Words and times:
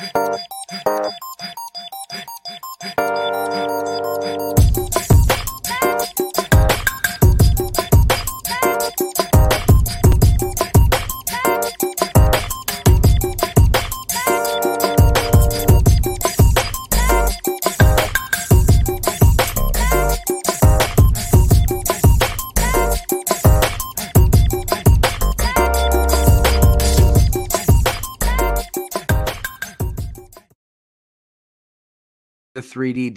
the 0.00 0.06
3D 0.70 0.99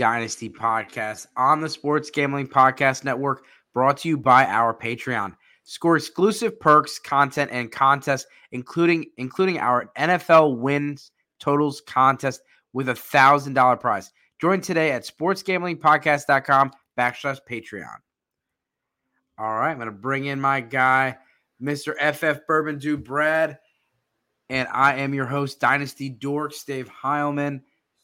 Dynasty 0.03 0.49
podcast 0.49 1.27
on 1.37 1.61
the 1.61 1.69
Sports 1.69 2.09
Gambling 2.09 2.47
Podcast 2.47 3.05
Network, 3.05 3.45
brought 3.73 3.95
to 3.99 4.09
you 4.09 4.17
by 4.17 4.45
our 4.45 4.77
Patreon. 4.77 5.33
Score 5.63 5.95
exclusive 5.95 6.59
perks, 6.59 6.99
content, 6.99 7.51
and 7.53 7.71
contests, 7.71 8.25
including 8.51 9.05
including 9.15 9.59
our 9.59 9.89
NFL 9.97 10.57
wins 10.57 11.11
totals 11.39 11.81
contest 11.87 12.41
with 12.73 12.89
a 12.89 12.95
thousand 12.95 13.53
dollar 13.53 13.77
prize. 13.77 14.11
Join 14.41 14.59
today 14.59 14.91
at 14.91 15.05
sportsgamblingpodcast.com 15.05 16.71
backslash 16.99 17.37
Patreon. 17.49 17.95
All 19.37 19.53
right, 19.53 19.71
I'm 19.71 19.79
gonna 19.79 19.93
bring 19.93 20.25
in 20.25 20.41
my 20.41 20.59
guy, 20.59 21.15
Mr. 21.61 21.93
FF 21.95 22.45
Bourbon 22.45 22.77
Do 22.77 22.97
Brad, 22.97 23.57
and 24.49 24.67
I 24.67 24.95
am 24.95 25.13
your 25.13 25.27
host, 25.27 25.61
Dynasty 25.61 26.13
Dorks, 26.13 26.65
Dave 26.65 26.89
Heilman 26.89 27.61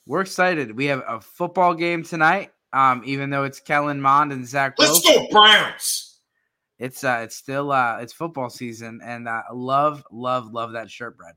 we're 0.10 0.22
excited. 0.22 0.76
We 0.76 0.88
have 0.88 1.04
a 1.08 1.22
football 1.22 1.76
game 1.76 2.04
tonight. 2.04 2.52
Um, 2.74 3.04
even 3.06 3.30
though 3.30 3.44
it's 3.44 3.60
Kellen 3.60 4.02
Mond 4.02 4.32
and 4.32 4.46
Zach. 4.46 4.74
Let's 4.78 5.02
go 5.02 5.28
Browns. 5.30 6.20
It's 6.80 7.04
uh, 7.04 7.22
it's 7.24 7.36
still 7.36 7.72
uh, 7.72 7.98
it's 8.00 8.14
football 8.14 8.50
season, 8.50 9.02
and 9.04 9.28
uh, 9.28 9.42
love, 9.54 10.04
love, 10.12 10.52
love 10.52 10.72
that 10.74 10.90
shirt, 10.90 11.18
Brad. 11.18 11.36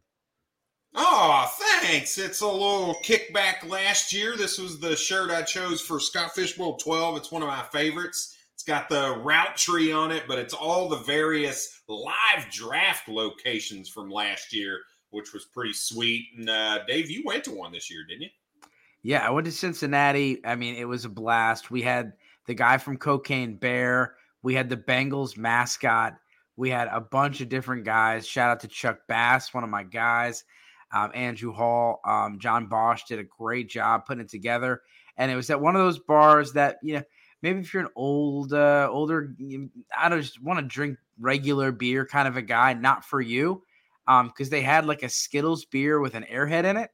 Oh, 0.95 1.51
thanks. 1.83 2.17
It's 2.19 2.41
a 2.41 2.47
little 2.47 2.97
kickback 3.03 3.69
last 3.69 4.13
year. 4.13 4.37
This 4.37 4.59
was 4.59 4.79
the 4.79 4.97
shirt 4.97 5.31
I 5.31 5.43
chose 5.43 5.81
for 5.81 5.99
Scott 5.99 6.35
Fishbowl 6.35 6.77
12. 6.77 7.17
It's 7.17 7.33
one 7.33 7.43
of 7.43 7.49
my 7.49 7.63
favorites. 7.73 8.37
It's 8.55 8.63
got 8.63 8.89
the 8.89 9.19
route 9.23 9.57
tree 9.57 9.91
on 9.91 10.13
it, 10.13 10.25
but 10.29 10.39
it's 10.39 10.55
all 10.55 10.89
the 10.89 10.99
various 10.99 11.83
live 11.89 12.51
draft 12.51 13.09
locations 13.09 13.89
from 13.89 14.11
last 14.11 14.53
year, 14.53 14.81
which 15.11 15.33
was 15.33 15.47
pretty 15.47 15.73
sweet. 15.73 16.27
And 16.37 16.49
uh, 16.49 16.81
Dave, 16.87 17.11
you 17.11 17.23
went 17.25 17.45
to 17.45 17.53
one 17.53 17.73
this 17.73 17.91
year, 17.91 18.05
didn't 18.07 18.23
you? 18.23 18.29
Yeah, 19.03 19.27
I 19.27 19.31
went 19.31 19.47
to 19.47 19.53
Cincinnati. 19.53 20.45
I 20.45 20.55
mean, 20.55 20.77
it 20.77 20.87
was 20.87 21.05
a 21.05 21.09
blast. 21.09 21.71
We 21.71 21.83
had 21.83 22.13
the 22.47 22.55
guy 22.55 22.79
from 22.79 22.97
Cocaine 22.97 23.57
Bear. 23.57 24.15
We 24.43 24.55
had 24.55 24.69
the 24.69 24.77
Bengals 24.77 25.37
mascot. 25.37 26.15
We 26.57 26.71
had 26.71 26.89
a 26.89 27.01
bunch 27.01 27.41
of 27.41 27.49
different 27.49 27.85
guys. 27.85 28.27
Shout 28.27 28.51
out 28.51 28.61
to 28.61 28.69
Chuck 28.69 29.01
Bass, 29.09 29.53
one 29.53 29.65
of 29.65 29.71
my 29.71 29.83
guys. 29.83 30.45
Um, 30.93 31.11
Andrew 31.15 31.53
Hall, 31.53 32.01
um, 32.05 32.39
John 32.39 32.67
Bosch 32.67 33.05
did 33.05 33.19
a 33.19 33.25
great 33.25 33.69
job 33.69 34.05
putting 34.07 34.23
it 34.23 34.29
together. 34.29 34.83
And 35.17 35.31
it 35.31 35.37
was 35.37 35.51
at 35.51 35.61
one 35.61 35.75
of 35.75 35.83
those 35.83 35.99
bars 35.99 36.53
that, 36.53 36.77
you 36.83 36.95
know, 36.95 37.03
maybe 37.41 37.61
if 37.61 37.73
you're 37.73 37.83
an 37.83 37.89
old, 37.97 38.53
uh, 38.53 38.89
older, 38.91 39.35
I 39.97 40.09
don't 40.09 40.21
just 40.21 40.43
want 40.43 40.61
to 40.61 40.67
drink 40.67 40.99
regular 41.19 41.73
beer 41.73 42.05
kind 42.07 42.29
of 42.29 42.37
a 42.37 42.43
guy, 42.43 42.75
not 42.75 43.05
for 43.05 43.21
you. 43.21 43.63
Um, 44.07 44.29
because 44.29 44.51
they 44.51 44.63
had 44.63 44.85
like 44.85 45.03
a 45.03 45.09
Skittles 45.09 45.65
beer 45.65 46.01
with 46.01 46.15
an 46.15 46.25
airhead 46.31 46.65
in 46.65 46.77
it. 46.77 46.91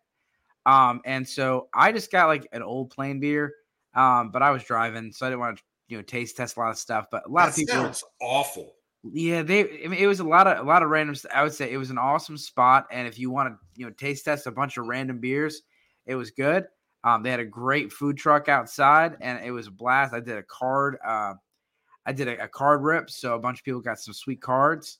Um, 0.68 1.00
and 1.06 1.26
so 1.26 1.68
I 1.72 1.92
just 1.92 2.12
got 2.12 2.26
like 2.26 2.46
an 2.52 2.62
old 2.62 2.90
plain 2.90 3.20
beer. 3.20 3.54
Um, 3.94 4.30
but 4.30 4.42
I 4.42 4.50
was 4.50 4.62
driving, 4.62 5.12
so 5.12 5.26
I 5.26 5.30
didn't 5.30 5.40
want 5.40 5.56
to, 5.56 5.62
you 5.88 5.96
know, 5.96 6.02
taste 6.02 6.36
test 6.36 6.56
a 6.56 6.60
lot 6.60 6.70
of 6.70 6.78
stuff. 6.78 7.06
But 7.10 7.26
a 7.26 7.30
lot 7.30 7.46
that 7.46 7.48
of 7.50 7.56
people 7.56 7.74
sounds 7.74 8.04
awful. 8.20 8.74
Yeah, 9.02 9.42
they. 9.42 9.60
I 9.84 9.88
mean, 9.88 9.98
it 9.98 10.06
was 10.06 10.20
a 10.20 10.24
lot 10.24 10.46
of 10.46 10.58
a 10.58 10.68
lot 10.68 10.82
of 10.82 10.90
random. 10.90 11.16
I 11.34 11.42
would 11.42 11.54
say 11.54 11.72
it 11.72 11.78
was 11.78 11.90
an 11.90 11.96
awesome 11.96 12.36
spot, 12.36 12.86
and 12.92 13.08
if 13.08 13.18
you 13.18 13.30
want 13.30 13.48
to, 13.48 13.58
you 13.76 13.86
know, 13.86 13.92
taste 13.92 14.26
test 14.26 14.46
a 14.46 14.50
bunch 14.50 14.76
of 14.76 14.86
random 14.86 15.20
beers, 15.20 15.62
it 16.04 16.16
was 16.16 16.30
good. 16.30 16.66
Um, 17.02 17.22
they 17.22 17.30
had 17.30 17.40
a 17.40 17.46
great 17.46 17.90
food 17.90 18.18
truck 18.18 18.48
outside, 18.48 19.16
and 19.22 19.42
it 19.42 19.52
was 19.52 19.68
a 19.68 19.70
blast. 19.70 20.12
I 20.12 20.20
did 20.20 20.36
a 20.36 20.42
card. 20.42 20.98
Uh, 21.04 21.34
I 22.04 22.12
did 22.12 22.28
a, 22.28 22.44
a 22.44 22.48
card 22.48 22.82
rip, 22.82 23.08
so 23.08 23.34
a 23.34 23.38
bunch 23.38 23.60
of 23.60 23.64
people 23.64 23.80
got 23.80 24.00
some 24.00 24.12
sweet 24.12 24.42
cards, 24.42 24.98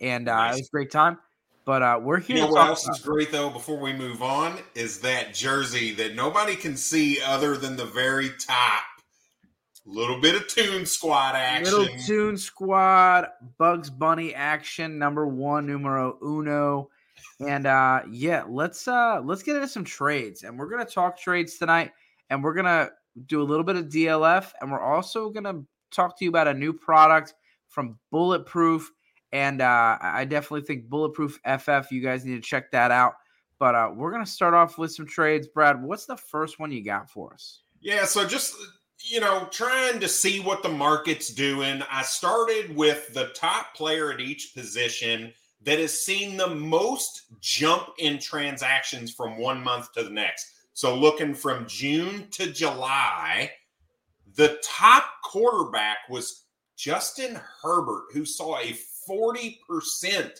and 0.00 0.28
uh, 0.28 0.36
nice. 0.36 0.54
it 0.54 0.60
was 0.60 0.68
a 0.68 0.70
great 0.70 0.90
time. 0.90 1.18
But 1.64 1.82
uh, 1.82 2.00
we're 2.02 2.20
here. 2.20 2.36
You 2.36 2.42
know 2.42 2.48
what 2.48 2.68
else 2.68 2.88
is 2.88 2.98
great 3.00 3.30
though? 3.30 3.50
Before 3.50 3.78
we 3.78 3.92
move 3.92 4.22
on, 4.22 4.58
is 4.74 5.00
that 5.00 5.34
jersey 5.34 5.92
that 5.94 6.14
nobody 6.14 6.56
can 6.56 6.76
see 6.76 7.20
other 7.20 7.56
than 7.56 7.76
the 7.76 7.84
very 7.84 8.30
top. 8.38 8.82
Little 9.86 10.20
bit 10.20 10.34
of 10.34 10.46
Toon 10.46 10.86
Squad 10.86 11.34
action. 11.34 11.74
Little 11.74 11.98
Toon 12.06 12.36
Squad, 12.36 13.28
Bugs 13.58 13.90
Bunny 13.90 14.34
action, 14.34 14.98
number 14.98 15.26
one, 15.26 15.66
numero 15.66 16.18
uno. 16.22 16.90
And 17.46 17.66
uh 17.66 18.02
yeah, 18.10 18.44
let's 18.48 18.86
uh 18.86 19.20
let's 19.24 19.42
get 19.42 19.56
into 19.56 19.68
some 19.68 19.84
trades. 19.84 20.42
And 20.44 20.58
we're 20.58 20.68
gonna 20.68 20.84
talk 20.84 21.18
trades 21.18 21.58
tonight, 21.58 21.92
and 22.28 22.42
we're 22.44 22.54
gonna 22.54 22.90
do 23.26 23.42
a 23.42 23.44
little 23.44 23.64
bit 23.64 23.76
of 23.76 23.86
DLF, 23.86 24.52
and 24.60 24.70
we're 24.70 24.80
also 24.80 25.30
gonna 25.30 25.62
talk 25.90 26.18
to 26.18 26.24
you 26.24 26.30
about 26.30 26.48
a 26.48 26.54
new 26.54 26.72
product 26.72 27.34
from 27.68 27.98
Bulletproof 28.10 28.90
and 29.32 29.62
uh, 29.62 29.98
I 30.00 30.24
definitely 30.24 30.62
think 30.62 30.88
Bulletproof 30.88 31.40
FF, 31.44 31.90
you 31.90 32.02
guys 32.02 32.24
need 32.24 32.34
to 32.34 32.40
check 32.40 32.70
that 32.72 32.90
out. 32.90 33.14
But 33.58 33.74
uh, 33.74 33.90
we're 33.94 34.10
going 34.10 34.24
to 34.24 34.30
start 34.30 34.54
off 34.54 34.78
with 34.78 34.92
some 34.92 35.06
trades. 35.06 35.46
Brad, 35.46 35.82
what's 35.82 36.06
the 36.06 36.16
first 36.16 36.58
one 36.58 36.72
you 36.72 36.82
got 36.82 37.10
for 37.10 37.34
us? 37.34 37.60
Yeah, 37.80 38.04
so 38.06 38.26
just, 38.26 38.54
you 38.98 39.20
know, 39.20 39.46
trying 39.50 40.00
to 40.00 40.08
see 40.08 40.40
what 40.40 40.62
the 40.62 40.68
market's 40.70 41.28
doing. 41.28 41.82
I 41.90 42.02
started 42.02 42.74
with 42.74 43.12
the 43.12 43.28
top 43.28 43.74
player 43.74 44.12
at 44.12 44.20
each 44.20 44.54
position 44.54 45.32
that 45.62 45.78
has 45.78 46.00
seen 46.00 46.36
the 46.36 46.48
most 46.48 47.24
jump 47.40 47.88
in 47.98 48.18
transactions 48.18 49.12
from 49.12 49.36
one 49.36 49.62
month 49.62 49.92
to 49.92 50.02
the 50.02 50.10
next. 50.10 50.46
So 50.72 50.96
looking 50.96 51.34
from 51.34 51.66
June 51.66 52.28
to 52.32 52.50
July, 52.50 53.50
the 54.36 54.58
top 54.64 55.04
quarterback 55.22 55.98
was 56.08 56.44
Justin 56.76 57.38
Herbert, 57.62 58.04
who 58.14 58.24
saw 58.24 58.58
a 58.58 58.72
40% 59.08 60.30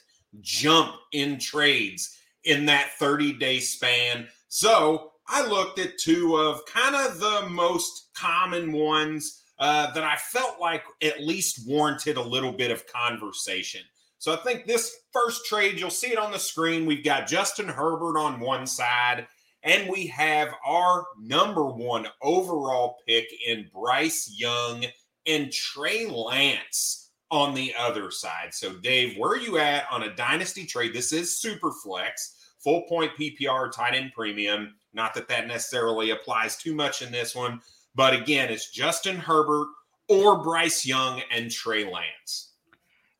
jump 0.41 0.94
in 1.12 1.38
trades 1.38 2.16
in 2.44 2.66
that 2.66 2.93
30 2.98 3.34
day 3.34 3.60
span. 3.60 4.26
So 4.48 5.12
I 5.28 5.47
looked 5.47 5.78
at 5.78 5.98
two 5.98 6.37
of 6.37 6.65
kind 6.66 6.97
of 6.97 7.20
the 7.20 7.49
most 7.49 8.10
common 8.15 8.72
ones 8.72 9.43
uh, 9.59 9.93
that 9.93 10.04
I 10.04 10.16
felt 10.16 10.60
like 10.60 10.82
at 11.03 11.22
least 11.22 11.69
warranted 11.69 12.16
a 12.16 12.22
little 12.22 12.53
bit 12.53 12.70
of 12.70 12.87
conversation. 12.87 13.82
So 14.19 14.32
I 14.32 14.37
think 14.37 14.66
this 14.66 14.94
first 15.12 15.47
trade, 15.47 15.78
you'll 15.78 15.91
see 15.91 16.12
it 16.12 16.19
on 16.19 16.32
the 16.32 16.38
screen. 16.38 16.87
We've 16.87 17.04
got 17.04 17.28
Justin 17.28 17.69
Herbert 17.69 18.19
on 18.19 18.41
one 18.41 18.66
side, 18.66 19.26
and 19.62 19.88
we 19.91 20.06
have 20.09 20.49
our 20.66 21.06
number 21.19 21.66
one 21.66 22.06
overall 22.22 22.97
pick 23.06 23.26
in 23.47 23.70
Bryce 23.72 24.34
Young 24.34 24.84
and 25.26 25.53
Trey 25.53 26.06
Lance 26.06 27.09
on 27.31 27.55
the 27.55 27.75
other 27.79 28.11
side. 28.11 28.53
So, 28.53 28.75
Dave, 28.75 29.17
where 29.17 29.31
are 29.31 29.39
you 29.39 29.59
at 29.59 29.85
on 29.91 30.03
a 30.03 30.15
dynasty 30.15 30.67
trade? 30.67 30.93
This 30.93 31.13
is 31.13 31.41
super 31.41 31.71
flex, 31.73 32.53
full 32.59 32.83
point 32.83 33.13
PPR, 33.19 33.71
tight 33.73 33.95
end 33.95 34.13
premium. 34.15 34.75
Not 34.93 35.15
that 35.15 35.29
that 35.29 35.47
necessarily 35.47 36.11
applies 36.11 36.57
too 36.57 36.75
much 36.75 37.03
in 37.03 37.13
this 37.13 37.35
one, 37.35 37.61
but 37.95 38.15
again, 38.15 38.51
it's 38.51 38.71
Justin 38.71 39.17
Herbert 39.17 39.69
or 40.09 40.43
Bryce 40.43 40.85
Young 40.85 41.23
and 41.31 41.51
Trey 41.51 41.85
Lance. 41.85 42.51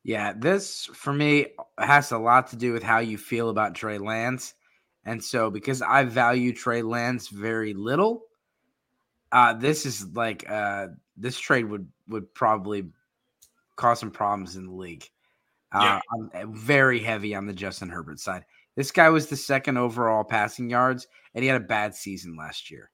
Yeah, 0.03 0.33
this 0.37 0.87
for 0.87 1.13
me 1.13 1.49
has 1.79 2.11
a 2.11 2.19
lot 2.19 2.49
to 2.49 2.57
do 2.57 2.73
with 2.73 2.83
how 2.83 2.99
you 2.99 3.19
feel 3.19 3.51
about 3.51 3.75
Trey 3.75 3.99
Lance. 3.99 4.55
And 5.05 5.23
so, 5.23 5.51
because 5.51 5.83
I 5.83 6.05
value 6.05 6.53
Trey 6.53 6.83
Lance 6.83 7.29
very 7.29 7.75
little, 7.75 8.25
uh, 9.33 9.55
this 9.55 9.87
is 9.87 10.07
like 10.15 10.49
uh, 10.51 10.89
this 11.17 11.39
trade 11.39 11.67
would 11.67 11.87
would 12.09 12.35
probably 12.35 12.87
cause 13.81 13.99
some 13.99 14.11
problems 14.11 14.57
in 14.57 14.67
the 14.67 14.75
league. 14.75 15.05
Uh, 15.73 16.01
I'm 16.13 16.31
uh, 16.35 16.47
very 16.51 17.01
heavy 17.01 17.35
on 17.35 17.47
the 17.47 17.53
Justin 17.53 17.89
Herbert 17.89 18.21
side. 18.21 18.45
This 18.77 18.91
guy 18.91 19.09
was 19.09 19.27
the 19.27 19.37
second 19.37 19.79
overall 19.79 20.25
passing 20.25 20.69
yards, 20.69 21.07
and 21.35 21.43
he 21.43 21.49
had 21.49 21.61
a 21.61 21.65
bad 21.65 21.95
season 21.95 22.37
last 22.37 22.71
year. 22.71 22.91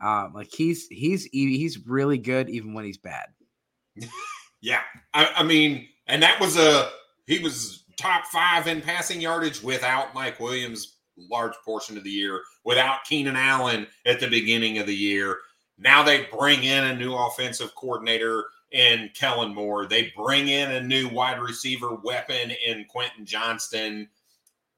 Um, 0.00 0.32
like 0.34 0.48
he's 0.52 0.86
he's 0.88 1.24
he's 1.24 1.86
really 1.86 2.18
good 2.18 2.48
even 2.50 2.74
when 2.74 2.84
he's 2.84 2.98
bad. 2.98 3.26
yeah, 4.60 4.80
I, 5.14 5.30
I 5.36 5.42
mean, 5.42 5.88
and 6.06 6.22
that 6.22 6.40
was 6.40 6.56
a 6.56 6.90
he 7.26 7.38
was 7.38 7.84
top 7.96 8.26
five 8.26 8.66
in 8.66 8.80
passing 8.80 9.20
yardage 9.20 9.62
without 9.62 10.14
Mike 10.14 10.38
Williams 10.40 10.96
large 11.30 11.54
portion 11.64 11.96
of 11.96 12.04
the 12.04 12.10
year, 12.10 12.42
without 12.64 13.04
Keenan 13.04 13.36
Allen 13.36 13.86
at 14.06 14.20
the 14.20 14.28
beginning 14.28 14.78
of 14.78 14.86
the 14.86 14.94
year. 14.94 15.38
Now 15.78 16.02
they 16.02 16.26
bring 16.36 16.64
in 16.64 16.84
a 16.84 16.96
new 16.96 17.14
offensive 17.14 17.74
coordinator 17.74 18.44
in 18.72 19.10
Kellen 19.14 19.54
Moore. 19.54 19.86
They 19.86 20.12
bring 20.16 20.48
in 20.48 20.72
a 20.72 20.80
new 20.80 21.08
wide 21.08 21.40
receiver 21.40 21.94
weapon 21.94 22.52
in 22.66 22.84
Quentin 22.86 23.24
Johnston. 23.24 24.08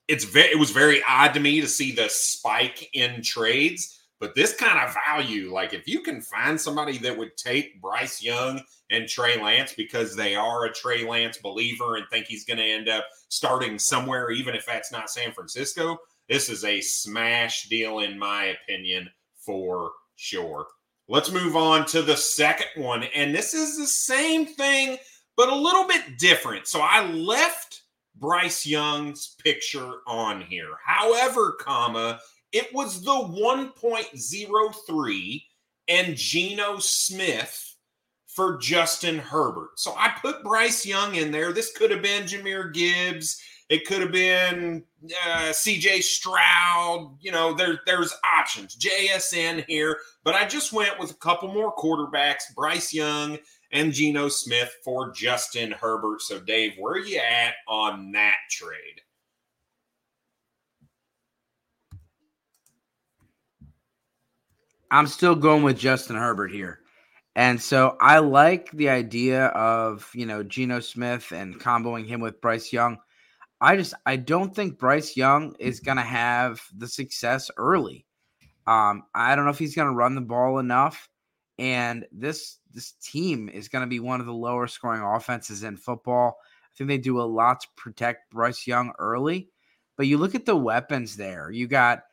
it's 0.08 0.24
very 0.24 0.48
it 0.48 0.58
was 0.58 0.70
very 0.70 1.02
odd 1.08 1.34
to 1.34 1.40
me 1.40 1.60
to 1.60 1.68
see 1.68 1.92
the 1.92 2.08
spike 2.08 2.88
in 2.94 3.22
trades. 3.22 3.96
But 4.20 4.34
this 4.34 4.54
kind 4.54 4.78
of 4.78 4.94
value, 5.06 5.50
like 5.50 5.72
if 5.72 5.88
you 5.88 6.02
can 6.02 6.20
find 6.20 6.60
somebody 6.60 6.98
that 6.98 7.16
would 7.16 7.38
take 7.38 7.80
Bryce 7.80 8.22
Young 8.22 8.60
and 8.90 9.08
Trey 9.08 9.40
Lance 9.42 9.72
because 9.72 10.14
they 10.14 10.34
are 10.34 10.66
a 10.66 10.72
Trey 10.72 11.08
Lance 11.08 11.38
believer 11.38 11.96
and 11.96 12.06
think 12.10 12.26
he's 12.26 12.44
going 12.44 12.58
to 12.58 12.64
end 12.64 12.88
up 12.88 13.06
starting 13.28 13.78
somewhere, 13.78 14.30
even 14.30 14.54
if 14.54 14.66
that's 14.66 14.92
not 14.92 15.08
San 15.08 15.32
Francisco, 15.32 15.98
this 16.28 16.50
is 16.50 16.64
a 16.64 16.82
smash 16.82 17.68
deal, 17.68 18.00
in 18.00 18.18
my 18.18 18.56
opinion, 18.62 19.08
for 19.36 19.92
sure. 20.16 20.66
Let's 21.10 21.30
move 21.32 21.56
on 21.56 21.86
to 21.86 22.02
the 22.02 22.16
second 22.16 22.68
one. 22.76 23.02
And 23.02 23.34
this 23.34 23.52
is 23.52 23.76
the 23.76 23.88
same 23.88 24.46
thing, 24.46 24.96
but 25.36 25.48
a 25.48 25.54
little 25.54 25.88
bit 25.88 26.18
different. 26.18 26.68
So 26.68 26.80
I 26.80 27.10
left 27.10 27.82
Bryce 28.14 28.64
Young's 28.64 29.34
picture 29.42 29.94
on 30.06 30.42
here. 30.42 30.76
However, 30.86 31.56
comma, 31.58 32.20
it 32.52 32.72
was 32.72 33.02
the 33.02 33.10
1.03 33.10 35.42
and 35.88 36.16
Geno 36.16 36.78
Smith 36.78 37.74
for 38.28 38.58
Justin 38.58 39.18
Herbert. 39.18 39.80
So 39.80 39.92
I 39.96 40.14
put 40.22 40.44
Bryce 40.44 40.86
Young 40.86 41.16
in 41.16 41.32
there. 41.32 41.52
This 41.52 41.76
could 41.76 41.90
have 41.90 42.02
been 42.02 42.22
Jahmyr 42.22 42.72
Gibbs. 42.72 43.42
It 43.70 43.86
could 43.86 44.00
have 44.00 44.10
been 44.10 44.82
uh, 45.24 45.50
CJ 45.50 46.02
Stroud. 46.02 47.16
You 47.20 47.30
know, 47.30 47.54
there, 47.54 47.78
there's 47.86 48.12
options. 48.36 48.76
JSN 48.76 49.64
here. 49.68 49.96
But 50.24 50.34
I 50.34 50.44
just 50.44 50.72
went 50.72 50.98
with 50.98 51.12
a 51.12 51.14
couple 51.14 51.54
more 51.54 51.74
quarterbacks 51.74 52.52
Bryce 52.56 52.92
Young 52.92 53.38
and 53.72 53.92
Geno 53.92 54.28
Smith 54.28 54.76
for 54.84 55.12
Justin 55.12 55.70
Herbert. 55.70 56.20
So, 56.20 56.40
Dave, 56.40 56.72
where 56.78 56.94
are 56.94 56.98
you 56.98 57.18
at 57.18 57.54
on 57.68 58.10
that 58.10 58.34
trade? 58.50 59.02
I'm 64.90 65.06
still 65.06 65.36
going 65.36 65.62
with 65.62 65.78
Justin 65.78 66.16
Herbert 66.16 66.50
here. 66.50 66.80
And 67.36 67.62
so 67.62 67.96
I 68.00 68.18
like 68.18 68.72
the 68.72 68.88
idea 68.88 69.46
of, 69.46 70.10
you 70.12 70.26
know, 70.26 70.42
Geno 70.42 70.80
Smith 70.80 71.30
and 71.30 71.60
comboing 71.60 72.08
him 72.08 72.20
with 72.20 72.40
Bryce 72.40 72.72
Young. 72.72 72.98
I 73.60 73.76
just 73.76 73.94
I 74.06 74.16
don't 74.16 74.54
think 74.54 74.78
Bryce 74.78 75.16
Young 75.16 75.54
is 75.58 75.80
going 75.80 75.98
to 75.98 76.02
have 76.02 76.62
the 76.76 76.88
success 76.88 77.50
early. 77.56 78.06
Um, 78.66 79.04
I 79.14 79.34
don't 79.34 79.44
know 79.44 79.50
if 79.50 79.58
he's 79.58 79.74
going 79.74 79.88
to 79.88 79.94
run 79.94 80.14
the 80.14 80.20
ball 80.20 80.58
enough 80.58 81.08
and 81.60 82.06
this 82.10 82.58
this 82.72 82.92
team 83.02 83.50
is 83.50 83.68
going 83.68 83.82
to 83.82 83.88
be 83.88 84.00
one 84.00 84.20
of 84.20 84.26
the 84.26 84.32
lower 84.32 84.66
scoring 84.66 85.02
offenses 85.02 85.62
in 85.62 85.76
football. 85.76 86.38
I 86.40 86.70
think 86.76 86.88
they 86.88 86.98
do 86.98 87.20
a 87.20 87.22
lot 87.22 87.60
to 87.60 87.68
protect 87.76 88.30
Bryce 88.30 88.66
Young 88.66 88.92
early. 88.98 89.50
But 89.96 90.06
you 90.06 90.16
look 90.16 90.34
at 90.34 90.46
the 90.46 90.56
weapons 90.56 91.16
there. 91.16 91.50
You 91.50 91.66
got 91.66 92.04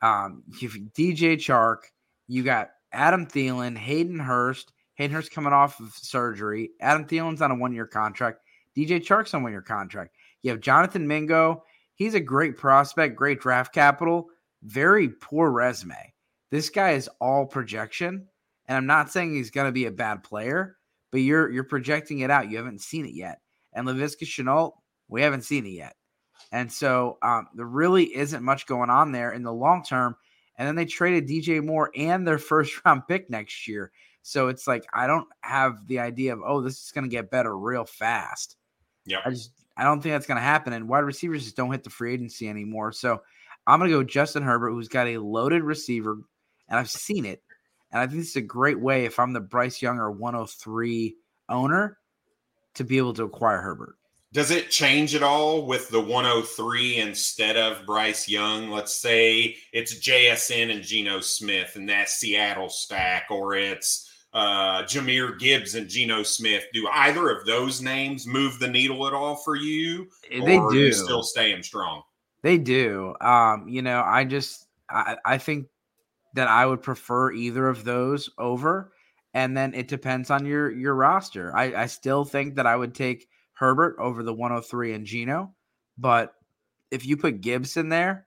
um, 0.00 0.42
DJ 0.52 1.34
Chark, 1.34 1.78
you 2.28 2.42
got 2.42 2.70
Adam 2.92 3.26
Thielen, 3.26 3.76
Hayden 3.76 4.18
Hurst. 4.18 4.72
Hayden 4.94 5.14
Hurst 5.14 5.32
coming 5.32 5.52
off 5.52 5.80
of 5.80 5.92
surgery. 5.92 6.70
Adam 6.80 7.04
Thielen's 7.04 7.42
on 7.42 7.50
a 7.50 7.56
one 7.56 7.74
year 7.74 7.86
contract. 7.86 8.38
DJ 8.74 9.04
Chark's 9.04 9.34
on 9.34 9.42
one 9.42 9.52
year 9.52 9.60
contract. 9.60 10.14
You 10.44 10.50
have 10.50 10.60
Jonathan 10.60 11.08
Mingo. 11.08 11.64
He's 11.94 12.14
a 12.14 12.20
great 12.20 12.58
prospect, 12.58 13.16
great 13.16 13.40
draft 13.40 13.72
capital, 13.72 14.28
very 14.62 15.08
poor 15.08 15.50
resume. 15.50 16.12
This 16.50 16.68
guy 16.68 16.92
is 16.92 17.08
all 17.18 17.46
projection. 17.46 18.28
And 18.66 18.76
I'm 18.76 18.86
not 18.86 19.10
saying 19.10 19.34
he's 19.34 19.50
going 19.50 19.66
to 19.66 19.72
be 19.72 19.86
a 19.86 19.90
bad 19.90 20.22
player, 20.22 20.76
but 21.10 21.22
you're 21.22 21.50
you're 21.50 21.64
projecting 21.64 22.20
it 22.20 22.30
out. 22.30 22.50
You 22.50 22.58
haven't 22.58 22.82
seen 22.82 23.06
it 23.06 23.14
yet. 23.14 23.40
And 23.72 23.86
Laviska 23.86 24.24
Shenault, 24.24 24.72
we 25.08 25.22
haven't 25.22 25.42
seen 25.42 25.64
it 25.64 25.70
yet. 25.70 25.96
And 26.52 26.70
so 26.70 27.16
um, 27.22 27.48
there 27.54 27.66
really 27.66 28.14
isn't 28.14 28.44
much 28.44 28.66
going 28.66 28.90
on 28.90 29.12
there 29.12 29.32
in 29.32 29.42
the 29.42 29.52
long 29.52 29.82
term. 29.82 30.14
And 30.58 30.68
then 30.68 30.76
they 30.76 30.84
traded 30.84 31.26
DJ 31.26 31.64
Moore 31.64 31.90
and 31.96 32.26
their 32.26 32.38
first 32.38 32.80
round 32.84 33.08
pick 33.08 33.30
next 33.30 33.66
year. 33.66 33.92
So 34.20 34.48
it's 34.48 34.66
like 34.66 34.84
I 34.92 35.06
don't 35.06 35.28
have 35.40 35.86
the 35.86 36.00
idea 36.00 36.34
of 36.34 36.42
oh 36.44 36.60
this 36.60 36.84
is 36.84 36.92
going 36.92 37.04
to 37.04 37.10
get 37.10 37.30
better 37.30 37.56
real 37.56 37.86
fast. 37.86 38.56
Yeah, 39.06 39.20
I 39.24 39.30
just 39.30 39.52
I 39.76 39.84
don't 39.84 40.00
think 40.00 40.14
that's 40.14 40.26
going 40.26 40.36
to 40.36 40.42
happen. 40.42 40.72
And 40.72 40.88
wide 40.88 41.00
receivers 41.00 41.44
just 41.44 41.56
don't 41.56 41.72
hit 41.72 41.84
the 41.84 41.90
free 41.90 42.14
agency 42.14 42.48
anymore. 42.48 42.92
So 42.92 43.22
I'm 43.66 43.78
going 43.78 43.90
to 43.90 43.96
go 43.96 44.04
Justin 44.04 44.42
Herbert, 44.42 44.70
who's 44.70 44.88
got 44.88 45.08
a 45.08 45.18
loaded 45.18 45.62
receiver, 45.62 46.18
and 46.68 46.78
I've 46.78 46.90
seen 46.90 47.24
it. 47.24 47.42
And 47.90 48.00
I 48.00 48.06
think 48.06 48.20
this 48.20 48.30
is 48.30 48.36
a 48.36 48.42
great 48.42 48.80
way 48.80 49.04
if 49.04 49.18
I'm 49.18 49.32
the 49.32 49.40
Bryce 49.40 49.80
Younger 49.80 50.10
103 50.10 51.16
owner 51.48 51.98
to 52.74 52.84
be 52.84 52.98
able 52.98 53.14
to 53.14 53.24
acquire 53.24 53.60
Herbert. 53.60 53.96
Does 54.32 54.50
it 54.50 54.68
change 54.68 55.14
at 55.14 55.22
all 55.22 55.64
with 55.64 55.88
the 55.90 56.00
103 56.00 56.96
instead 56.96 57.56
of 57.56 57.86
Bryce 57.86 58.28
Young? 58.28 58.68
Let's 58.68 58.92
say 58.96 59.56
it's 59.72 60.00
JSN 60.00 60.72
and 60.72 60.82
Geno 60.82 61.20
Smith 61.20 61.76
and 61.76 61.88
that 61.88 62.08
Seattle 62.08 62.68
stack, 62.68 63.26
or 63.30 63.54
it's 63.54 64.10
uh, 64.34 64.82
Jahmyr 64.82 65.38
Gibbs 65.38 65.76
and 65.76 65.88
Geno 65.88 66.22
Smith. 66.22 66.64
Do 66.72 66.88
either 66.92 67.30
of 67.30 67.46
those 67.46 67.80
names 67.80 68.26
move 68.26 68.58
the 68.58 68.68
needle 68.68 69.06
at 69.06 69.12
all 69.12 69.36
for 69.36 69.54
you? 69.54 70.08
Eh, 70.30 70.44
they 70.44 70.60
do. 70.70 70.92
still 70.92 71.22
staying 71.22 71.62
strong. 71.62 72.02
They 72.42 72.58
do. 72.58 73.14
Um, 73.20 73.68
you 73.68 73.80
know, 73.80 74.02
I 74.04 74.24
just 74.24 74.66
I, 74.90 75.16
I 75.24 75.38
think 75.38 75.68
that 76.34 76.48
I 76.48 76.66
would 76.66 76.82
prefer 76.82 77.32
either 77.32 77.68
of 77.68 77.84
those 77.84 78.28
over. 78.38 78.92
And 79.32 79.56
then 79.56 79.74
it 79.74 79.88
depends 79.88 80.30
on 80.30 80.44
your 80.44 80.70
your 80.70 80.94
roster. 80.94 81.56
I, 81.56 81.82
I 81.82 81.86
still 81.86 82.24
think 82.24 82.56
that 82.56 82.66
I 82.66 82.76
would 82.76 82.94
take 82.94 83.28
Herbert 83.54 83.96
over 83.98 84.22
the 84.22 84.34
103 84.34 84.94
and 84.94 85.06
Geno. 85.06 85.54
But 85.96 86.34
if 86.90 87.06
you 87.06 87.16
put 87.16 87.40
Gibbs 87.40 87.76
in 87.76 87.88
there, 87.88 88.26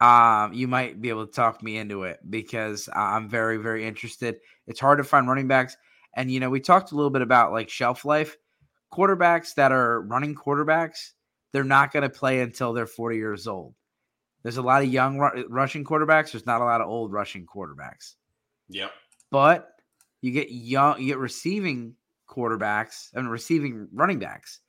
um, 0.00 0.52
you 0.52 0.68
might 0.68 1.00
be 1.00 1.08
able 1.08 1.26
to 1.26 1.32
talk 1.32 1.62
me 1.62 1.76
into 1.76 2.02
it 2.02 2.18
because 2.28 2.88
I'm 2.94 3.28
very, 3.28 3.56
very 3.56 3.86
interested. 3.86 4.36
It's 4.66 4.80
hard 4.80 4.98
to 4.98 5.04
find 5.04 5.28
running 5.28 5.48
backs. 5.48 5.76
And, 6.16 6.30
you 6.30 6.40
know, 6.40 6.50
we 6.50 6.60
talked 6.60 6.92
a 6.92 6.96
little 6.96 7.10
bit 7.10 7.22
about 7.22 7.52
like 7.52 7.68
shelf 7.68 8.04
life. 8.04 8.36
Quarterbacks 8.92 9.54
that 9.54 9.72
are 9.72 10.02
running 10.02 10.34
quarterbacks, 10.34 11.10
they're 11.52 11.64
not 11.64 11.92
going 11.92 12.02
to 12.02 12.08
play 12.08 12.40
until 12.40 12.72
they're 12.72 12.86
40 12.86 13.16
years 13.16 13.46
old. 13.46 13.74
There's 14.42 14.58
a 14.58 14.62
lot 14.62 14.82
of 14.82 14.92
young 14.92 15.18
rushing 15.48 15.84
quarterbacks. 15.84 16.32
There's 16.32 16.46
not 16.46 16.60
a 16.60 16.64
lot 16.64 16.80
of 16.80 16.88
old 16.88 17.12
rushing 17.12 17.46
quarterbacks. 17.46 18.14
Yep. 18.68 18.92
But 19.30 19.70
you 20.20 20.32
get 20.32 20.50
young, 20.50 21.00
you 21.00 21.08
get 21.08 21.18
receiving 21.18 21.94
quarterbacks 22.28 23.08
and 23.14 23.30
receiving 23.30 23.88
running 23.92 24.18
backs 24.18 24.60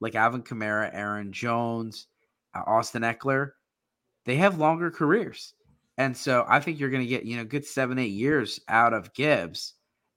like 0.00 0.14
Alvin 0.14 0.42
Kamara, 0.42 0.90
Aaron 0.92 1.32
Jones, 1.32 2.06
uh, 2.54 2.62
Austin 2.66 3.02
Ekeler. 3.02 3.50
They 4.24 4.36
have 4.36 4.58
longer 4.58 4.90
careers. 4.90 5.54
And 5.96 6.16
so 6.16 6.44
I 6.48 6.60
think 6.60 6.80
you're 6.80 6.90
going 6.90 7.02
to 7.02 7.08
get, 7.08 7.24
you 7.24 7.36
know, 7.36 7.44
good 7.44 7.64
seven, 7.64 7.98
eight 7.98 8.12
years 8.12 8.60
out 8.68 8.92
of 8.92 9.14
Gibbs. 9.14 9.74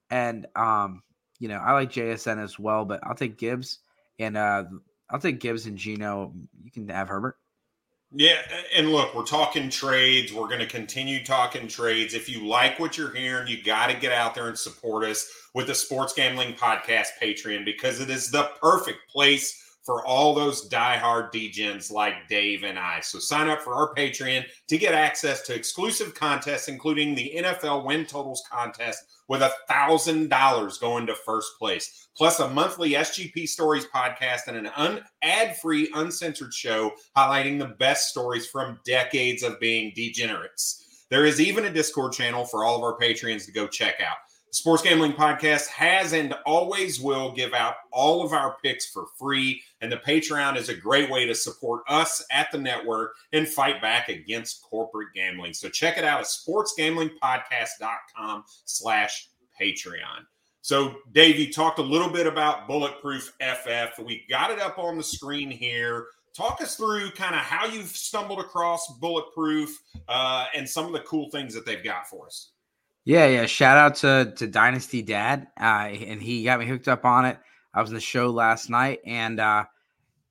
And, 0.09 0.47
um, 0.55 1.03
you 1.39 1.47
know, 1.47 1.57
I 1.57 1.73
like 1.73 1.91
JSN 1.91 2.41
as 2.43 2.57
well, 2.57 2.85
but 2.85 2.99
I'll 3.03 3.15
take 3.15 3.37
Gibbs 3.37 3.79
and, 4.17 4.37
uh, 4.37 4.63
I'll 5.09 5.19
take 5.19 5.39
Gibbs 5.39 5.67
and 5.67 5.77
Geno. 5.77 6.33
You 6.63 6.71
can 6.71 6.87
have 6.89 7.09
Herbert. 7.09 7.37
Yeah, 8.13 8.39
and 8.73 8.89
look, 8.89 9.13
we're 9.13 9.25
talking 9.25 9.69
trades. 9.69 10.31
We're 10.31 10.47
going 10.47 10.59
to 10.59 10.65
continue 10.65 11.25
talking 11.25 11.67
trades. 11.67 12.13
If 12.13 12.29
you 12.29 12.47
like 12.47 12.79
what 12.79 12.97
you're 12.97 13.13
hearing, 13.13 13.49
you 13.49 13.61
got 13.61 13.87
to 13.87 13.97
get 13.97 14.13
out 14.13 14.33
there 14.33 14.47
and 14.47 14.57
support 14.57 15.03
us 15.03 15.29
with 15.53 15.67
the 15.67 15.75
Sports 15.75 16.13
Gambling 16.13 16.53
Podcast 16.53 17.07
Patreon 17.21 17.65
because 17.65 17.99
it 17.99 18.09
is 18.09 18.31
the 18.31 18.49
perfect 18.61 19.09
place 19.09 19.61
for 19.87 20.05
all 20.05 20.35
those 20.35 20.67
diehard 20.67 21.31
degens 21.31 21.89
like 21.89 22.27
Dave 22.27 22.65
and 22.65 22.77
I. 22.77 22.99
So 22.99 23.19
sign 23.19 23.47
up 23.47 23.61
for 23.61 23.73
our 23.73 23.95
Patreon 23.95 24.43
to 24.67 24.77
get 24.77 24.93
access 24.93 25.41
to 25.43 25.55
exclusive 25.55 26.13
contests, 26.13 26.67
including 26.67 27.15
the 27.15 27.31
NFL 27.37 27.85
win 27.85 28.05
totals 28.05 28.43
contest 28.51 29.05
with 29.29 29.41
a 29.41 29.53
thousand 29.69 30.29
dollars 30.29 30.77
going 30.77 31.07
to 31.07 31.15
first 31.15 31.53
place, 31.57 32.09
plus 32.17 32.41
a 32.41 32.49
monthly 32.49 32.91
SGP 32.91 33.47
Stories 33.47 33.85
podcast 33.85 34.47
and 34.47 34.57
an 34.57 34.69
un- 34.75 35.03
ad-free, 35.23 35.89
uncensored 35.95 36.53
show 36.53 36.91
highlighting 37.15 37.57
the 37.57 37.75
best 37.79 38.09
stories 38.09 38.45
from 38.45 38.81
decades 38.85 39.41
of 39.41 39.57
being 39.61 39.93
degenerates. 39.95 41.05
There 41.09 41.25
is 41.25 41.39
even 41.39 41.63
a 41.63 41.71
Discord 41.71 42.11
channel 42.11 42.43
for 42.43 42.65
all 42.65 42.75
of 42.75 42.83
our 42.83 42.99
Patreons 42.99 43.45
to 43.45 43.53
go 43.53 43.67
check 43.67 44.01
out. 44.05 44.17
Sports 44.57 44.81
Gambling 44.81 45.13
Podcast 45.13 45.67
has 45.67 46.13
and 46.13 46.33
always 46.47 46.99
will 46.99 47.31
give 47.31 47.53
out 47.53 47.75
all 47.91 48.25
of 48.25 48.33
our 48.33 48.57
picks 48.63 48.87
for 48.87 49.05
free. 49.15 49.61
And 49.81 49.91
the 49.91 49.97
Patreon 49.97 50.57
is 50.57 50.69
a 50.69 50.73
great 50.73 51.11
way 51.11 51.27
to 51.27 51.35
support 51.35 51.83
us 51.87 52.25
at 52.31 52.51
the 52.51 52.57
network 52.57 53.13
and 53.33 53.47
fight 53.47 53.83
back 53.83 54.09
against 54.09 54.63
corporate 54.63 55.09
gambling. 55.13 55.53
So 55.53 55.69
check 55.69 55.99
it 55.99 56.03
out 56.03 56.21
at 56.21 56.25
sportsgamblingpodcast.com 56.25 58.45
slash 58.65 59.29
Patreon. 59.61 60.25
So, 60.61 60.95
Dave, 61.11 61.37
you 61.37 61.53
talked 61.53 61.77
a 61.77 61.83
little 61.83 62.09
bit 62.09 62.25
about 62.25 62.67
Bulletproof 62.67 63.31
FF. 63.39 63.99
We 64.03 64.25
got 64.27 64.49
it 64.49 64.57
up 64.57 64.79
on 64.79 64.97
the 64.97 65.03
screen 65.03 65.51
here. 65.51 66.07
Talk 66.33 66.63
us 66.63 66.75
through 66.75 67.11
kind 67.11 67.35
of 67.35 67.41
how 67.41 67.67
you've 67.67 67.89
stumbled 67.89 68.39
across 68.39 68.97
Bulletproof 68.97 69.79
uh, 70.07 70.47
and 70.55 70.67
some 70.67 70.87
of 70.87 70.93
the 70.93 71.01
cool 71.01 71.29
things 71.29 71.53
that 71.53 71.63
they've 71.63 71.83
got 71.83 72.07
for 72.07 72.25
us. 72.25 72.53
Yeah, 73.07 73.27
yeah. 73.27 73.45
Shout 73.45 73.77
out 73.77 73.95
to 73.97 74.33
to 74.35 74.47
Dynasty 74.47 75.01
Dad, 75.01 75.47
uh, 75.59 75.63
and 75.87 76.21
he 76.21 76.43
got 76.43 76.59
me 76.59 76.65
hooked 76.67 76.89
up 76.89 77.05
on 77.05 77.23
it. 77.25 77.39
I 77.73 77.79
was 77.81 77.89
in 77.89 77.95
the 77.95 78.01
show 78.01 78.29
last 78.29 78.69
night, 78.69 78.99
and 79.05 79.39
uh, 79.39 79.63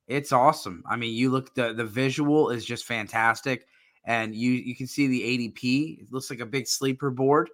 It's 0.07 0.33
awesome. 0.33 0.83
I 0.89 0.97
mean, 0.97 1.15
you 1.15 1.31
look 1.31 1.55
the 1.55 1.73
the 1.73 1.85
visual 1.85 2.51
is 2.51 2.65
just 2.65 2.85
fantastic, 2.85 3.67
and 4.05 4.35
you 4.35 4.51
you 4.53 4.75
can 4.75 4.87
see 4.87 5.07
the 5.07 5.21
ADP. 5.21 6.03
It 6.03 6.13
looks 6.13 6.29
like 6.31 6.41
a 6.41 6.45
big 6.47 6.67
sleeper 6.67 7.11
board, 7.11 7.49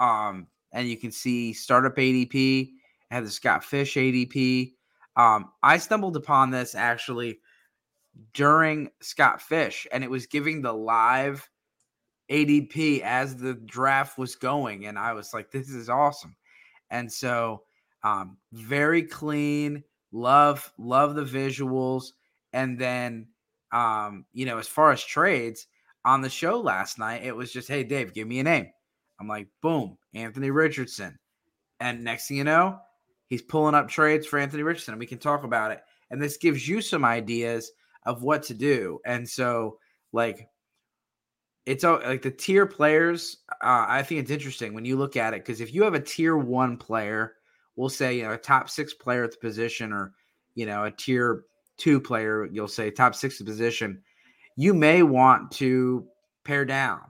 um, 0.00 0.48
and 0.72 0.88
you 0.88 0.98
can 0.98 1.12
see 1.12 1.52
startup 1.54 1.96
ADP. 1.96 2.70
Had 3.10 3.26
the 3.26 3.30
Scott 3.30 3.64
Fish 3.64 3.96
ADP. 3.96 4.74
Um, 5.16 5.52
I 5.64 5.78
stumbled 5.78 6.16
upon 6.16 6.50
this 6.50 6.74
actually 6.76 7.40
during 8.34 8.90
Scott 9.02 9.42
Fish, 9.42 9.86
and 9.92 10.04
it 10.04 10.10
was 10.10 10.26
giving 10.26 10.62
the 10.62 10.72
live 10.72 11.48
ADP 12.32 13.00
as 13.02 13.36
the 13.36 13.54
draft 13.54 14.18
was 14.18 14.34
going, 14.34 14.86
and 14.86 14.98
I 14.98 15.12
was 15.12 15.34
like, 15.34 15.50
"This 15.50 15.68
is 15.70 15.88
awesome." 15.88 16.34
And 16.90 17.12
so, 17.12 17.62
um, 18.02 18.38
very 18.52 19.02
clean 19.02 19.84
Love, 20.12 20.70
love 20.78 21.14
the 21.14 21.24
visuals. 21.24 22.12
And 22.52 22.78
then, 22.78 23.28
um, 23.72 24.26
you 24.32 24.44
know, 24.44 24.58
as 24.58 24.68
far 24.68 24.92
as 24.92 25.02
trades 25.02 25.66
on 26.04 26.20
the 26.20 26.28
show 26.28 26.60
last 26.60 26.98
night, 26.98 27.24
it 27.24 27.34
was 27.34 27.50
just, 27.50 27.68
hey, 27.68 27.82
Dave, 27.82 28.12
give 28.12 28.28
me 28.28 28.38
a 28.38 28.44
name. 28.44 28.68
I'm 29.18 29.28
like, 29.28 29.48
boom, 29.62 29.96
Anthony 30.14 30.50
Richardson. 30.50 31.18
And 31.80 32.04
next 32.04 32.28
thing 32.28 32.36
you 32.36 32.44
know, 32.44 32.78
he's 33.28 33.42
pulling 33.42 33.74
up 33.74 33.88
trades 33.88 34.26
for 34.26 34.38
Anthony 34.38 34.62
Richardson, 34.62 34.92
and 34.92 35.00
we 35.00 35.06
can 35.06 35.18
talk 35.18 35.44
about 35.44 35.72
it. 35.72 35.80
And 36.10 36.20
this 36.20 36.36
gives 36.36 36.68
you 36.68 36.82
some 36.82 37.04
ideas 37.04 37.72
of 38.04 38.22
what 38.22 38.42
to 38.44 38.54
do. 38.54 39.00
And 39.06 39.26
so, 39.28 39.78
like, 40.12 40.48
it's 41.64 41.84
like 41.84 42.22
the 42.22 42.30
tier 42.30 42.66
players. 42.66 43.38
Uh, 43.50 43.86
I 43.88 44.02
think 44.02 44.20
it's 44.20 44.30
interesting 44.30 44.74
when 44.74 44.84
you 44.84 44.96
look 44.96 45.16
at 45.16 45.34
it 45.34 45.44
because 45.44 45.60
if 45.60 45.72
you 45.72 45.82
have 45.84 45.94
a 45.94 46.00
tier 46.00 46.36
one 46.36 46.76
player 46.76 47.34
we'll 47.76 47.88
say 47.88 48.16
you 48.16 48.22
know 48.22 48.32
a 48.32 48.38
top 48.38 48.68
six 48.68 48.94
player 48.94 49.24
at 49.24 49.32
the 49.32 49.38
position 49.38 49.92
or 49.92 50.12
you 50.54 50.66
know 50.66 50.84
a 50.84 50.90
tier 50.90 51.44
two 51.76 52.00
player 52.00 52.46
you'll 52.52 52.68
say 52.68 52.90
top 52.90 53.14
six 53.14 53.40
position 53.40 54.00
you 54.56 54.74
may 54.74 55.02
want 55.02 55.50
to 55.50 56.06
pare 56.44 56.64
down 56.64 57.00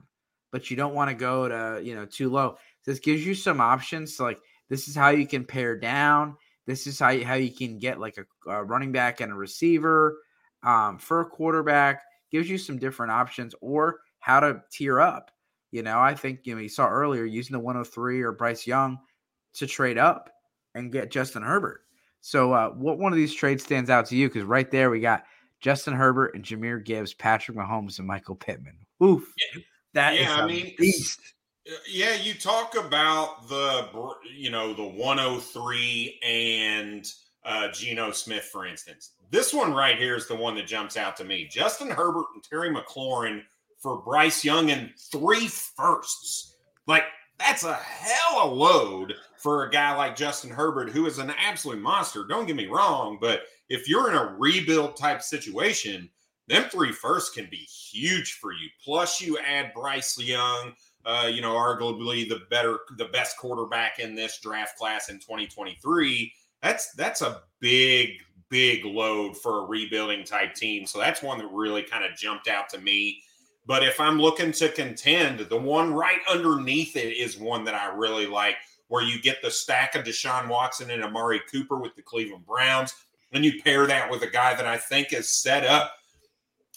but 0.51 0.69
you 0.69 0.77
don't 0.77 0.93
want 0.93 1.09
to 1.09 1.15
go 1.15 1.47
to 1.47 1.83
you 1.83 1.95
know 1.95 2.05
too 2.05 2.29
low 2.29 2.57
this 2.85 2.99
gives 2.99 3.25
you 3.25 3.35
some 3.35 3.59
options 3.59 4.15
so 4.15 4.23
like 4.23 4.39
this 4.69 4.87
is 4.87 4.95
how 4.95 5.09
you 5.09 5.27
can 5.27 5.43
pare 5.43 5.77
down 5.77 6.35
this 6.65 6.87
is 6.87 6.97
how 6.97 7.09
you, 7.09 7.25
how 7.25 7.33
you 7.33 7.51
can 7.51 7.77
get 7.77 7.99
like 7.99 8.17
a, 8.17 8.49
a 8.49 8.63
running 8.63 8.91
back 8.91 9.19
and 9.19 9.31
a 9.31 9.35
receiver 9.35 10.17
um, 10.63 10.97
for 10.97 11.21
a 11.21 11.25
quarterback 11.25 12.01
gives 12.31 12.49
you 12.49 12.57
some 12.57 12.79
different 12.79 13.11
options 13.11 13.53
or 13.59 13.99
how 14.23 14.39
to 14.39 14.61
tier 14.71 14.99
up 14.99 15.31
you 15.71 15.83
know 15.83 15.99
i 15.99 16.15
think 16.15 16.39
you 16.43 16.55
know 16.55 16.61
you 16.61 16.69
saw 16.69 16.87
earlier 16.87 17.25
using 17.25 17.53
the 17.53 17.59
103 17.59 18.21
or 18.21 18.31
bryce 18.31 18.65
young 18.65 18.97
to 19.53 19.67
trade 19.67 19.97
up 19.97 20.29
and 20.75 20.91
get 20.91 21.11
Justin 21.11 21.43
Herbert. 21.43 21.81
So, 22.21 22.53
uh, 22.53 22.69
what 22.69 22.97
one 22.97 23.11
of 23.11 23.17
these 23.17 23.33
trades 23.33 23.63
stands 23.63 23.89
out 23.89 24.05
to 24.07 24.15
you? 24.15 24.27
Because 24.27 24.43
right 24.43 24.69
there, 24.71 24.89
we 24.89 24.99
got 24.99 25.23
Justin 25.59 25.93
Herbert 25.93 26.35
and 26.35 26.43
Jahmyr 26.43 26.83
Gibbs, 26.83 27.13
Patrick 27.13 27.57
Mahomes, 27.57 27.99
and 27.99 28.07
Michael 28.07 28.35
Pittman. 28.35 28.77
Oof, 29.03 29.33
that 29.93 30.19
yeah, 30.19 30.35
I 30.35 30.47
mean, 30.47 30.73
beast. 30.77 31.19
Uh, 31.67 31.75
yeah, 31.89 32.15
you 32.15 32.33
talk 32.33 32.75
about 32.77 33.47
the 33.49 33.89
you 34.35 34.49
know 34.49 34.73
the 34.73 34.85
103 34.85 36.19
and 36.23 37.11
uh, 37.45 37.67
Geno 37.69 38.11
Smith, 38.11 38.45
for 38.45 38.65
instance. 38.65 39.11
This 39.29 39.53
one 39.53 39.73
right 39.73 39.97
here 39.97 40.15
is 40.15 40.27
the 40.27 40.35
one 40.35 40.55
that 40.55 40.67
jumps 40.67 40.95
out 40.95 41.17
to 41.17 41.25
me. 41.25 41.47
Justin 41.49 41.89
Herbert 41.89 42.25
and 42.35 42.43
Terry 42.43 42.69
McLaurin 42.69 43.41
for 43.83 44.01
Bryce 44.01 44.43
Young 44.43 44.71
and 44.71 44.89
three 45.11 45.47
firsts. 45.47 46.55
Like 46.87 47.03
that's 47.37 47.63
a 47.63 47.73
hell 47.73 48.39
of 48.39 48.51
a 48.51 48.53
load 48.55 49.13
for 49.37 49.65
a 49.65 49.69
guy 49.69 49.95
like 49.95 50.15
Justin 50.15 50.49
Herbert, 50.49 50.89
who 50.89 51.05
is 51.05 51.19
an 51.19 51.33
absolute 51.37 51.81
monster. 51.81 52.25
Don't 52.25 52.47
get 52.47 52.55
me 52.55 52.67
wrong, 52.67 53.17
but 53.19 53.41
if 53.69 53.89
you're 53.89 54.09
in 54.09 54.15
a 54.15 54.35
rebuild 54.39 54.95
type 54.95 55.21
situation, 55.21 56.09
them 56.47 56.69
three 56.69 56.91
firsts 56.93 57.33
can 57.33 57.47
be 57.51 57.57
huge 57.57 58.33
for 58.33 58.53
you. 58.53 58.69
Plus, 58.83 59.21
you 59.21 59.37
add 59.39 59.73
Bryce 59.73 60.17
Young, 60.17 60.73
uh, 61.05 61.29
you 61.31 61.41
know, 61.41 61.53
arguably 61.53 62.27
the 62.27 62.41
better, 62.49 62.79
the 62.97 63.05
best 63.05 63.37
quarterback 63.37 63.99
in 63.99 64.15
this 64.15 64.39
draft 64.39 64.77
class 64.77 65.09
in 65.09 65.15
2023. 65.19 66.31
That's 66.61 66.93
that's 66.93 67.21
a 67.21 67.41
big, 67.59 68.11
big 68.49 68.85
load 68.85 69.37
for 69.37 69.63
a 69.63 69.67
rebuilding 69.67 70.23
type 70.23 70.53
team. 70.53 70.85
So 70.85 70.99
that's 70.99 71.21
one 71.21 71.37
that 71.39 71.47
really 71.51 71.83
kind 71.83 72.05
of 72.05 72.17
jumped 72.17 72.47
out 72.47 72.69
to 72.69 72.79
me. 72.79 73.21
But 73.65 73.83
if 73.83 73.99
I'm 73.99 74.19
looking 74.19 74.51
to 74.53 74.69
contend, 74.69 75.39
the 75.39 75.57
one 75.57 75.93
right 75.93 76.19
underneath 76.29 76.95
it 76.95 77.15
is 77.15 77.37
one 77.37 77.63
that 77.65 77.75
I 77.75 77.93
really 77.95 78.27
like 78.27 78.57
where 78.89 79.03
you 79.03 79.21
get 79.21 79.41
the 79.41 79.49
stack 79.49 79.95
of 79.95 80.03
Deshaun 80.03 80.49
Watson 80.49 80.91
and 80.91 81.03
Amari 81.03 81.41
Cooper 81.51 81.77
with 81.77 81.95
the 81.95 82.01
Cleveland 82.01 82.45
Browns. 82.45 82.93
And 83.31 83.43
you 83.43 83.61
pair 83.63 83.87
that 83.87 84.11
with 84.11 84.21
a 84.21 84.29
guy 84.29 84.53
that 84.53 84.67
I 84.67 84.77
think 84.77 85.13
is 85.13 85.41
set 85.41 85.65
up 85.65 85.93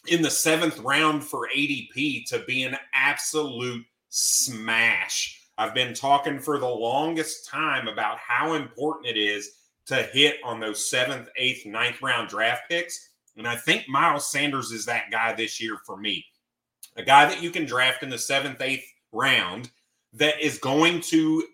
in 0.08 0.22
the 0.22 0.30
seventh 0.30 0.78
round 0.78 1.24
for 1.24 1.48
ADP 1.54 2.26
to 2.26 2.38
be 2.46 2.62
an 2.62 2.76
absolute 2.94 3.84
smash. 4.08 5.42
I've 5.58 5.74
been 5.74 5.94
talking 5.94 6.38
for 6.38 6.58
the 6.58 6.68
longest 6.68 7.46
time 7.46 7.88
about 7.88 8.18
how 8.18 8.54
important 8.54 9.06
it 9.06 9.18
is 9.18 9.52
to 9.86 9.96
hit 9.96 10.36
on 10.44 10.60
those 10.60 10.88
seventh, 10.88 11.28
eighth, 11.36 11.66
ninth 11.66 12.00
round 12.02 12.28
draft 12.28 12.62
picks. 12.68 13.10
And 13.36 13.46
I 13.46 13.56
think 13.56 13.88
Miles 13.88 14.30
Sanders 14.30 14.70
is 14.70 14.86
that 14.86 15.10
guy 15.10 15.32
this 15.32 15.60
year 15.60 15.78
for 15.84 15.96
me. 15.96 16.24
A 16.96 17.02
guy 17.02 17.26
that 17.26 17.42
you 17.42 17.50
can 17.50 17.66
draft 17.66 18.02
in 18.02 18.08
the 18.08 18.18
seventh, 18.18 18.60
eighth 18.60 18.86
round 19.12 19.70
that 20.14 20.40
is 20.40 20.58
going 20.58 21.00
to 21.02 21.44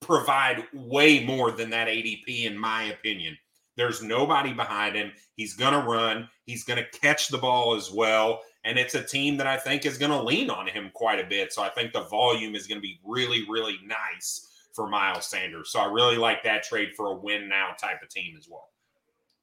provide 0.00 0.64
way 0.72 1.24
more 1.24 1.50
than 1.50 1.70
that 1.70 1.88
ADP, 1.88 2.44
in 2.44 2.56
my 2.56 2.84
opinion. 2.84 3.36
There's 3.76 4.02
nobody 4.02 4.52
behind 4.52 4.94
him. 4.94 5.12
He's 5.36 5.54
going 5.54 5.72
to 5.72 5.88
run, 5.88 6.28
he's 6.46 6.64
going 6.64 6.78
to 6.78 6.98
catch 6.98 7.28
the 7.28 7.38
ball 7.38 7.74
as 7.74 7.90
well. 7.90 8.40
And 8.64 8.78
it's 8.78 8.94
a 8.94 9.02
team 9.02 9.36
that 9.38 9.46
I 9.46 9.56
think 9.56 9.84
is 9.84 9.98
going 9.98 10.12
to 10.12 10.22
lean 10.22 10.48
on 10.48 10.66
him 10.66 10.90
quite 10.94 11.20
a 11.20 11.28
bit. 11.28 11.52
So 11.52 11.62
I 11.62 11.68
think 11.70 11.92
the 11.92 12.04
volume 12.04 12.54
is 12.54 12.66
going 12.66 12.78
to 12.78 12.82
be 12.82 13.00
really, 13.04 13.44
really 13.48 13.78
nice 13.84 14.48
for 14.72 14.88
Miles 14.88 15.26
Sanders. 15.26 15.70
So 15.70 15.80
I 15.80 15.86
really 15.86 16.16
like 16.16 16.42
that 16.44 16.62
trade 16.62 16.94
for 16.96 17.08
a 17.08 17.14
win 17.14 17.48
now 17.48 17.72
type 17.78 18.02
of 18.02 18.08
team 18.08 18.36
as 18.38 18.48
well. 18.48 18.68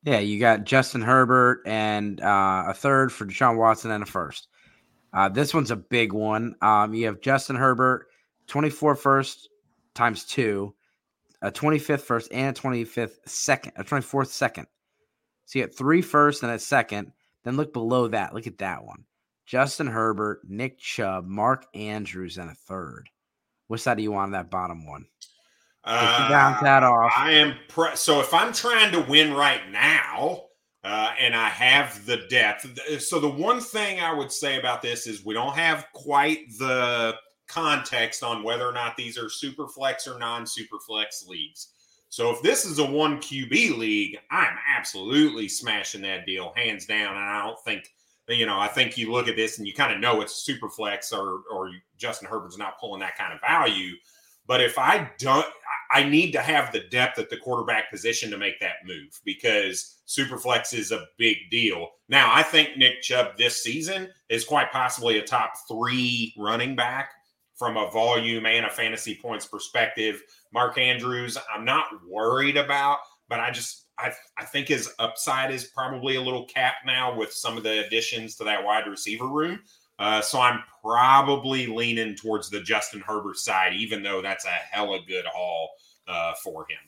Yeah, 0.03 0.19
you 0.19 0.39
got 0.39 0.63
Justin 0.63 1.01
Herbert 1.01 1.61
and 1.65 2.19
uh, 2.21 2.65
a 2.67 2.73
third 2.73 3.13
for 3.13 3.25
Deshaun 3.25 3.57
Watson 3.57 3.91
and 3.91 4.03
a 4.03 4.07
first. 4.07 4.47
Uh, 5.13 5.29
this 5.29 5.53
one's 5.53 5.71
a 5.71 5.75
big 5.75 6.13
one. 6.13 6.55
Um, 6.61 6.93
you 6.93 7.05
have 7.07 7.21
Justin 7.21 7.55
Herbert, 7.55 8.07
24 8.47 8.95
first, 8.95 9.49
times 9.93 10.23
two, 10.23 10.73
a 11.41 11.51
25th 11.51 12.01
first 12.01 12.31
and 12.31 12.57
a 12.57 12.59
25th 12.59 13.17
second, 13.25 13.73
a 13.75 13.83
24th 13.83 14.27
second. 14.27 14.67
So 15.45 15.59
you 15.59 15.65
get 15.65 15.77
three 15.77 16.01
first 16.01 16.43
and 16.43 16.51
a 16.51 16.59
second. 16.59 17.11
Then 17.43 17.57
look 17.57 17.73
below 17.73 18.07
that. 18.09 18.33
Look 18.33 18.47
at 18.47 18.59
that 18.59 18.83
one. 18.83 19.03
Justin 19.45 19.87
Herbert, 19.87 20.41
Nick 20.47 20.79
Chubb, 20.79 21.25
Mark 21.25 21.65
Andrews, 21.73 22.37
and 22.37 22.49
a 22.49 22.53
third. 22.53 23.09
What 23.67 23.79
side 23.79 23.97
do 23.97 24.03
you 24.03 24.11
want 24.11 24.27
on 24.27 24.31
that 24.31 24.51
bottom 24.51 24.87
one? 24.87 25.05
Uh, 25.83 26.29
bounce 26.29 26.61
that 26.61 26.83
off. 26.83 27.11
I 27.17 27.31
am 27.31 27.55
pre- 27.67 27.95
so 27.95 28.21
if 28.21 28.33
I'm 28.33 28.53
trying 28.53 28.91
to 28.91 29.01
win 29.01 29.33
right 29.33 29.69
now, 29.71 30.43
uh, 30.83 31.13
and 31.19 31.35
I 31.35 31.47
have 31.49 32.05
the 32.05 32.17
depth. 32.29 32.67
So 33.01 33.19
the 33.19 33.29
one 33.29 33.61
thing 33.61 33.99
I 33.99 34.13
would 34.13 34.31
say 34.31 34.59
about 34.59 34.81
this 34.81 35.05
is 35.05 35.23
we 35.23 35.33
don't 35.33 35.55
have 35.55 35.85
quite 35.93 36.57
the 36.57 37.15
context 37.47 38.23
on 38.23 38.43
whether 38.43 38.67
or 38.67 38.71
not 38.71 38.95
these 38.95 39.17
are 39.17 39.29
super 39.29 39.67
flex 39.67 40.07
or 40.07 40.17
non 40.17 40.47
super 40.47 40.79
flex 40.79 41.27
leagues. 41.27 41.67
So 42.09 42.31
if 42.31 42.41
this 42.41 42.65
is 42.65 42.79
a 42.79 42.85
one 42.85 43.17
QB 43.19 43.77
league, 43.77 44.17
I'm 44.31 44.57
absolutely 44.75 45.47
smashing 45.47 46.01
that 46.01 46.25
deal 46.25 46.51
hands 46.55 46.85
down. 46.85 47.15
And 47.15 47.23
I 47.23 47.45
don't 47.45 47.59
think, 47.63 47.87
you 48.27 48.45
know, 48.45 48.59
I 48.59 48.67
think 48.67 48.97
you 48.97 49.11
look 49.11 49.27
at 49.27 49.35
this 49.35 49.59
and 49.59 49.67
you 49.67 49.73
kind 49.73 49.93
of 49.93 49.99
know 49.99 50.19
it's 50.21 50.43
super 50.43 50.69
flex 50.69 51.13
or 51.13 51.41
or 51.51 51.71
Justin 51.97 52.27
Herbert's 52.27 52.57
not 52.57 52.79
pulling 52.79 53.01
that 53.01 53.17
kind 53.17 53.33
of 53.33 53.39
value. 53.41 53.93
But 54.51 54.59
if 54.59 54.77
I 54.77 55.09
don't, 55.17 55.45
I 55.93 56.03
need 56.03 56.33
to 56.33 56.41
have 56.41 56.73
the 56.73 56.81
depth 56.91 57.17
at 57.19 57.29
the 57.29 57.37
quarterback 57.37 57.89
position 57.89 58.29
to 58.31 58.37
make 58.37 58.59
that 58.59 58.85
move 58.85 59.17
because 59.23 60.01
Superflex 60.05 60.77
is 60.77 60.91
a 60.91 61.05
big 61.17 61.37
deal. 61.49 61.87
Now, 62.09 62.33
I 62.35 62.43
think 62.43 62.75
Nick 62.75 63.01
Chubb 63.01 63.37
this 63.37 63.63
season 63.63 64.09
is 64.27 64.43
quite 64.43 64.69
possibly 64.69 65.19
a 65.19 65.23
top 65.23 65.53
three 65.69 66.33
running 66.37 66.75
back 66.75 67.11
from 67.55 67.77
a 67.77 67.89
volume 67.91 68.45
and 68.45 68.65
a 68.65 68.69
fantasy 68.69 69.17
points 69.21 69.45
perspective. 69.45 70.21
Mark 70.53 70.77
Andrews, 70.77 71.37
I'm 71.55 71.63
not 71.63 71.85
worried 72.05 72.57
about, 72.57 72.97
but 73.29 73.39
I 73.39 73.51
just 73.51 73.85
I, 73.97 74.11
I 74.37 74.43
think 74.43 74.67
his 74.67 74.93
upside 74.99 75.53
is 75.53 75.63
probably 75.73 76.17
a 76.17 76.21
little 76.21 76.43
capped 76.43 76.85
now 76.85 77.15
with 77.15 77.31
some 77.31 77.55
of 77.55 77.63
the 77.63 77.85
additions 77.85 78.35
to 78.35 78.43
that 78.43 78.65
wide 78.65 78.87
receiver 78.87 79.27
room. 79.27 79.61
Uh, 80.01 80.19
so 80.19 80.41
I'm 80.41 80.63
probably 80.81 81.67
leaning 81.67 82.15
towards 82.15 82.49
the 82.49 82.59
Justin 82.59 83.01
Herbert 83.01 83.37
side, 83.37 83.75
even 83.75 84.01
though 84.01 84.19
that's 84.19 84.45
a 84.45 84.49
hella 84.49 84.97
good 85.07 85.25
haul 85.25 85.69
uh, 86.07 86.33
for 86.43 86.63
him. 86.63 86.79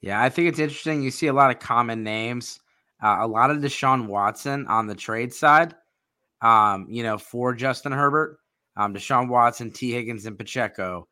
Yeah, 0.00 0.20
I 0.20 0.30
think 0.30 0.48
it's 0.48 0.58
interesting. 0.58 1.00
You 1.00 1.12
see 1.12 1.28
a 1.28 1.32
lot 1.32 1.52
of 1.52 1.60
common 1.60 2.02
names, 2.02 2.58
uh, 3.00 3.18
a 3.20 3.26
lot 3.28 3.52
of 3.52 3.58
Deshaun 3.58 4.08
Watson 4.08 4.66
on 4.66 4.88
the 4.88 4.96
trade 4.96 5.32
side. 5.32 5.76
Um, 6.42 6.88
you 6.90 7.04
know, 7.04 7.18
for 7.18 7.54
Justin 7.54 7.92
Herbert, 7.92 8.40
um, 8.76 8.94
Deshaun 8.94 9.28
Watson, 9.28 9.70
Tee 9.70 9.92
Higgins, 9.92 10.26
and 10.26 10.36
Pacheco, 10.36 11.06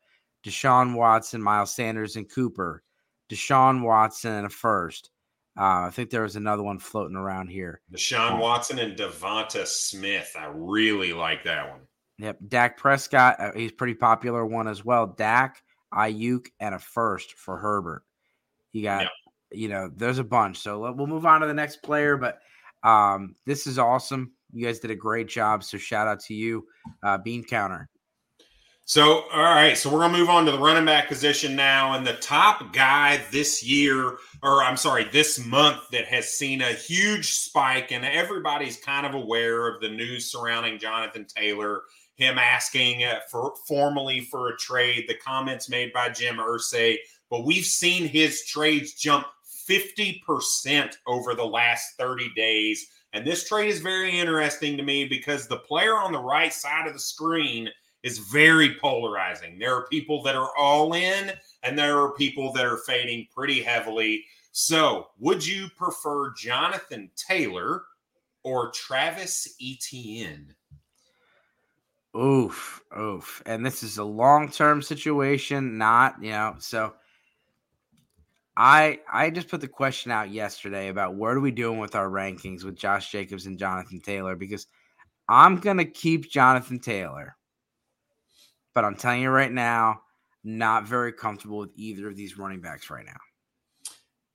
Deshaun 0.45 0.93
Watson, 0.93 1.41
Miles 1.41 1.73
Sanders, 1.73 2.17
and 2.17 2.29
Cooper, 2.29 2.83
Deshaun 3.29 3.81
Watson 3.81 4.33
and 4.33 4.47
a 4.47 4.49
first, 4.49 5.11
Uh, 5.59 5.87
I 5.87 5.89
think 5.89 6.09
there 6.09 6.21
was 6.21 6.37
another 6.37 6.63
one 6.63 6.79
floating 6.79 7.17
around 7.17 7.49
here. 7.49 7.81
Deshaun 7.93 8.31
um, 8.31 8.39
Watson 8.39 8.79
and 8.79 8.97
Devonta 8.97 9.67
Smith. 9.67 10.33
I 10.39 10.49
really 10.53 11.11
like 11.11 11.43
that 11.43 11.69
one. 11.69 11.81
Yep. 12.17 12.37
Dak 12.47 12.77
Prescott, 12.77 13.35
uh, 13.39 13.51
he's 13.53 13.73
pretty 13.73 13.93
popular 13.93 14.45
one 14.45 14.69
as 14.69 14.85
well. 14.85 15.07
Dak, 15.07 15.61
Aiyuk, 15.93 16.47
and 16.61 16.75
a 16.75 16.79
first 16.79 17.33
for 17.33 17.57
Herbert. 17.57 18.03
You 18.71 18.83
got, 18.83 19.01
yep. 19.01 19.11
you 19.51 19.67
know, 19.67 19.91
there's 19.93 20.19
a 20.19 20.23
bunch. 20.23 20.59
So 20.59 20.93
we'll 20.93 21.07
move 21.07 21.25
on 21.25 21.41
to 21.41 21.47
the 21.47 21.53
next 21.53 21.83
player, 21.83 22.15
but 22.15 22.39
um, 22.83 23.35
this 23.45 23.67
is 23.67 23.77
awesome. 23.77 24.31
You 24.53 24.65
guys 24.65 24.79
did 24.79 24.91
a 24.91 24.95
great 24.95 25.27
job. 25.27 25.65
So 25.65 25.77
shout 25.77 26.07
out 26.07 26.21
to 26.21 26.33
you, 26.33 26.65
uh, 27.03 27.17
Bean 27.17 27.43
Counter. 27.43 27.89
So, 28.89 29.25
all 29.31 29.43
right. 29.43 29.77
So 29.77 29.87
we're 29.87 29.99
going 29.99 30.13
to 30.13 30.17
move 30.17 30.29
on 30.29 30.47
to 30.47 30.51
the 30.51 30.57
running 30.57 30.85
back 30.85 31.09
position 31.09 31.55
now. 31.55 31.93
And 31.93 32.07
the 32.07 32.13
top 32.13 32.73
guy 32.73 33.21
this 33.31 33.63
year, 33.63 34.17
or 34.41 34.63
I'm 34.63 34.77
sorry, 34.77 35.03
this 35.03 35.45
month 35.45 35.81
that 35.91 36.05
has 36.05 36.33
seen 36.33 36.63
a 36.63 36.73
huge 36.73 37.33
spike, 37.33 37.91
and 37.91 38.03
everybody's 38.03 38.77
kind 38.77 39.05
of 39.05 39.13
aware 39.13 39.67
of 39.67 39.79
the 39.79 39.89
news 39.89 40.31
surrounding 40.31 40.79
Jonathan 40.79 41.27
Taylor, 41.27 41.83
him 42.15 42.39
asking 42.39 43.03
uh, 43.03 43.19
for 43.29 43.53
formally 43.67 44.21
for 44.21 44.49
a 44.49 44.57
trade, 44.57 45.05
the 45.07 45.13
comments 45.13 45.69
made 45.69 45.93
by 45.93 46.09
Jim 46.09 46.37
Irsay. 46.37 46.97
But 47.29 47.45
we've 47.45 47.65
seen 47.65 48.07
his 48.07 48.43
trades 48.45 48.93
jump 48.93 49.27
50% 49.69 50.95
over 51.05 51.35
the 51.35 51.45
last 51.45 51.93
30 51.99 52.31
days. 52.35 52.87
And 53.13 53.23
this 53.23 53.47
trade 53.47 53.69
is 53.69 53.81
very 53.81 54.19
interesting 54.19 54.77
to 54.77 54.83
me 54.83 55.05
because 55.05 55.47
the 55.47 55.57
player 55.57 55.95
on 55.95 56.11
the 56.11 56.17
right 56.17 56.51
side 56.51 56.87
of 56.87 56.93
the 56.93 56.99
screen 56.99 57.69
is 58.03 58.19
very 58.19 58.75
polarizing. 58.75 59.59
There 59.59 59.75
are 59.75 59.87
people 59.87 60.23
that 60.23 60.35
are 60.35 60.51
all 60.57 60.93
in, 60.93 61.31
and 61.63 61.77
there 61.77 61.99
are 61.99 62.13
people 62.13 62.53
that 62.53 62.65
are 62.65 62.77
fading 62.77 63.27
pretty 63.33 63.61
heavily. 63.61 64.25
So, 64.51 65.07
would 65.19 65.45
you 65.45 65.67
prefer 65.77 66.33
Jonathan 66.33 67.11
Taylor 67.15 67.83
or 68.43 68.71
Travis 68.71 69.55
Etienne? 69.61 70.55
Oof, 72.17 72.81
oof. 72.97 73.43
And 73.45 73.65
this 73.65 73.83
is 73.83 73.97
a 73.99 74.03
long 74.03 74.49
term 74.49 74.81
situation, 74.81 75.77
not, 75.77 76.15
you 76.21 76.31
know, 76.31 76.55
so 76.57 76.93
I 78.57 78.99
I 79.11 79.29
just 79.29 79.47
put 79.47 79.61
the 79.61 79.69
question 79.69 80.11
out 80.11 80.31
yesterday 80.31 80.89
about 80.89 81.15
what 81.15 81.29
are 81.29 81.39
we 81.39 81.51
doing 81.51 81.79
with 81.79 81.95
our 81.95 82.09
rankings 82.09 82.65
with 82.65 82.75
Josh 82.75 83.09
Jacobs 83.09 83.45
and 83.45 83.57
Jonathan 83.57 84.01
Taylor 84.01 84.35
because 84.35 84.67
I'm 85.29 85.59
gonna 85.59 85.85
keep 85.85 86.29
Jonathan 86.29 86.79
Taylor 86.79 87.37
but 88.73 88.85
I'm 88.85 88.95
telling 88.95 89.21
you 89.21 89.29
right 89.29 89.51
now, 89.51 90.01
not 90.43 90.87
very 90.87 91.11
comfortable 91.11 91.59
with 91.59 91.71
either 91.75 92.07
of 92.07 92.15
these 92.15 92.37
running 92.37 92.61
backs 92.61 92.89
right 92.89 93.05
now. 93.05 93.19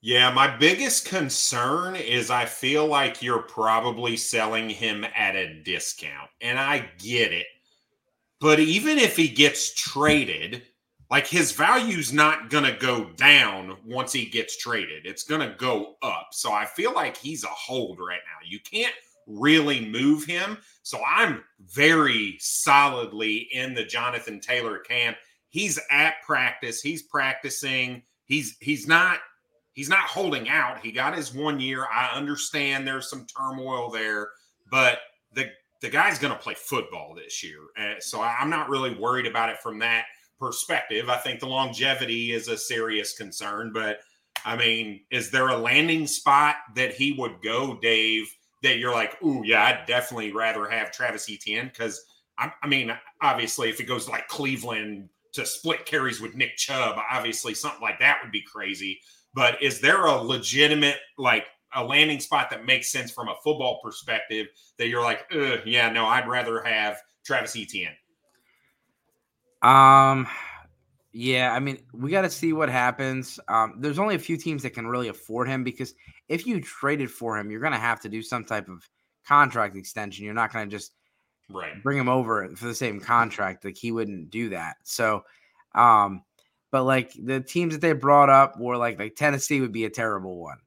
Yeah, 0.02 0.30
my 0.32 0.54
biggest 0.54 1.06
concern 1.06 1.96
is 1.96 2.30
I 2.30 2.44
feel 2.44 2.86
like 2.86 3.22
you're 3.22 3.42
probably 3.42 4.18
selling 4.18 4.68
him 4.68 5.02
at 5.16 5.34
a 5.34 5.62
discount. 5.62 6.28
And 6.42 6.58
I 6.58 6.90
get 6.98 7.32
it. 7.32 7.46
But 8.38 8.60
even 8.60 8.98
if 8.98 9.16
he 9.16 9.28
gets 9.28 9.72
traded, 9.72 10.62
like 11.10 11.26
his 11.26 11.52
value's 11.52 12.12
not 12.12 12.50
going 12.50 12.64
to 12.64 12.78
go 12.78 13.04
down 13.16 13.78
once 13.86 14.12
he 14.12 14.26
gets 14.26 14.58
traded. 14.58 15.06
It's 15.06 15.22
going 15.22 15.40
to 15.40 15.56
go 15.56 15.94
up. 16.02 16.28
So 16.32 16.52
I 16.52 16.66
feel 16.66 16.92
like 16.92 17.16
he's 17.16 17.44
a 17.44 17.48
hold 17.48 17.98
right 17.98 18.20
now. 18.26 18.46
You 18.46 18.58
can't 18.60 18.94
really 19.26 19.84
move 19.84 20.24
him. 20.24 20.58
So 20.82 21.00
I'm 21.04 21.42
very 21.60 22.36
solidly 22.40 23.48
in 23.52 23.74
the 23.74 23.84
Jonathan 23.84 24.40
Taylor 24.40 24.78
camp. 24.78 25.16
He's 25.48 25.78
at 25.90 26.14
practice. 26.26 26.80
He's 26.80 27.02
practicing. 27.02 28.02
He's 28.24 28.56
he's 28.60 28.86
not 28.88 29.18
he's 29.72 29.88
not 29.88 30.04
holding 30.04 30.48
out. 30.48 30.80
He 30.80 30.92
got 30.92 31.16
his 31.16 31.34
one 31.34 31.60
year. 31.60 31.86
I 31.92 32.16
understand 32.16 32.86
there's 32.86 33.10
some 33.10 33.26
turmoil 33.26 33.90
there, 33.90 34.30
but 34.70 34.98
the 35.32 35.50
the 35.80 35.90
guy's 35.90 36.18
going 36.18 36.32
to 36.32 36.38
play 36.38 36.54
football 36.54 37.14
this 37.14 37.42
year. 37.42 37.58
Uh, 37.78 38.00
so 38.00 38.20
I'm 38.22 38.48
not 38.48 38.70
really 38.70 38.94
worried 38.94 39.26
about 39.26 39.50
it 39.50 39.58
from 39.58 39.78
that 39.80 40.06
perspective. 40.38 41.08
I 41.08 41.18
think 41.18 41.40
the 41.40 41.46
longevity 41.46 42.32
is 42.32 42.48
a 42.48 42.56
serious 42.56 43.16
concern, 43.16 43.70
but 43.72 44.00
I 44.44 44.56
mean, 44.56 45.00
is 45.10 45.30
there 45.30 45.48
a 45.48 45.56
landing 45.56 46.06
spot 46.06 46.56
that 46.74 46.94
he 46.94 47.12
would 47.12 47.42
go, 47.42 47.78
Dave, 47.80 48.26
that 48.64 48.78
you're 48.78 48.92
like, 48.92 49.22
ooh, 49.22 49.42
yeah, 49.44 49.62
I'd 49.64 49.86
definitely 49.86 50.32
rather 50.32 50.68
have 50.68 50.90
Travis 50.90 51.30
Etienne 51.30 51.68
because 51.68 52.04
I, 52.38 52.50
I, 52.62 52.66
mean, 52.66 52.92
obviously, 53.20 53.68
if 53.68 53.78
it 53.78 53.84
goes 53.84 54.08
like 54.08 54.26
Cleveland 54.26 55.08
to 55.34 55.46
split 55.46 55.86
carries 55.86 56.20
with 56.20 56.34
Nick 56.34 56.56
Chubb, 56.56 56.98
obviously 57.10 57.54
something 57.54 57.82
like 57.82 58.00
that 58.00 58.18
would 58.22 58.32
be 58.32 58.42
crazy. 58.42 59.00
But 59.34 59.62
is 59.62 59.80
there 59.80 60.06
a 60.06 60.16
legitimate 60.16 60.98
like 61.18 61.46
a 61.74 61.84
landing 61.84 62.20
spot 62.20 62.50
that 62.50 62.64
makes 62.64 62.90
sense 62.90 63.10
from 63.10 63.28
a 63.28 63.34
football 63.42 63.80
perspective 63.82 64.46
that 64.78 64.88
you're 64.88 65.02
like, 65.02 65.30
yeah, 65.64 65.90
no, 65.90 66.06
I'd 66.06 66.28
rather 66.28 66.62
have 66.62 66.98
Travis 67.24 67.56
Etienne? 67.56 67.96
Um, 69.62 70.26
yeah, 71.16 71.52
I 71.52 71.60
mean, 71.60 71.78
we 71.92 72.10
got 72.10 72.22
to 72.22 72.30
see 72.30 72.52
what 72.52 72.68
happens. 72.68 73.38
Um, 73.46 73.76
there's 73.78 74.00
only 74.00 74.16
a 74.16 74.18
few 74.18 74.36
teams 74.36 74.64
that 74.64 74.70
can 74.70 74.88
really 74.88 75.06
afford 75.06 75.48
him 75.48 75.62
because 75.62 75.94
if 76.28 76.44
you 76.44 76.60
traded 76.60 77.08
for 77.08 77.38
him, 77.38 77.52
you're 77.52 77.60
going 77.60 77.72
to 77.72 77.78
have 77.78 78.00
to 78.00 78.08
do 78.08 78.20
some 78.20 78.44
type 78.44 78.68
of 78.68 78.88
contract 79.24 79.76
extension. 79.76 80.24
You're 80.24 80.34
not 80.34 80.52
going 80.52 80.68
to 80.68 80.76
just 80.76 80.92
right 81.48 81.80
bring 81.84 81.98
him 81.98 82.08
over 82.08 82.48
for 82.56 82.66
the 82.66 82.74
same 82.74 82.98
contract. 82.98 83.64
Like 83.64 83.76
he 83.76 83.92
wouldn't 83.92 84.30
do 84.30 84.48
that. 84.48 84.74
So, 84.82 85.22
um, 85.76 86.24
but 86.72 86.82
like 86.82 87.12
the 87.16 87.40
teams 87.40 87.74
that 87.74 87.80
they 87.80 87.92
brought 87.92 88.28
up 88.28 88.58
were 88.58 88.76
like 88.76 88.98
like 88.98 89.14
Tennessee 89.14 89.60
would 89.60 89.70
be 89.70 89.84
a 89.84 89.90
terrible 89.90 90.42
one. 90.42 90.58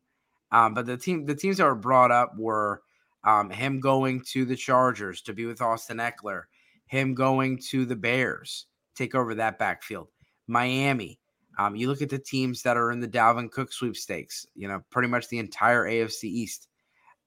Um, 0.53 0.73
but 0.73 0.86
the 0.86 0.95
team 0.95 1.25
the 1.25 1.36
teams 1.36 1.57
that 1.57 1.65
were 1.65 1.75
brought 1.75 2.12
up 2.12 2.38
were 2.38 2.83
um, 3.25 3.49
him 3.49 3.81
going 3.81 4.21
to 4.29 4.45
the 4.45 4.55
Chargers 4.55 5.21
to 5.23 5.33
be 5.33 5.45
with 5.45 5.62
Austin 5.62 5.97
Ekeler, 5.97 6.43
him 6.86 7.15
going 7.15 7.60
to 7.71 7.86
the 7.86 7.97
Bears, 7.97 8.67
take 8.95 9.13
over 9.13 9.36
that 9.36 9.60
backfield 9.60 10.07
Miami. 10.47 11.19
Um, 11.60 11.75
you 11.75 11.88
look 11.88 12.01
at 12.01 12.10
the 12.10 12.19
teams 12.19 12.62
that 12.63 12.77
are 12.77 12.91
in 12.91 12.99
the 12.99 13.07
Dalvin 13.07 13.51
Cook 13.51 13.73
sweepstakes, 13.73 14.45
you 14.55 14.67
know, 14.67 14.81
pretty 14.91 15.07
much 15.07 15.27
the 15.27 15.39
entire 15.39 15.86
AFC 15.86 16.25
East, 16.25 16.67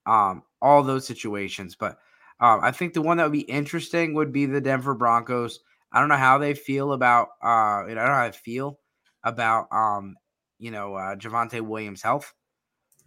um, 0.06 0.42
all 0.62 0.82
those 0.82 1.06
situations. 1.06 1.74
But 1.74 1.98
um, 2.38 2.60
I 2.62 2.70
think 2.70 2.94
the 2.94 3.02
one 3.02 3.16
that 3.16 3.24
would 3.24 3.32
be 3.32 3.40
interesting 3.40 4.14
would 4.14 4.32
be 4.32 4.46
the 4.46 4.60
Denver 4.60 4.94
Broncos. 4.94 5.60
I 5.92 5.98
don't 5.98 6.08
know 6.08 6.16
how 6.16 6.38
they 6.38 6.54
feel 6.54 6.92
about, 6.92 7.28
uh, 7.42 7.82
I 7.82 7.84
don't 7.88 7.96
know 7.96 8.06
how 8.06 8.30
they 8.30 8.36
feel 8.36 8.78
about, 9.24 9.66
um, 9.72 10.16
you 10.58 10.70
know, 10.70 10.94
uh, 10.94 11.16
Javonte 11.16 11.60
Williams' 11.60 12.02
health, 12.02 12.32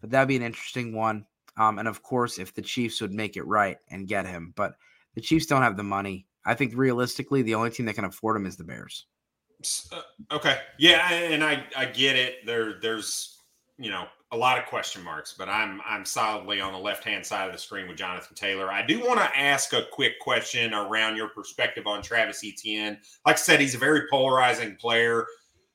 but 0.02 0.10
that'd 0.12 0.28
be 0.28 0.36
an 0.36 0.44
interesting 0.44 0.94
one. 0.94 1.26
Um, 1.56 1.80
and 1.80 1.88
of 1.88 2.04
course, 2.04 2.38
if 2.38 2.54
the 2.54 2.62
Chiefs 2.62 3.00
would 3.00 3.14
make 3.14 3.38
it 3.38 3.48
right 3.48 3.78
and 3.90 4.08
get 4.08 4.26
him, 4.26 4.54
but 4.56 4.76
the 5.16 5.22
Chiefs 5.22 5.46
don't 5.46 5.62
have 5.62 5.78
the 5.78 5.84
money. 5.84 6.28
I 6.46 6.56
think 6.56 6.74
realistically, 6.76 7.42
the 7.42 7.56
only 7.56 7.70
team 7.70 7.86
that 7.86 7.94
can 7.94 8.06
afford 8.06 8.36
him 8.36 8.46
is 8.46 8.58
the 8.58 8.64
Bears. 8.64 9.06
Uh, 9.92 10.36
okay. 10.36 10.60
Yeah, 10.78 11.12
and 11.12 11.44
I 11.44 11.66
I 11.76 11.86
get 11.86 12.16
it. 12.16 12.46
There 12.46 12.80
there's 12.82 13.40
you 13.78 13.90
know 13.90 14.06
a 14.32 14.38
lot 14.38 14.58
of 14.58 14.66
question 14.66 15.04
marks, 15.04 15.36
but 15.38 15.48
I'm 15.48 15.80
I'm 15.86 16.06
solidly 16.06 16.60
on 16.60 16.74
the 16.74 16.80
left 16.80 17.04
hand 17.04 17.26
side 17.26 17.48
of 17.48 17.54
the 17.54 17.60
screen 17.60 17.88
with 17.88 17.98
Jonathan 17.98 18.36
Taylor. 18.36 18.72
I 18.72 18.86
do 18.86 19.00
want 19.00 19.20
to 19.20 19.40
ask 19.40 19.74
a 19.74 19.86
quick 19.92 20.20
question 20.20 20.74
around 20.74 21.18
your 21.18 21.30
perspective 21.30 21.86
on 21.86 22.02
Travis 22.02 22.44
Etienne. 22.44 22.98
Like 23.26 23.36
I 23.36 23.40
said, 23.40 23.60
he's 23.60 23.76
a 23.76 23.80
very 23.80 24.04
polarizing 24.10 24.76
player. 24.78 25.26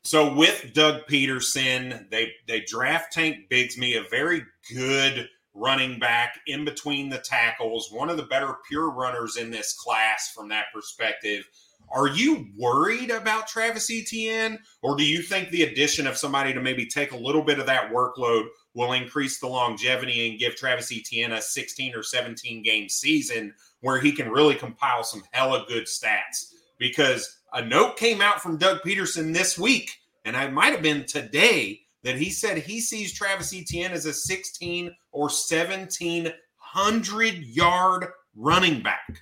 So 0.03 0.33
with 0.35 0.73
Doug 0.75 1.07
Pederson, 1.07 2.11
they 2.11 2.33
they 2.47 2.61
draft 2.67 3.13
Tank 3.13 3.49
Bigsby, 3.51 3.97
a 3.97 4.09
very 4.09 4.43
good 4.75 5.29
running 5.55 5.99
back 5.99 6.41
in 6.47 6.65
between 6.65 7.09
the 7.09 7.19
tackles, 7.19 7.91
one 7.93 8.09
of 8.11 8.17
the 8.17 8.23
better 8.25 8.55
pure 8.69 8.91
runners 8.91 9.37
in 9.37 9.51
this 9.51 9.75
class 9.75 10.33
from 10.35 10.49
that 10.49 10.67
perspective. 10.75 11.45
Are 11.91 12.09
you 12.09 12.49
worried 12.57 13.11
about 13.11 13.49
Travis 13.49 13.91
Etienne, 13.91 14.59
or 14.83 14.97
do 14.97 15.05
you 15.05 15.23
think 15.23 15.51
the 15.51 15.63
addition 15.63 16.07
of 16.07 16.19
somebody 16.19 16.53
to 16.53 16.61
maybe 16.61 16.85
take 16.87 17.13
a 17.13 17.17
little 17.17 17.43
bit 17.43 17.59
of 17.59 17.67
that 17.67 17.91
workload 17.91 18.47
will 18.75 18.93
increase 18.93 19.41
the 19.41 19.49
longevity 19.49 20.29
and 20.29 20.39
give 20.39 20.55
Travis 20.55 20.93
Etienne 20.93 21.33
a 21.33 21.41
16 21.41 21.95
or 21.95 22.03
17 22.03 22.63
game 22.63 22.87
season 22.89 23.55
where 23.81 23.99
he 23.99 24.13
can 24.13 24.31
really 24.31 24.55
compile 24.55 25.03
some 25.03 25.23
hella 25.33 25.65
good 25.69 25.85
stats? 25.85 26.53
Because 26.79 27.39
a 27.53 27.65
note 27.65 27.97
came 27.97 28.21
out 28.21 28.43
from 28.43 28.59
Doug 28.59 28.83
Pederson 28.83 29.33
this 29.33 29.59
week, 29.59 29.91
and 30.25 30.37
I 30.37 30.49
might 30.49 30.73
have 30.73 30.83
been 30.83 31.07
today, 31.07 31.81
that 32.05 32.17
he 32.17 32.31
said 32.31 32.59
he 32.59 32.81
sees 32.81 33.13
Travis 33.13 33.55
Etienne 33.55 33.93
as 33.93 34.07
a 34.07 34.13
16 34.13 34.95
or 35.11 35.23
1700 35.23 37.45
yard 37.45 38.07
running 38.37 38.83
back. 38.83 39.21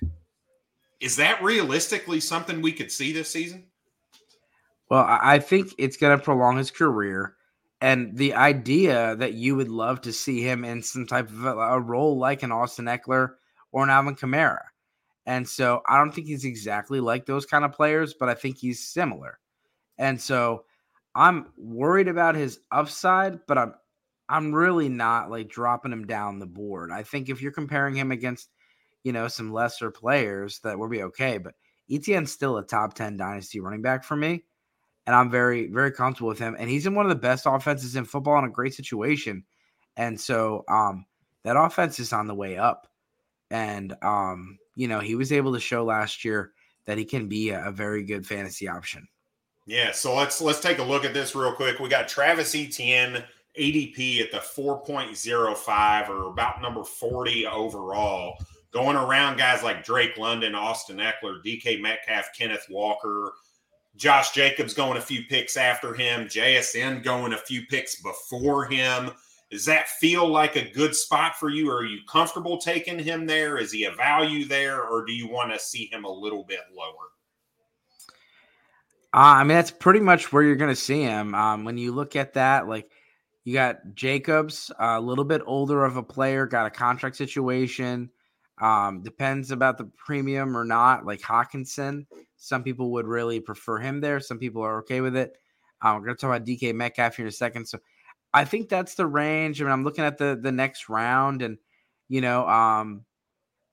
Is 0.99 1.15
that 1.17 1.43
realistically 1.43 2.19
something 2.19 2.61
we 2.61 2.71
could 2.71 2.91
see 2.91 3.11
this 3.11 3.29
season? 3.29 3.65
Well, 4.89 5.05
I 5.07 5.39
think 5.39 5.73
it's 5.77 5.97
going 5.97 6.17
to 6.17 6.23
prolong 6.23 6.57
his 6.57 6.71
career. 6.71 7.35
And 7.81 8.17
the 8.17 8.33
idea 8.33 9.15
that 9.17 9.33
you 9.33 9.55
would 9.55 9.69
love 9.69 10.01
to 10.01 10.13
see 10.13 10.41
him 10.41 10.63
in 10.63 10.81
some 10.81 11.05
type 11.05 11.29
of 11.29 11.45
a, 11.45 11.79
role 11.79 12.17
like 12.17 12.41
an 12.41 12.51
Austin 12.51 12.85
Ekeler 12.85 13.33
or 13.71 13.83
an 13.83 13.89
Alvin 13.89 14.15
Kamara. 14.15 14.63
And 15.27 15.47
so 15.47 15.81
I 15.87 15.97
don't 15.97 16.11
think 16.11 16.27
he's 16.27 16.45
exactly 16.45 16.99
like 16.99 17.25
those 17.25 17.45
kind 17.45 17.65
of 17.65 17.73
players, 17.73 18.15
but 18.17 18.29
I 18.29 18.33
think 18.33 18.57
he's 18.57 18.87
similar. 18.87 19.39
And 19.97 20.19
so 20.19 20.63
I'm 21.13 21.47
worried 21.57 22.07
about 22.07 22.35
his 22.35 22.59
upside, 22.71 23.45
but 23.45 23.57
I'm 23.57 23.73
I'm 24.29 24.53
really 24.53 24.89
not 24.89 25.29
like 25.29 25.49
dropping 25.49 25.93
him 25.93 26.05
down 26.05 26.39
the 26.39 26.45
board. 26.45 26.91
I 26.91 27.03
think 27.03 27.29
if 27.29 27.41
you're 27.41 27.51
comparing 27.51 27.95
him 27.95 28.11
against, 28.11 28.49
you 29.03 29.11
know, 29.11 29.27
some 29.27 29.53
lesser 29.53 29.91
players, 29.91 30.59
that 30.59 30.77
will 30.77 30.89
be 30.89 31.03
okay. 31.03 31.37
But 31.37 31.53
Etienne's 31.89 32.31
still 32.31 32.57
a 32.57 32.63
top 32.63 32.93
10 32.93 33.17
dynasty 33.17 33.59
running 33.59 33.81
back 33.81 34.03
for 34.03 34.15
me. 34.15 34.43
And 35.05 35.15
I'm 35.15 35.31
very, 35.31 35.67
very 35.67 35.91
comfortable 35.91 36.29
with 36.29 36.39
him. 36.39 36.55
And 36.59 36.69
he's 36.69 36.85
in 36.85 36.95
one 36.95 37.05
of 37.05 37.09
the 37.09 37.15
best 37.15 37.45
offenses 37.45 37.95
in 37.95 38.03
football 38.03 38.37
in 38.39 38.45
a 38.45 38.49
great 38.49 38.73
situation. 38.73 39.43
And 39.95 40.19
so 40.19 40.65
um 40.67 41.05
that 41.43 41.55
offense 41.55 41.99
is 41.99 42.11
on 42.11 42.27
the 42.27 42.35
way 42.35 42.57
up. 42.57 42.87
And 43.49 43.95
um, 44.01 44.57
you 44.75 44.87
know, 44.87 44.99
he 44.99 45.15
was 45.15 45.31
able 45.31 45.53
to 45.53 45.59
show 45.59 45.85
last 45.85 46.25
year 46.25 46.51
that 46.85 46.97
he 46.97 47.05
can 47.05 47.27
be 47.27 47.51
a, 47.51 47.67
a 47.67 47.71
very 47.71 48.03
good 48.03 48.27
fantasy 48.27 48.67
option. 48.67 49.07
Yeah, 49.65 49.91
so 49.91 50.15
let's 50.15 50.41
let's 50.41 50.59
take 50.59 50.79
a 50.79 50.83
look 50.83 51.05
at 51.05 51.13
this 51.13 51.35
real 51.35 51.53
quick. 51.53 51.79
We 51.79 51.89
got 51.89 52.07
Travis 52.07 52.53
Etienne 52.53 53.23
ADP 53.57 54.21
at 54.21 54.31
the 54.31 54.37
4.05 54.37 56.09
or 56.09 56.27
about 56.27 56.61
number 56.61 56.83
40 56.83 57.47
overall. 57.47 58.37
Going 58.71 58.97
around 58.97 59.37
guys 59.37 59.63
like 59.63 59.83
Drake 59.83 60.17
London, 60.17 60.53
Austin 60.53 60.97
Ekeler, 60.97 61.43
DK 61.43 61.81
Metcalf, 61.81 62.29
Kenneth 62.37 62.65
Walker, 62.69 63.33
Josh 63.95 64.31
Jacobs 64.31 64.73
going 64.73 64.97
a 64.97 65.01
few 65.01 65.23
picks 65.23 65.57
after 65.57 65.93
him, 65.93 66.27
JSN 66.27 67.03
going 67.03 67.33
a 67.33 67.37
few 67.37 67.65
picks 67.65 68.01
before 68.01 68.65
him. 68.65 69.11
Does 69.49 69.65
that 69.65 69.87
feel 69.87 70.27
like 70.27 70.55
a 70.55 70.69
good 70.71 70.93
spot 70.93 71.37
for 71.37 71.49
you? 71.49 71.71
Are 71.71 71.85
you 71.85 71.99
comfortable 72.07 72.57
taking 72.57 72.99
him 72.99 73.25
there? 73.25 73.57
Is 73.57 73.71
he 73.71 73.85
a 73.85 73.91
value 73.91 74.45
there, 74.45 74.83
or 74.83 75.05
do 75.05 75.13
you 75.13 75.27
want 75.27 75.53
to 75.53 75.59
see 75.59 75.89
him 75.91 76.03
a 76.03 76.11
little 76.11 76.43
bit 76.43 76.59
lower? 76.75 77.07
Uh, 79.13 79.39
I 79.39 79.43
mean, 79.43 79.55
that's 79.55 79.71
pretty 79.71 80.01
much 80.01 80.33
where 80.33 80.43
you're 80.43 80.57
going 80.57 80.69
to 80.69 80.75
see 80.75 81.01
him. 81.01 81.33
Um, 81.33 81.63
when 81.63 81.77
you 81.77 81.93
look 81.93 82.15
at 82.15 82.33
that, 82.33 82.67
like 82.67 82.91
you 83.45 83.53
got 83.53 83.95
Jacobs, 83.95 84.69
a 84.77 84.99
little 84.99 85.23
bit 85.23 85.41
older 85.45 85.85
of 85.85 85.95
a 85.95 86.03
player, 86.03 86.45
got 86.45 86.67
a 86.67 86.69
contract 86.69 87.15
situation. 87.15 88.11
Um, 88.59 89.03
depends 89.03 89.51
about 89.51 89.77
the 89.77 89.85
premium 89.85 90.57
or 90.57 90.63
not. 90.63 91.05
Like 91.05 91.21
Hockenson, 91.21 92.05
some 92.37 92.63
people 92.63 92.91
would 92.93 93.05
really 93.05 93.39
prefer 93.39 93.77
him 93.77 94.01
there. 94.01 94.19
Some 94.19 94.39
people 94.39 94.61
are 94.63 94.79
okay 94.79 95.01
with 95.01 95.15
it. 95.15 95.37
Um, 95.81 95.97
we're 95.97 96.05
going 96.05 96.17
to 96.17 96.21
talk 96.21 96.35
about 96.35 96.47
DK 96.47 96.73
Metcalf 96.73 97.15
here 97.15 97.25
in 97.25 97.29
a 97.29 97.31
second. 97.31 97.67
So 97.67 97.79
I 98.33 98.45
think 98.45 98.69
that's 98.69 98.95
the 98.95 99.05
range. 99.05 99.61
I 99.61 99.65
mean, 99.65 99.73
I'm 99.73 99.83
looking 99.83 100.03
at 100.03 100.17
the 100.17 100.39
the 100.41 100.51
next 100.51 100.89
round, 100.89 101.41
and 101.41 101.57
you 102.09 102.21
know, 102.21 102.47
um, 102.47 103.05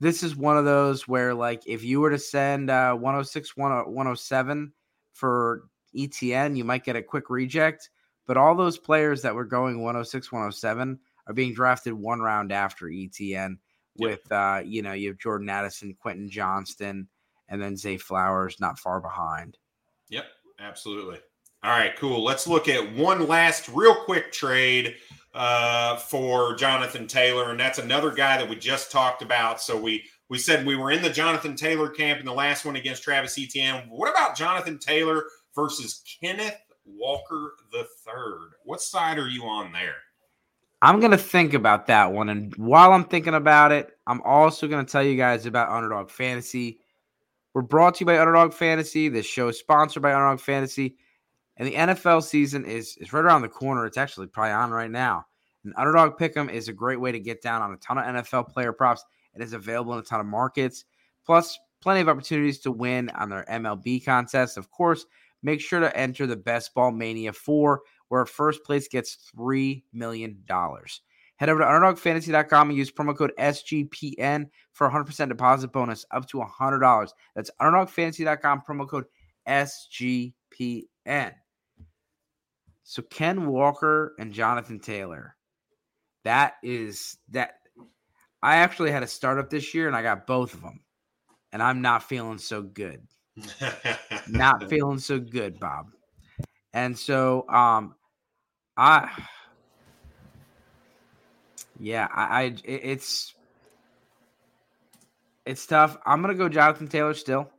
this 0.00 0.22
is 0.22 0.36
one 0.36 0.58
of 0.58 0.64
those 0.64 1.08
where 1.08 1.34
like 1.34 1.62
if 1.66 1.82
you 1.82 2.00
were 2.00 2.10
to 2.10 2.18
send 2.18 2.70
uh, 2.70 2.94
106, 2.94 3.56
107 3.56 4.72
for 5.12 5.64
ETN, 5.96 6.56
you 6.56 6.64
might 6.64 6.84
get 6.84 6.96
a 6.96 7.02
quick 7.02 7.30
reject. 7.30 7.90
But 8.26 8.36
all 8.36 8.54
those 8.54 8.78
players 8.78 9.22
that 9.22 9.34
were 9.34 9.44
going 9.44 9.82
106, 9.82 10.32
107 10.32 10.98
are 11.26 11.34
being 11.34 11.54
drafted 11.54 11.92
one 11.92 12.20
round 12.20 12.52
after 12.52 12.88
Etienne. 12.88 13.58
With 13.96 14.30
uh, 14.32 14.62
you 14.64 14.82
know, 14.82 14.92
you 14.92 15.08
have 15.08 15.18
Jordan 15.18 15.48
Addison, 15.48 15.96
Quentin 16.00 16.28
Johnston, 16.28 17.08
and 17.48 17.62
then 17.62 17.76
Zay 17.76 17.96
Flowers 17.96 18.56
not 18.60 18.78
far 18.78 19.00
behind. 19.00 19.56
Yep, 20.10 20.26
absolutely. 20.58 21.18
All 21.62 21.70
right, 21.70 21.96
cool. 21.96 22.22
Let's 22.22 22.46
look 22.46 22.68
at 22.68 22.94
one 22.94 23.26
last 23.26 23.68
real 23.68 23.94
quick 23.94 24.32
trade 24.32 24.96
uh, 25.32 25.96
for 25.96 26.54
Jonathan 26.56 27.06
Taylor, 27.06 27.50
and 27.50 27.58
that's 27.58 27.78
another 27.78 28.10
guy 28.10 28.36
that 28.36 28.48
we 28.48 28.56
just 28.56 28.90
talked 28.90 29.22
about. 29.22 29.60
So 29.60 29.80
we 29.80 30.04
we 30.28 30.38
said 30.38 30.66
we 30.66 30.76
were 30.76 30.90
in 30.90 31.02
the 31.02 31.10
Jonathan 31.10 31.56
Taylor 31.56 31.88
camp 31.88 32.20
in 32.20 32.26
the 32.26 32.32
last 32.32 32.64
one 32.64 32.76
against 32.76 33.02
Travis 33.02 33.38
Etienne. 33.38 33.84
What 33.88 34.10
about 34.10 34.36
Jonathan 34.36 34.78
Taylor 34.78 35.24
versus 35.54 36.02
Kenneth 36.20 36.60
Walker 36.84 37.54
the 37.72 37.86
third? 38.04 38.50
What 38.64 38.80
side 38.80 39.18
are 39.18 39.28
you 39.28 39.44
on 39.44 39.72
there? 39.72 39.96
I'm 40.84 41.00
gonna 41.00 41.16
think 41.16 41.54
about 41.54 41.86
that 41.86 42.12
one, 42.12 42.28
and 42.28 42.54
while 42.56 42.92
I'm 42.92 43.04
thinking 43.04 43.32
about 43.32 43.72
it, 43.72 43.96
I'm 44.06 44.20
also 44.20 44.68
gonna 44.68 44.84
tell 44.84 45.02
you 45.02 45.16
guys 45.16 45.46
about 45.46 45.70
Underdog 45.70 46.10
Fantasy. 46.10 46.78
We're 47.54 47.62
brought 47.62 47.94
to 47.94 48.00
you 48.00 48.06
by 48.06 48.18
Underdog 48.18 48.52
Fantasy. 48.52 49.08
This 49.08 49.24
show 49.24 49.48
is 49.48 49.58
sponsored 49.58 50.02
by 50.02 50.12
Underdog 50.12 50.40
Fantasy. 50.40 50.96
And 51.56 51.66
the 51.66 51.74
NFL 51.74 52.22
season 52.22 52.66
is 52.66 52.98
is 52.98 53.14
right 53.14 53.24
around 53.24 53.40
the 53.40 53.48
corner. 53.48 53.86
It's 53.86 53.96
actually 53.96 54.26
probably 54.26 54.52
on 54.52 54.72
right 54.72 54.90
now. 54.90 55.24
And 55.64 55.72
Underdog 55.78 56.18
Pick'em 56.18 56.52
is 56.52 56.68
a 56.68 56.74
great 56.74 57.00
way 57.00 57.12
to 57.12 57.18
get 57.18 57.40
down 57.40 57.62
on 57.62 57.72
a 57.72 57.78
ton 57.78 57.96
of 57.96 58.04
NFL 58.04 58.52
player 58.52 58.74
props. 58.74 59.06
It 59.34 59.40
is 59.40 59.54
available 59.54 59.94
in 59.94 60.00
a 60.00 60.02
ton 60.02 60.20
of 60.20 60.26
markets, 60.26 60.84
plus 61.24 61.58
plenty 61.80 62.02
of 62.02 62.10
opportunities 62.10 62.58
to 62.58 62.70
win 62.70 63.08
on 63.14 63.30
their 63.30 63.46
MLB 63.48 64.04
contest. 64.04 64.58
Of 64.58 64.70
course, 64.70 65.06
make 65.42 65.62
sure 65.62 65.80
to 65.80 65.96
enter 65.96 66.26
the 66.26 66.36
Best 66.36 66.74
Ball 66.74 66.90
Mania 66.90 67.32
4, 67.32 67.80
where 68.14 68.24
first 68.24 68.62
place 68.62 68.86
gets 68.86 69.18
$3 69.36 69.82
million. 69.92 70.44
Head 70.48 71.48
over 71.48 71.58
to 71.58 71.66
UnderdogFantasy.com 71.66 72.68
and 72.68 72.78
use 72.78 72.92
promo 72.92 73.16
code 73.16 73.32
SGPN 73.36 74.46
for 74.70 74.88
100% 74.88 75.28
deposit 75.28 75.72
bonus 75.72 76.06
up 76.12 76.24
to 76.28 76.36
$100. 76.36 77.08
That's 77.34 77.50
UnderdogFantasy.com, 77.60 78.62
promo 78.68 78.88
code 78.88 79.06
SGPN. 79.48 81.32
So 82.84 83.02
Ken 83.02 83.46
Walker 83.46 84.14
and 84.20 84.32
Jonathan 84.32 84.78
Taylor. 84.78 85.34
That 86.22 86.54
is 86.62 87.16
that 87.30 87.54
I 88.44 88.58
actually 88.58 88.92
had 88.92 89.02
a 89.02 89.08
startup 89.08 89.50
this 89.50 89.74
year 89.74 89.88
and 89.88 89.96
I 89.96 90.02
got 90.02 90.28
both 90.28 90.54
of 90.54 90.62
them. 90.62 90.84
And 91.50 91.60
I'm 91.60 91.82
not 91.82 92.04
feeling 92.04 92.38
so 92.38 92.62
good. 92.62 93.08
not 94.28 94.70
feeling 94.70 95.00
so 95.00 95.18
good, 95.18 95.58
Bob. 95.58 95.86
And 96.74 96.98
so 96.98 97.48
um 97.48 97.94
I 98.76 99.10
yeah, 101.78 102.08
I, 102.12 102.42
I 102.42 102.54
it's 102.64 103.34
it's 105.44 105.66
tough. 105.66 105.96
I'm 106.06 106.20
gonna 106.20 106.34
go 106.34 106.48
Jonathan 106.48 106.88
Taylor 106.88 107.14
still. 107.14 107.50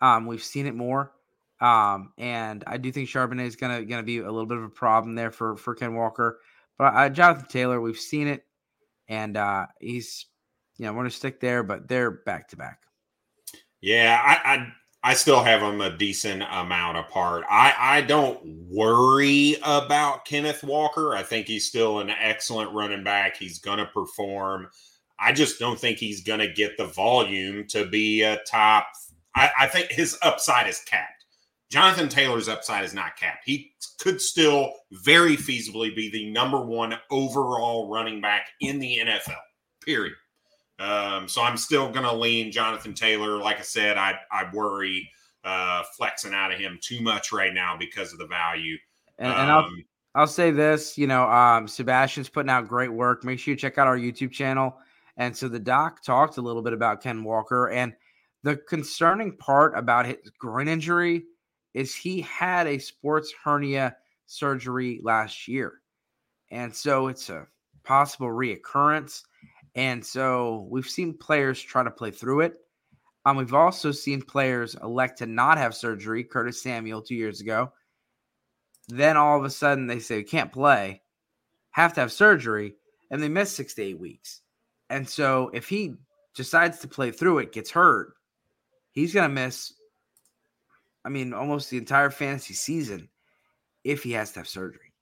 Um, 0.00 0.26
we've 0.26 0.42
seen 0.42 0.66
it 0.66 0.74
more. 0.74 1.12
Um, 1.60 2.12
and 2.18 2.62
I 2.66 2.76
do 2.76 2.92
think 2.92 3.08
Charbonnet 3.08 3.46
is 3.46 3.56
gonna 3.56 3.84
gonna 3.84 4.02
be 4.02 4.18
a 4.18 4.24
little 4.30 4.46
bit 4.46 4.58
of 4.58 4.64
a 4.64 4.68
problem 4.68 5.14
there 5.14 5.30
for 5.30 5.56
for 5.56 5.74
Ken 5.74 5.94
Walker. 5.94 6.40
But 6.78 6.94
uh, 6.94 7.08
Jonathan 7.08 7.46
Taylor, 7.48 7.80
we've 7.80 7.98
seen 7.98 8.28
it, 8.28 8.44
and 9.08 9.36
uh, 9.36 9.66
he's 9.80 10.26
you 10.76 10.84
know 10.84 10.92
we're 10.92 11.00
gonna 11.00 11.10
stick 11.10 11.40
there, 11.40 11.62
but 11.62 11.88
they're 11.88 12.10
back 12.10 12.48
to 12.48 12.56
back. 12.56 12.82
Yeah, 13.80 14.20
I, 14.22 14.54
I 14.54 14.72
I 15.02 15.14
still 15.14 15.42
have 15.42 15.60
them 15.60 15.80
a 15.80 15.96
decent 15.96 16.42
amount 16.50 16.98
apart. 16.98 17.44
I 17.48 17.74
I 17.78 18.00
don't 18.00 18.40
worry 18.44 19.56
about 19.62 20.24
Kenneth 20.24 20.64
Walker. 20.64 21.14
I 21.14 21.22
think 21.22 21.46
he's 21.46 21.66
still 21.66 22.00
an 22.00 22.10
excellent 22.10 22.72
running 22.72 23.04
back. 23.04 23.36
He's 23.36 23.58
gonna 23.58 23.86
perform. 23.86 24.68
I 25.18 25.32
just 25.32 25.58
don't 25.58 25.78
think 25.78 25.98
he's 25.98 26.22
gonna 26.22 26.52
get 26.52 26.76
the 26.76 26.86
volume 26.86 27.66
to 27.68 27.86
be 27.86 28.22
a 28.22 28.40
top. 28.50 28.88
I, 29.34 29.50
I 29.60 29.66
think 29.68 29.92
his 29.92 30.18
upside 30.22 30.66
is 30.66 30.80
capped. 30.80 31.24
Jonathan 31.70 32.08
Taylor's 32.08 32.48
upside 32.48 32.84
is 32.84 32.94
not 32.94 33.16
capped. 33.16 33.42
He 33.44 33.72
could 33.98 34.20
still 34.20 34.72
very 34.92 35.36
feasibly 35.36 35.94
be 35.94 36.10
the 36.10 36.30
number 36.30 36.64
one 36.64 36.94
overall 37.10 37.90
running 37.90 38.20
back 38.20 38.48
in 38.60 38.78
the 38.78 38.98
NFL, 38.98 39.34
period. 39.84 40.14
Um, 40.78 41.28
so 41.28 41.42
I'm 41.42 41.56
still 41.56 41.90
going 41.90 42.04
to 42.04 42.12
lean 42.12 42.52
Jonathan 42.52 42.94
Taylor. 42.94 43.38
Like 43.38 43.58
I 43.58 43.62
said, 43.62 43.96
I, 43.96 44.18
I 44.30 44.50
worry 44.52 45.10
uh, 45.44 45.82
flexing 45.96 46.34
out 46.34 46.52
of 46.52 46.58
him 46.58 46.78
too 46.82 47.00
much 47.00 47.32
right 47.32 47.54
now 47.54 47.76
because 47.78 48.12
of 48.12 48.18
the 48.18 48.26
value. 48.26 48.76
And, 49.18 49.32
and 49.32 49.50
um, 49.50 49.84
I'll, 50.14 50.22
I'll 50.22 50.26
say 50.26 50.50
this, 50.50 50.98
you 50.98 51.06
know, 51.06 51.28
um, 51.30 51.66
Sebastian's 51.66 52.28
putting 52.28 52.50
out 52.50 52.68
great 52.68 52.92
work. 52.92 53.24
Make 53.24 53.38
sure 53.38 53.52
you 53.52 53.58
check 53.58 53.78
out 53.78 53.86
our 53.86 53.98
YouTube 53.98 54.32
channel. 54.32 54.76
And 55.16 55.34
so 55.34 55.48
the 55.48 55.58
doc 55.58 56.02
talked 56.02 56.36
a 56.36 56.42
little 56.42 56.62
bit 56.62 56.74
about 56.74 57.02
Ken 57.02 57.24
Walker 57.24 57.70
and 57.70 57.94
the 58.42 58.56
concerning 58.56 59.36
part 59.36 59.76
about 59.76 60.06
his 60.06 60.18
groin 60.38 60.68
injury– 60.68 61.24
is 61.76 61.94
he 61.94 62.22
had 62.22 62.66
a 62.66 62.78
sports 62.78 63.34
hernia 63.44 63.94
surgery 64.24 64.98
last 65.02 65.46
year. 65.46 65.82
And 66.50 66.74
so 66.74 67.08
it's 67.08 67.28
a 67.28 67.46
possible 67.84 68.28
reoccurrence. 68.28 69.20
And 69.76 70.04
so 70.04 70.66
we've 70.68 70.88
seen 70.88 71.14
players 71.14 71.60
try 71.60 71.84
to 71.84 71.90
play 71.90 72.10
through 72.10 72.40
it. 72.40 72.54
Um, 73.24 73.36
we've 73.36 73.54
also 73.54 73.92
seen 73.92 74.22
players 74.22 74.74
elect 74.82 75.18
to 75.18 75.26
not 75.26 75.58
have 75.58 75.74
surgery. 75.74 76.24
Curtis 76.24 76.62
Samuel 76.62 77.02
two 77.02 77.14
years 77.14 77.40
ago. 77.40 77.72
Then 78.88 79.16
all 79.16 79.38
of 79.38 79.44
a 79.44 79.50
sudden 79.50 79.86
they 79.86 79.98
say 79.98 80.22
can't 80.22 80.52
play, 80.52 81.02
have 81.70 81.92
to 81.94 82.00
have 82.00 82.12
surgery, 82.12 82.74
and 83.10 83.22
they 83.22 83.28
miss 83.28 83.54
six 83.54 83.74
to 83.74 83.82
eight 83.82 84.00
weeks. 84.00 84.40
And 84.90 85.08
so 85.08 85.50
if 85.52 85.68
he 85.68 85.94
decides 86.34 86.78
to 86.80 86.88
play 86.88 87.10
through 87.10 87.38
it, 87.38 87.52
gets 87.52 87.70
hurt, 87.70 88.14
he's 88.92 89.12
going 89.12 89.28
to 89.28 89.34
miss 89.34 89.72
I 91.06 91.08
mean, 91.08 91.32
almost 91.32 91.70
the 91.70 91.78
entire 91.78 92.10
fantasy 92.10 92.52
season 92.52 93.08
if 93.84 94.02
he 94.02 94.10
has 94.12 94.32
to 94.32 94.40
have 94.40 94.48
surgery. 94.48 94.92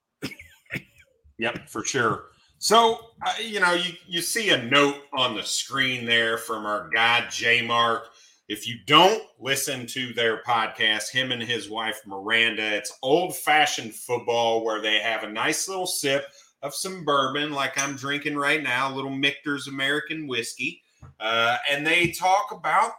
yep, 1.39 1.67
for 1.71 1.83
sure. 1.83 2.27
So, 2.65 3.11
uh, 3.23 3.35
you 3.43 3.61
know, 3.61 3.75
you, 3.75 3.93
you 4.07 4.23
see 4.23 4.49
a 4.49 4.63
note 4.63 4.97
on 5.13 5.35
the 5.35 5.43
screen 5.43 6.07
there 6.07 6.39
from 6.39 6.65
our 6.65 6.89
guy, 6.89 7.27
J 7.29 7.61
Mark. 7.61 8.07
If 8.49 8.67
you 8.67 8.77
don't 8.87 9.23
listen 9.39 9.87
to 9.89 10.15
their 10.15 10.43
podcast, 10.45 11.11
him 11.11 11.31
and 11.31 11.43
his 11.43 11.69
wife, 11.69 12.01
Miranda, 12.07 12.75
it's 12.75 12.97
old 13.03 13.37
fashioned 13.37 13.95
football 13.95 14.65
where 14.65 14.81
they 14.81 14.99
have 15.01 15.25
a 15.25 15.31
nice 15.31 15.69
little 15.69 15.87
sip 15.87 16.25
of 16.63 16.75
some 16.75 17.05
bourbon, 17.05 17.53
like 17.53 17.79
I'm 17.79 17.97
drinking 17.97 18.37
right 18.37 18.63
now, 18.63 18.91
little 18.91 19.11
Michter's 19.11 19.69
American 19.69 20.27
whiskey. 20.27 20.81
Uh, 21.21 21.59
and 21.71 21.87
they 21.87 22.13
talk 22.13 22.47
about 22.51 22.93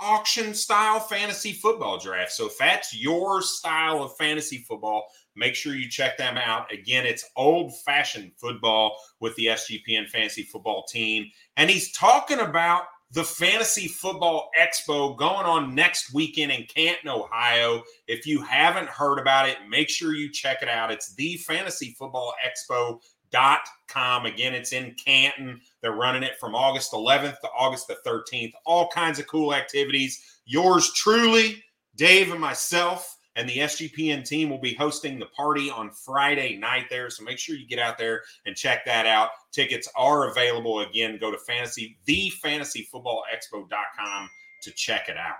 auction 0.00 0.54
style 0.54 1.00
fantasy 1.00 1.52
football 1.52 1.98
draft. 1.98 2.32
So 2.32 2.46
if 2.46 2.56
that's 2.56 2.98
your 2.98 3.42
style 3.42 4.02
of 4.02 4.16
fantasy 4.16 4.64
football, 4.66 5.04
make 5.34 5.54
sure 5.54 5.74
you 5.74 5.88
check 5.88 6.16
them 6.16 6.36
out. 6.36 6.72
Again, 6.72 7.06
it's 7.06 7.28
old 7.36 7.76
fashioned 7.80 8.32
football 8.36 8.96
with 9.20 9.34
the 9.36 9.46
SGPN 9.46 10.08
fantasy 10.08 10.42
football 10.42 10.84
team. 10.84 11.30
And 11.56 11.70
he's 11.70 11.92
talking 11.92 12.40
about 12.40 12.84
the 13.12 13.24
Fantasy 13.24 13.88
Football 13.88 14.50
Expo 14.58 15.16
going 15.18 15.44
on 15.44 15.74
next 15.74 16.14
weekend 16.14 16.50
in 16.50 16.64
Canton, 16.64 17.10
Ohio. 17.10 17.82
If 18.08 18.26
you 18.26 18.40
haven't 18.40 18.88
heard 18.88 19.18
about 19.18 19.48
it, 19.48 19.58
make 19.68 19.90
sure 19.90 20.14
you 20.14 20.32
check 20.32 20.62
it 20.62 20.68
out. 20.68 20.90
It's 20.90 21.14
the 21.14 21.36
Fantasy 21.36 21.94
Football 21.98 22.32
Expo 22.44 23.00
dot 23.32 23.60
com 23.88 24.26
again 24.26 24.54
it's 24.54 24.74
in 24.74 24.94
canton 25.02 25.58
they're 25.80 25.92
running 25.92 26.22
it 26.22 26.38
from 26.38 26.54
august 26.54 26.92
11th 26.92 27.40
to 27.40 27.48
august 27.56 27.88
the 27.88 27.96
13th 28.06 28.52
all 28.66 28.88
kinds 28.88 29.18
of 29.18 29.26
cool 29.26 29.54
activities 29.54 30.40
yours 30.44 30.92
truly 30.92 31.64
dave 31.96 32.30
and 32.30 32.40
myself 32.40 33.16
and 33.36 33.48
the 33.48 33.58
sgpn 33.58 34.24
team 34.24 34.50
will 34.50 34.60
be 34.60 34.74
hosting 34.74 35.18
the 35.18 35.26
party 35.26 35.70
on 35.70 35.90
friday 35.90 36.56
night 36.56 36.86
there 36.90 37.10
so 37.10 37.24
make 37.24 37.38
sure 37.38 37.56
you 37.56 37.66
get 37.66 37.78
out 37.78 37.98
there 37.98 38.22
and 38.46 38.56
check 38.56 38.84
that 38.84 39.06
out 39.06 39.30
tickets 39.52 39.88
are 39.96 40.30
available 40.30 40.80
again 40.80 41.18
go 41.20 41.30
to 41.30 41.38
fantasy 41.38 41.98
the 42.06 42.30
fantasy 42.42 42.88
football 42.90 43.22
expo.com 43.34 44.28
to 44.62 44.70
check 44.72 45.08
it 45.08 45.16
out 45.16 45.36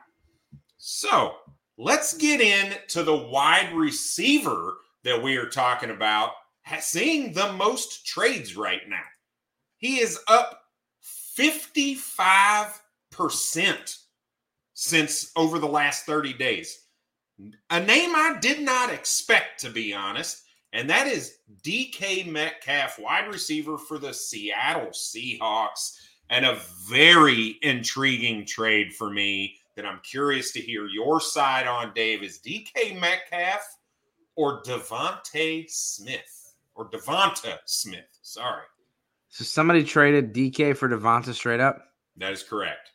so 0.79 1.37
let's 1.79 2.15
get 2.15 2.41
into 2.41 3.03
the 3.03 3.17
wide 3.17 3.73
receiver 3.73 4.75
that 5.05 5.23
we 5.23 5.37
are 5.37 5.49
talking 5.49 5.91
about 5.91 6.33
seeing 6.81 7.33
the 7.33 7.53
most 7.53 8.07
trades 8.07 8.57
right 8.57 8.89
now. 8.89 9.03
He 9.79 10.01
is 10.01 10.19
up 10.29 10.61
55% 11.37 13.99
since 14.75 15.33
over 15.37 15.59
the 15.59 15.67
last 15.67 16.07
30 16.07 16.33
days. 16.35 16.82
A 17.71 17.81
name 17.81 18.15
I 18.15 18.39
did 18.41 18.61
not 18.61 18.93
expect, 18.93 19.61
to 19.61 19.71
be 19.71 19.95
honest, 19.95 20.45
and 20.73 20.89
that 20.91 21.07
is 21.07 21.39
DK 21.63 22.27
Metcalf, 22.31 22.99
wide 22.99 23.29
receiver 23.29 23.79
for 23.79 23.99
the 23.99 24.13
Seattle 24.13 24.91
Seahawks, 24.91 25.97
and 26.31 26.45
a 26.47 26.61
very 26.89 27.59
intriguing 27.63 28.47
trade 28.47 28.93
for 28.95 29.11
me 29.11 29.57
that 29.77 29.87
I'm 29.87 30.01
curious 30.03 30.53
to 30.53 30.61
hear 30.61 30.87
your 30.87 31.21
side 31.21 31.67
on, 31.67 31.93
Dave. 31.95 32.23
Is 32.23 32.41
DK 32.47 32.99
Metcalf 33.01 33.63
or 34.37 34.63
DeVonta 34.63 35.69
Smith? 35.69 36.43
or 36.75 36.91
Devonta 36.91 37.59
Smith. 37.67 38.19
Sorry. 38.23 38.65
So 39.29 39.45
somebody 39.45 39.85
traded 39.85 40.35
DK 40.35 40.77
for 40.77 40.89
Devonta 40.89 41.35
straight 41.35 41.61
up. 41.61 41.83
That 42.17 42.33
is 42.33 42.43
correct. 42.43 42.91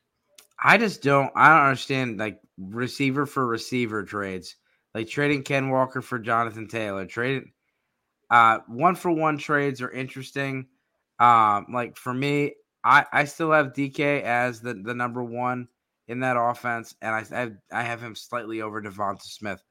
I 0.64 0.78
just 0.78 1.02
don't. 1.02 1.32
I 1.36 1.50
don't 1.50 1.68
understand 1.68 2.20
like 2.20 2.40
receiver 2.58 3.26
for 3.26 3.46
receiver 3.46 4.04
trades, 4.04 4.56
like 4.94 5.08
trading 5.08 5.44
Ken 5.44 5.70
Walker 5.70 6.02
for 6.02 6.20
Jonathan 6.20 6.68
Taylor. 6.68 7.06
Trading 7.06 7.52
uh, 8.30 8.60
one 8.68 8.96
for 8.96 9.12
one 9.12 9.38
trades 9.38 9.82
are 9.82 9.92
interesting. 9.92 10.68
Um, 11.20 11.68
like 11.74 11.98
for 11.98 12.14
me, 12.14 12.54
I 12.84 13.06
I 13.12 13.26
still 13.26 13.52
have 13.52 13.74
DK 13.74 14.22
as 14.22 14.62
the 14.62 14.74
the 14.74 14.94
number 14.94 15.24
one 15.24 15.68
in 16.08 16.20
that 16.22 16.38
offense, 16.38 16.96
and 17.02 17.14
I 17.14 17.24
I 17.32 17.40
have, 17.40 17.54
I 17.72 17.84
have 17.84 18.02
him 18.02 18.16
slightly 18.16 18.62
over 18.62 18.82
Devonta 18.82 19.24
Smith, 19.24 19.64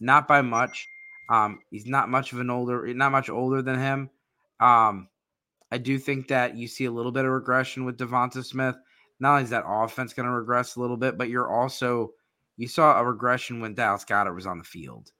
not 0.00 0.28
by 0.28 0.42
much. 0.42 0.86
Um, 1.30 1.60
he's 1.70 1.86
not 1.86 2.08
much 2.08 2.32
of 2.32 2.40
an 2.40 2.50
older, 2.50 2.92
not 2.94 3.12
much 3.12 3.30
older 3.30 3.62
than 3.62 3.78
him. 3.78 4.10
Um, 4.60 5.08
I 5.70 5.78
do 5.78 5.98
think 5.98 6.28
that 6.28 6.56
you 6.56 6.68
see 6.68 6.84
a 6.84 6.90
little 6.90 7.12
bit 7.12 7.24
of 7.24 7.32
regression 7.32 7.84
with 7.84 7.98
Devonta 7.98 8.44
Smith. 8.44 8.76
Not 9.20 9.32
only 9.32 9.44
is 9.44 9.50
that 9.50 9.64
offense 9.66 10.12
going 10.12 10.26
to 10.26 10.32
regress 10.32 10.76
a 10.76 10.80
little 10.80 10.96
bit, 10.96 11.16
but 11.16 11.28
you're 11.28 11.50
also 11.50 12.12
you 12.56 12.68
saw 12.68 12.98
a 12.98 13.04
regression 13.04 13.60
when 13.60 13.74
Dallas 13.74 14.04
Goedert 14.04 14.34
was 14.34 14.46
on 14.46 14.58
the 14.58 14.64
field, 14.64 15.12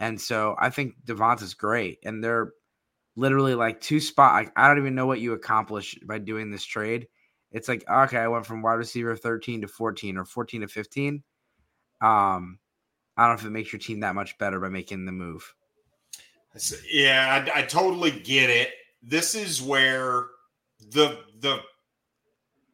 and 0.00 0.20
so 0.20 0.56
I 0.58 0.70
think 0.70 0.94
Devonta's 1.04 1.54
great, 1.54 1.98
and 2.04 2.22
they're 2.22 2.52
literally 3.16 3.54
like 3.54 3.80
two 3.80 4.00
spot. 4.00 4.34
Like, 4.34 4.52
I 4.56 4.68
don't 4.68 4.78
even 4.78 4.94
know 4.94 5.06
what 5.06 5.20
you 5.20 5.32
accomplish 5.32 5.98
by 6.06 6.18
doing 6.18 6.50
this 6.50 6.64
trade. 6.64 7.08
It's 7.50 7.68
like 7.68 7.84
okay, 7.88 8.18
I 8.18 8.28
went 8.28 8.46
from 8.46 8.62
wide 8.62 8.74
receiver 8.74 9.16
13 9.16 9.62
to 9.62 9.68
14 9.68 10.16
or 10.16 10.24
14 10.24 10.62
to 10.62 10.68
15. 10.68 11.22
Um, 12.00 12.58
I 13.16 13.26
don't 13.26 13.36
know 13.36 13.40
if 13.40 13.44
it 13.44 13.50
makes 13.50 13.72
your 13.72 13.80
team 13.80 14.00
that 14.00 14.14
much 14.14 14.38
better 14.38 14.58
by 14.58 14.68
making 14.68 15.04
the 15.04 15.12
move. 15.12 15.54
Yeah, 16.90 17.44
I, 17.54 17.60
I 17.60 17.62
totally 17.62 18.10
get 18.10 18.50
it. 18.50 18.70
This 19.02 19.34
is 19.34 19.62
where 19.62 20.26
the 20.90 21.20
the 21.40 21.60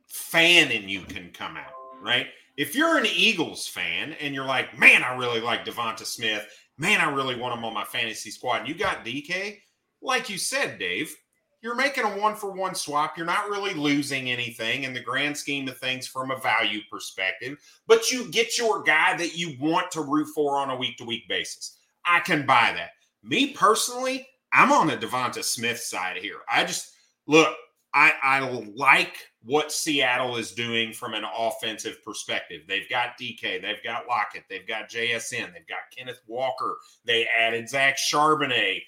fan 0.09 0.71
in 0.71 0.89
you 0.89 1.03
can 1.03 1.31
come 1.31 1.57
out, 1.57 1.73
right? 2.03 2.27
If 2.59 2.75
you're 2.75 2.99
an 2.99 3.07
Eagles 3.07 3.69
fan 3.69 4.17
and 4.21 4.35
you're 4.35 4.45
like, 4.45 4.77
man, 4.77 5.05
I 5.05 5.17
really 5.17 5.41
like 5.41 5.65
Devonta 5.65 6.05
Smith, 6.05 6.45
man, 6.77 7.01
I 7.01 7.09
really 7.09 7.37
want 7.37 7.57
him 7.57 7.65
on 7.65 7.73
my 7.73 7.85
fantasy 7.85 8.33
squad, 8.33 8.59
and 8.59 8.69
you 8.69 8.75
got 8.75 9.05
DK, 9.05 9.59
like 10.03 10.29
you 10.29 10.39
said, 10.39 10.77
Dave, 10.77 11.15
you're 11.63 11.77
making 11.77 12.03
a 12.03 12.19
one 12.19 12.35
for 12.35 12.51
one 12.51 12.75
swap. 12.75 13.17
You're 13.17 13.27
not 13.27 13.49
really 13.49 13.75
losing 13.75 14.29
anything 14.29 14.83
in 14.83 14.93
the 14.93 15.01
grand 15.01 15.37
scheme 15.37 15.69
of 15.69 15.79
things 15.79 16.09
from 16.09 16.33
a 16.33 16.41
value 16.41 16.81
perspective, 16.91 17.59
but 17.87 18.11
you 18.11 18.29
get 18.33 18.59
your 18.59 18.83
guy 18.83 19.17
that 19.17 19.37
you 19.37 19.57
want 19.61 19.93
to 19.93 20.03
root 20.03 20.27
for 20.35 20.57
on 20.57 20.71
a 20.71 20.77
week 20.77 20.97
to 20.99 21.05
week 21.05 21.29
basis. 21.29 21.79
I 22.05 22.19
can 22.19 22.45
buy 22.45 22.73
that. 22.75 22.91
Me 23.23 23.53
personally, 23.53 24.27
I'm 24.53 24.73
on 24.73 24.89
the 24.89 24.97
Devonta 24.97 25.45
Smith 25.45 25.79
side 25.79 26.17
here. 26.17 26.41
I 26.51 26.65
just 26.65 26.93
look, 27.29 27.55
I, 27.95 28.15
I 28.21 28.41
like 28.75 29.17
what 29.49 29.73
Seattle 29.73 30.37
is 30.37 30.53
doing 30.53 30.93
from 30.93 31.15
an 31.15 31.25
offensive 31.37 32.03
perspective. 32.05 32.63
They've 32.69 32.89
got 32.89 33.19
DK, 33.19 33.63
they've 33.63 33.83
got 33.83 34.07
Lockett, 34.07 34.45
they've 34.49 34.67
got 34.67 34.91
JSN, 34.91 35.53
they've 35.53 35.67
got 35.67 35.91
Kenneth 35.97 36.21
Walker, 36.27 36.77
they 37.05 37.27
added 37.37 37.69
Zach 37.69 37.97
Charbonnet 37.97 38.83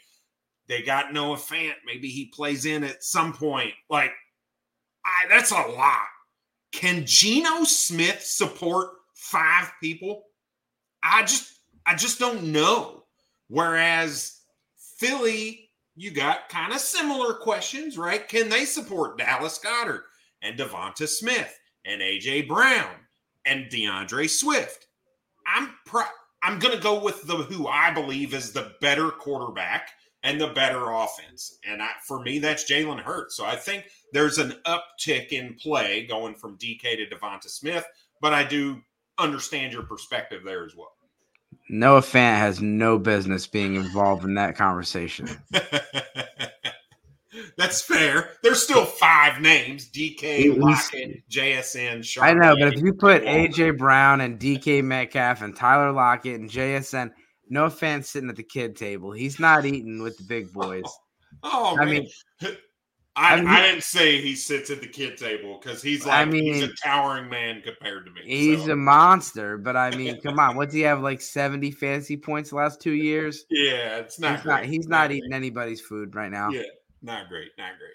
they 0.70 0.82
got 0.82 1.12
Noah 1.12 1.36
Fant. 1.36 1.74
Maybe 1.84 2.08
he 2.08 2.26
plays 2.26 2.64
in 2.64 2.84
at 2.84 3.02
some 3.02 3.32
point. 3.32 3.72
Like, 3.90 4.12
I, 5.04 5.26
that's 5.28 5.50
a 5.50 5.56
lot. 5.56 6.06
Can 6.70 7.04
Geno 7.04 7.64
Smith 7.64 8.22
support 8.22 8.90
five 9.16 9.72
people? 9.82 10.22
I 11.02 11.22
just, 11.22 11.58
I 11.84 11.96
just 11.96 12.20
don't 12.20 12.52
know. 12.52 13.02
Whereas 13.48 14.42
Philly, 14.98 15.70
you 15.96 16.12
got 16.12 16.48
kind 16.48 16.72
of 16.72 16.78
similar 16.78 17.34
questions, 17.34 17.98
right? 17.98 18.28
Can 18.28 18.48
they 18.48 18.64
support 18.64 19.18
Dallas 19.18 19.58
Goedert 19.58 20.02
and 20.42 20.58
Devonta 20.58 21.08
Smith 21.08 21.58
and 21.84 22.00
AJ 22.00 22.48
Brown 22.48 22.94
and 23.46 23.66
DeAndre 23.66 24.28
Swift? 24.28 24.86
I'm 25.46 25.74
pro- 25.84 26.04
I'm 26.42 26.58
going 26.58 26.74
to 26.74 26.82
go 26.82 27.02
with 27.02 27.26
the 27.26 27.36
who 27.36 27.66
I 27.66 27.90
believe 27.92 28.34
is 28.34 28.52
the 28.52 28.72
better 28.80 29.10
quarterback 29.10 29.90
and 30.22 30.40
the 30.40 30.48
better 30.48 30.90
offense. 30.90 31.58
And 31.66 31.82
I, 31.82 31.90
for 32.06 32.20
me, 32.20 32.38
that's 32.38 32.70
Jalen 32.70 33.00
Hurts. 33.00 33.36
So 33.36 33.44
I 33.44 33.56
think 33.56 33.84
there's 34.12 34.38
an 34.38 34.54
uptick 34.66 35.28
in 35.28 35.54
play 35.54 36.06
going 36.06 36.34
from 36.34 36.58
DK 36.58 36.82
to 36.96 37.06
Devonta 37.06 37.48
Smith, 37.48 37.84
but 38.20 38.32
I 38.32 38.44
do 38.44 38.80
understand 39.18 39.72
your 39.72 39.82
perspective 39.82 40.42
there 40.44 40.64
as 40.64 40.74
well. 40.76 40.92
Noah 41.68 42.00
Fant 42.00 42.38
has 42.38 42.60
no 42.60 42.98
business 42.98 43.46
being 43.46 43.76
involved 43.76 44.24
in 44.24 44.34
that 44.34 44.56
conversation. 44.56 45.28
That's 47.56 47.80
fair. 47.80 48.30
There's 48.42 48.62
still 48.62 48.84
five 48.84 49.40
names: 49.40 49.90
DK, 49.90 50.58
Lockett, 50.58 51.28
JSN. 51.30 52.00
Charbonnet, 52.00 52.22
I 52.22 52.32
know, 52.34 52.56
but 52.58 52.74
if 52.74 52.82
you 52.82 52.92
put 52.92 53.22
AJ 53.24 53.78
Brown 53.78 54.20
and 54.20 54.38
DK 54.38 54.82
Metcalf 54.82 55.42
and 55.42 55.54
Tyler 55.54 55.92
Lockett 55.92 56.40
and 56.40 56.50
JSN, 56.50 57.12
no 57.48 57.66
offense 57.66 58.10
sitting 58.10 58.30
at 58.30 58.36
the 58.36 58.42
kid 58.42 58.76
table. 58.76 59.12
He's 59.12 59.38
not 59.38 59.64
eating 59.64 60.02
with 60.02 60.16
the 60.16 60.24
big 60.24 60.52
boys. 60.52 60.84
Oh, 61.44 61.76
I 61.78 61.84
mean, 61.84 62.08
I, 62.42 63.34
I, 63.34 63.36
mean, 63.36 63.46
I, 63.46 63.62
didn't 63.62 63.84
say 63.84 64.20
he 64.20 64.34
sits 64.34 64.68
at 64.68 64.80
the 64.80 64.88
kid 64.88 65.16
table 65.16 65.60
because 65.60 65.80
he's 65.80 66.04
like 66.06 66.18
I 66.18 66.24
mean, 66.24 66.54
he's 66.54 66.64
a 66.64 66.72
towering 66.82 67.28
man 67.28 67.62
compared 67.62 68.06
to 68.06 68.12
me. 68.12 68.22
He's 68.24 68.64
so. 68.64 68.72
a 68.72 68.76
monster, 68.76 69.56
but 69.58 69.76
I 69.76 69.94
mean, 69.96 70.20
come 70.22 70.40
on, 70.40 70.56
what 70.56 70.70
do 70.70 70.78
you 70.78 70.86
have 70.86 71.02
like 71.02 71.20
seventy 71.20 71.70
fantasy 71.70 72.16
points 72.16 72.50
the 72.50 72.56
last 72.56 72.80
two 72.80 72.92
years? 72.92 73.44
Yeah, 73.48 73.98
it's 73.98 74.18
not. 74.18 74.36
He's 74.36 74.42
great. 74.42 74.52
not. 74.52 74.64
He's 74.64 74.88
not 74.88 75.12
eating 75.12 75.32
anybody's 75.32 75.80
food 75.80 76.14
right 76.14 76.30
now. 76.30 76.50
Yeah, 76.50 76.62
not 77.02 77.28
great, 77.28 77.50
not 77.58 77.78
great. 77.78 77.90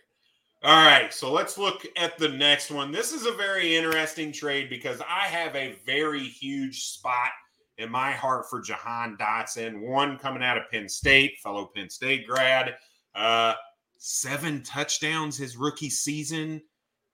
All 0.64 0.86
right, 0.86 1.14
so 1.14 1.32
let's 1.32 1.58
look 1.58 1.86
at 1.96 2.18
the 2.18 2.30
next 2.30 2.72
one. 2.72 2.92
This 2.92 3.14
is 3.14 3.28
a 3.28 3.32
very 3.34 3.76
interesting 3.76 4.32
trade 4.32 4.70
because 4.70 5.00
I 5.02 5.28
have 5.28 5.56
a 5.56 5.78
very 5.86 6.24
huge 6.24 6.86
spot 6.86 7.30
in 7.78 7.92
my 7.92 8.12
heart 8.12 8.50
for 8.50 8.62
Jahan 8.62 9.18
Dotson. 9.18 9.82
One 9.82 10.18
coming 10.18 10.42
out 10.42 10.58
of 10.58 10.64
Penn 10.72 10.90
State, 10.90 11.38
fellow 11.44 11.70
Penn 11.76 11.90
State 11.90 12.26
grad. 12.26 12.76
Uh, 13.14 13.54
seven 13.98 14.64
touchdowns 14.64 15.38
his 15.38 15.58
rookie 15.58 15.90
season, 15.90 16.62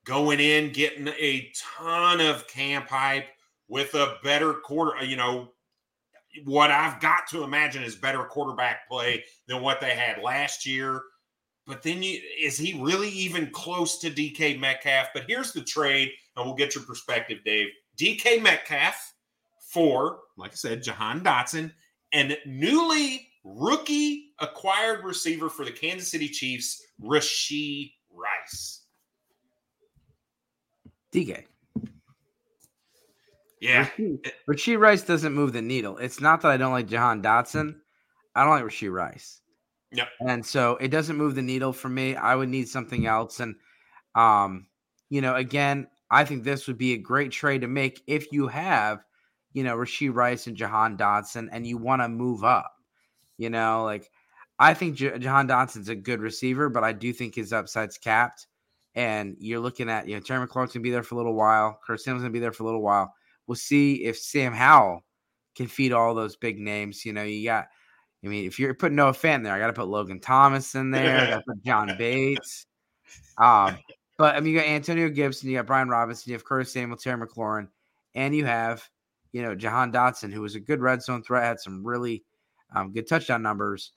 going 0.05 0.39
in, 0.39 0.71
getting 0.71 1.09
a 1.09 1.51
ton 1.77 2.21
of 2.21 2.47
camp 2.47 2.87
hype 2.87 3.27
with 3.67 3.93
a 3.95 4.15
better 4.23 4.53
quarter. 4.53 5.03
You 5.03 5.17
know, 5.17 5.51
what 6.45 6.71
I've 6.71 6.99
got 7.01 7.27
to 7.31 7.43
imagine 7.43 7.83
is 7.83 7.95
better 7.95 8.23
quarterback 8.23 8.87
play 8.87 9.23
than 9.47 9.61
what 9.61 9.81
they 9.81 9.95
had 9.95 10.23
last 10.23 10.65
year. 10.65 11.01
But 11.67 11.83
then 11.83 12.01
you 12.03 12.19
is 12.39 12.57
he 12.57 12.79
really 12.81 13.09
even 13.09 13.49
close 13.51 13.99
to 13.99 14.09
DK 14.09 14.59
Metcalf? 14.59 15.07
But 15.13 15.23
here's 15.27 15.51
the 15.51 15.61
trade, 15.61 16.11
and 16.35 16.45
we'll 16.45 16.55
get 16.55 16.75
your 16.75 16.83
perspective, 16.83 17.39
Dave. 17.45 17.67
DK 17.97 18.41
Metcalf 18.41 19.13
for, 19.71 20.19
like 20.37 20.51
I 20.51 20.55
said, 20.55 20.83
Jahan 20.83 21.21
Dotson 21.21 21.71
and 22.13 22.37
newly 22.45 23.29
rookie 23.43 24.33
acquired 24.39 25.03
receiver 25.03 25.49
for 25.49 25.65
the 25.65 25.71
Kansas 25.71 26.09
City 26.09 26.27
Chiefs, 26.27 26.83
Rashee 27.01 27.93
Rice. 28.13 28.81
DK. 31.13 31.43
Yeah. 33.59 33.85
Rashee, 33.97 34.31
Rashee 34.49 34.79
Rice 34.79 35.03
doesn't 35.03 35.33
move 35.33 35.53
the 35.53 35.61
needle. 35.61 35.97
It's 35.97 36.19
not 36.19 36.41
that 36.41 36.51
I 36.51 36.57
don't 36.57 36.71
like 36.71 36.87
Jahan 36.87 37.21
Dotson. 37.21 37.75
I 38.35 38.43
don't 38.43 38.51
like 38.51 38.63
Rashee 38.63 38.91
Rice. 38.91 39.41
Yep. 39.93 40.07
And 40.21 40.45
so 40.45 40.77
it 40.77 40.89
doesn't 40.89 41.17
move 41.17 41.35
the 41.35 41.41
needle 41.41 41.73
for 41.73 41.89
me. 41.89 42.15
I 42.15 42.35
would 42.35 42.49
need 42.49 42.69
something 42.69 43.05
else. 43.05 43.39
And 43.39 43.55
um, 44.15 44.67
you 45.09 45.21
know, 45.21 45.35
again, 45.35 45.87
I 46.09 46.25
think 46.25 46.43
this 46.43 46.67
would 46.67 46.77
be 46.77 46.93
a 46.93 46.97
great 46.97 47.31
trade 47.31 47.61
to 47.61 47.67
make 47.67 48.01
if 48.07 48.31
you 48.31 48.47
have, 48.47 49.03
you 49.53 49.63
know, 49.63 49.75
Rashee 49.75 50.13
Rice 50.13 50.47
and 50.47 50.55
Jahan 50.55 50.97
Dotson 50.97 51.49
and 51.51 51.65
you 51.67 51.77
want 51.77 52.01
to 52.01 52.07
move 52.07 52.43
up. 52.43 52.71
You 53.37 53.49
know, 53.49 53.83
like 53.83 54.09
I 54.59 54.73
think 54.73 54.95
J- 54.95 55.17
Jahan 55.17 55.47
Dotson's 55.47 55.89
a 55.89 55.95
good 55.95 56.21
receiver, 56.21 56.69
but 56.69 56.83
I 56.83 56.93
do 56.93 57.11
think 57.11 57.35
his 57.35 57.51
upside's 57.53 57.97
capped. 57.97 58.47
And 58.93 59.35
you're 59.39 59.59
looking 59.59 59.89
at, 59.89 60.07
you 60.07 60.15
know, 60.15 60.21
Terry 60.21 60.45
McLaurin's 60.45 60.73
gonna 60.73 60.83
be 60.83 60.91
there 60.91 61.03
for 61.03 61.15
a 61.15 61.17
little 61.17 61.33
while. 61.33 61.79
Kurt 61.85 61.99
Simmons 62.01 62.23
gonna 62.23 62.31
be 62.31 62.39
there 62.39 62.51
for 62.51 62.63
a 62.63 62.65
little 62.65 62.81
while. 62.81 63.13
We'll 63.47 63.55
see 63.55 64.03
if 64.05 64.17
Sam 64.17 64.53
Howell 64.53 65.03
can 65.55 65.67
feed 65.67 65.91
all 65.91 66.13
those 66.13 66.35
big 66.35 66.59
names. 66.59 67.05
You 67.05 67.13
know, 67.13 67.23
you 67.23 67.43
got 67.45 67.67
I 68.23 68.27
mean, 68.27 68.45
if 68.45 68.59
you're 68.59 68.73
putting 68.73 68.95
Noah 68.95 69.13
Fant 69.13 69.43
there, 69.43 69.53
I 69.53 69.59
got 69.59 69.67
to 69.67 69.73
put 69.73 69.87
Logan 69.87 70.19
Thomas 70.19 70.75
in 70.75 70.91
there. 70.91 71.19
I 71.19 71.29
got 71.29 71.37
to 71.37 71.43
put 71.47 71.63
John 71.63 71.95
Bates. 71.97 72.65
Um, 73.37 73.77
but 74.17 74.35
I 74.35 74.39
mean, 74.39 74.53
you 74.53 74.59
got 74.59 74.67
Antonio 74.67 75.09
Gibson, 75.09 75.49
you 75.49 75.57
got 75.57 75.65
Brian 75.65 75.89
Robinson, 75.89 76.29
you 76.29 76.35
have 76.35 76.45
Curtis 76.45 76.71
Samuel, 76.71 76.97
Terry 76.97 77.19
McLaurin, 77.19 77.69
and 78.13 78.35
you 78.35 78.45
have, 78.45 78.87
you 79.31 79.41
know, 79.41 79.55
Jahan 79.55 79.91
Dotson, 79.91 80.31
who 80.31 80.41
was 80.41 80.55
a 80.55 80.59
good 80.59 80.81
red 80.81 81.01
zone 81.01 81.23
threat, 81.23 81.43
had 81.43 81.59
some 81.59 81.85
really 81.85 82.23
um, 82.75 82.91
good 82.91 83.07
touchdown 83.07 83.41
numbers. 83.41 83.93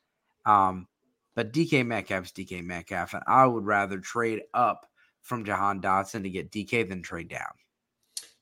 Um, 0.47 0.89
but 1.35 1.53
DK 1.53 1.85
Metcalf 1.85 2.25
is 2.25 2.33
DK 2.33 2.65
Metcalf, 2.65 3.13
and 3.15 3.23
I 3.27 3.45
would 3.47 3.67
rather 3.67 3.99
trade 3.99 4.43
up 4.55 4.87
from 5.21 5.45
Jahan 5.45 5.81
Dotson 5.81 6.23
to 6.23 6.31
get 6.31 6.51
DK 6.51 6.89
than 6.89 7.03
trade 7.03 7.29
down. 7.29 7.53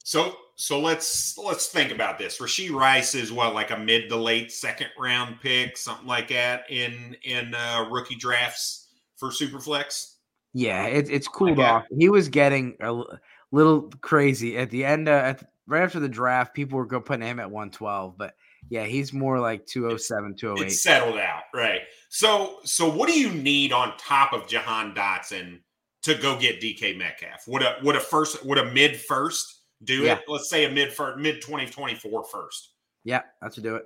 So 0.05 0.37
so 0.63 0.79
let's 0.79 1.37
let's 1.37 1.67
think 1.67 1.91
about 1.91 2.21
this. 2.21 2.39
Rashee 2.39 2.71
Rice 2.71 3.17
is 3.17 3.33
what 3.33 3.53
like 3.53 3.73
a 3.73 3.77
mid 3.77 4.09
to 4.09 4.17
late 4.17 4.53
second 4.53 4.91
round 4.97 5.41
pick, 5.41 5.77
something 5.77 6.07
like 6.07 6.29
that 6.29 6.71
in 6.71 7.17
in 7.25 7.53
uh, 7.53 7.89
rookie 7.91 8.15
drafts 8.15 8.87
for 9.17 9.31
Superflex. 9.31 10.15
Yeah, 10.55 10.87
it, 10.87 11.11
it's 11.11 11.27
cooled 11.27 11.59
off. 11.59 11.87
He 11.91 12.09
was 12.09 12.29
getting 12.29 12.77
a 12.81 13.03
little 13.51 13.91
crazy 14.03 14.57
at 14.57 14.71
the 14.71 14.85
end, 14.85 15.09
uh, 15.09 15.35
at, 15.35 15.51
right 15.67 15.83
after 15.83 15.99
the 15.99 16.09
draft. 16.09 16.55
People 16.55 16.79
were 16.79 16.87
going 16.87 17.03
putting 17.03 17.27
him 17.27 17.41
at 17.41 17.51
112, 17.51 18.17
but 18.17 18.35
yeah, 18.69 18.85
he's 18.85 19.13
more 19.13 19.41
like 19.41 19.67
207, 19.67 20.37
208. 20.37 20.67
It's 20.67 20.81
settled 20.81 21.19
out, 21.19 21.43
right? 21.53 21.81
So, 22.09 22.59
so 22.63 22.89
what 22.89 23.09
do 23.09 23.19
you 23.19 23.31
need 23.31 23.73
on 23.73 23.97
top 23.97 24.33
of 24.33 24.47
Jahan 24.47 24.95
Dotson 24.95 25.59
to 26.03 26.15
go 26.15 26.39
get 26.39 26.61
DK 26.61 26.97
Metcalf? 26.97 27.49
Would 27.49 27.63
a 27.63 27.79
would 27.83 27.97
a 27.97 28.01
first 28.01 28.45
would 28.47 28.59
a 28.59 28.71
mid 28.71 29.01
first 29.01 29.52
do 29.85 30.03
yeah. 30.03 30.15
it? 30.15 30.25
Let's 30.29 30.49
say 30.49 30.65
a 30.65 30.71
mid 30.71 30.93
first, 30.93 31.19
mid 31.19 31.43
2024 31.43 32.25
first. 32.25 32.71
Yeah, 33.05 33.23
that's 33.41 33.57
to 33.57 33.61
do 33.61 33.77
it. 33.77 33.85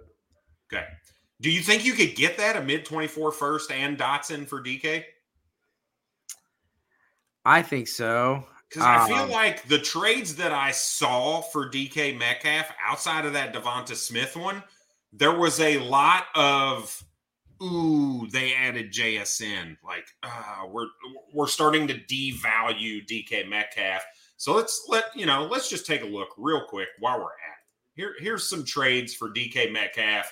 Okay. 0.73 0.85
Do 1.41 1.51
you 1.51 1.61
think 1.61 1.85
you 1.85 1.93
could 1.93 2.15
get 2.15 2.37
that 2.39 2.57
a 2.57 2.63
mid 2.63 2.85
24 2.85 3.33
first 3.33 3.71
and 3.71 3.99
Dotson 3.99 4.47
for 4.47 4.63
DK? 4.63 5.05
I 7.45 7.63
think 7.63 7.89
so. 7.89 8.45
Because 8.69 8.83
um, 8.83 8.89
I 8.89 9.07
feel 9.07 9.25
um, 9.25 9.31
like 9.31 9.69
the 9.69 9.79
trades 9.79 10.35
that 10.37 10.53
I 10.53 10.73
saw 10.73 11.41
for 11.41 11.71
DK 11.71 12.19
Metcalf 12.19 12.69
outside 12.85 13.25
of 13.25 13.33
that 13.35 13.55
Devonta 13.55 13.95
Smith 13.95 14.35
one, 14.37 14.63
there 15.13 15.37
was 15.37 15.61
a 15.61 15.79
lot 15.79 16.25
of 16.35 17.05
ooh, 17.63 18.27
they 18.31 18.55
added 18.55 18.93
JSN. 18.93 19.77
Like, 19.85 20.07
uh, 20.23 20.67
we're 20.69 20.89
we're 21.33 21.47
starting 21.47 21.87
to 21.89 21.95
devalue 21.95 23.07
DK 23.07 23.49
Metcalf. 23.49 24.03
So 24.37 24.55
let's 24.55 24.87
let 24.89 25.05
you 25.15 25.27
know, 25.27 25.49
let's 25.51 25.69
just 25.69 25.87
take 25.87 26.03
a 26.03 26.07
look 26.07 26.29
real 26.37 26.65
quick 26.69 26.89
while 26.99 27.19
we're 27.19 27.25
at 27.25 27.29
it. 27.29 27.93
Here, 27.95 28.15
here's 28.19 28.49
some 28.49 28.65
trades 28.65 29.15
for 29.15 29.31
DK 29.31 29.73
Metcalf, 29.73 30.31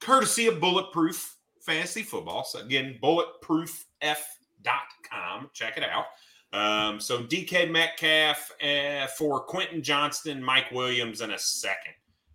courtesy 0.00 0.48
of 0.48 0.60
Bulletproof 0.60 1.36
Fantasy 1.62 2.02
Football. 2.02 2.44
So 2.44 2.60
again, 2.60 2.98
bulletprooff.com. 3.02 5.50
Check 5.52 5.76
it 5.76 5.84
out. 5.84 6.06
Um, 6.52 7.00
so 7.00 7.22
DK 7.22 7.70
Metcalf 7.70 8.50
uh, 8.62 9.06
for 9.08 9.40
Quentin 9.40 9.82
Johnston, 9.82 10.42
Mike 10.42 10.70
Williams, 10.72 11.20
and 11.20 11.32
a 11.32 11.38
second. 11.38 11.92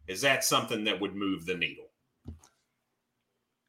Is 0.08 0.22
that 0.22 0.44
something 0.44 0.84
that 0.84 1.00
would 1.00 1.16
move 1.16 1.46
the 1.46 1.56
needle? 1.56 1.86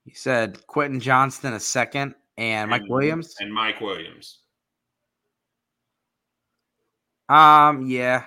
You 0.04 0.14
said 0.14 0.66
Quentin 0.66 1.00
Johnston 1.00 1.54
a 1.54 1.60
second 1.60 2.14
and, 2.36 2.62
and 2.62 2.70
Mike 2.70 2.88
Williams 2.88 3.36
and 3.40 3.52
Mike 3.52 3.80
Williams. 3.80 4.41
Um, 7.32 7.86
yeah, 7.86 8.24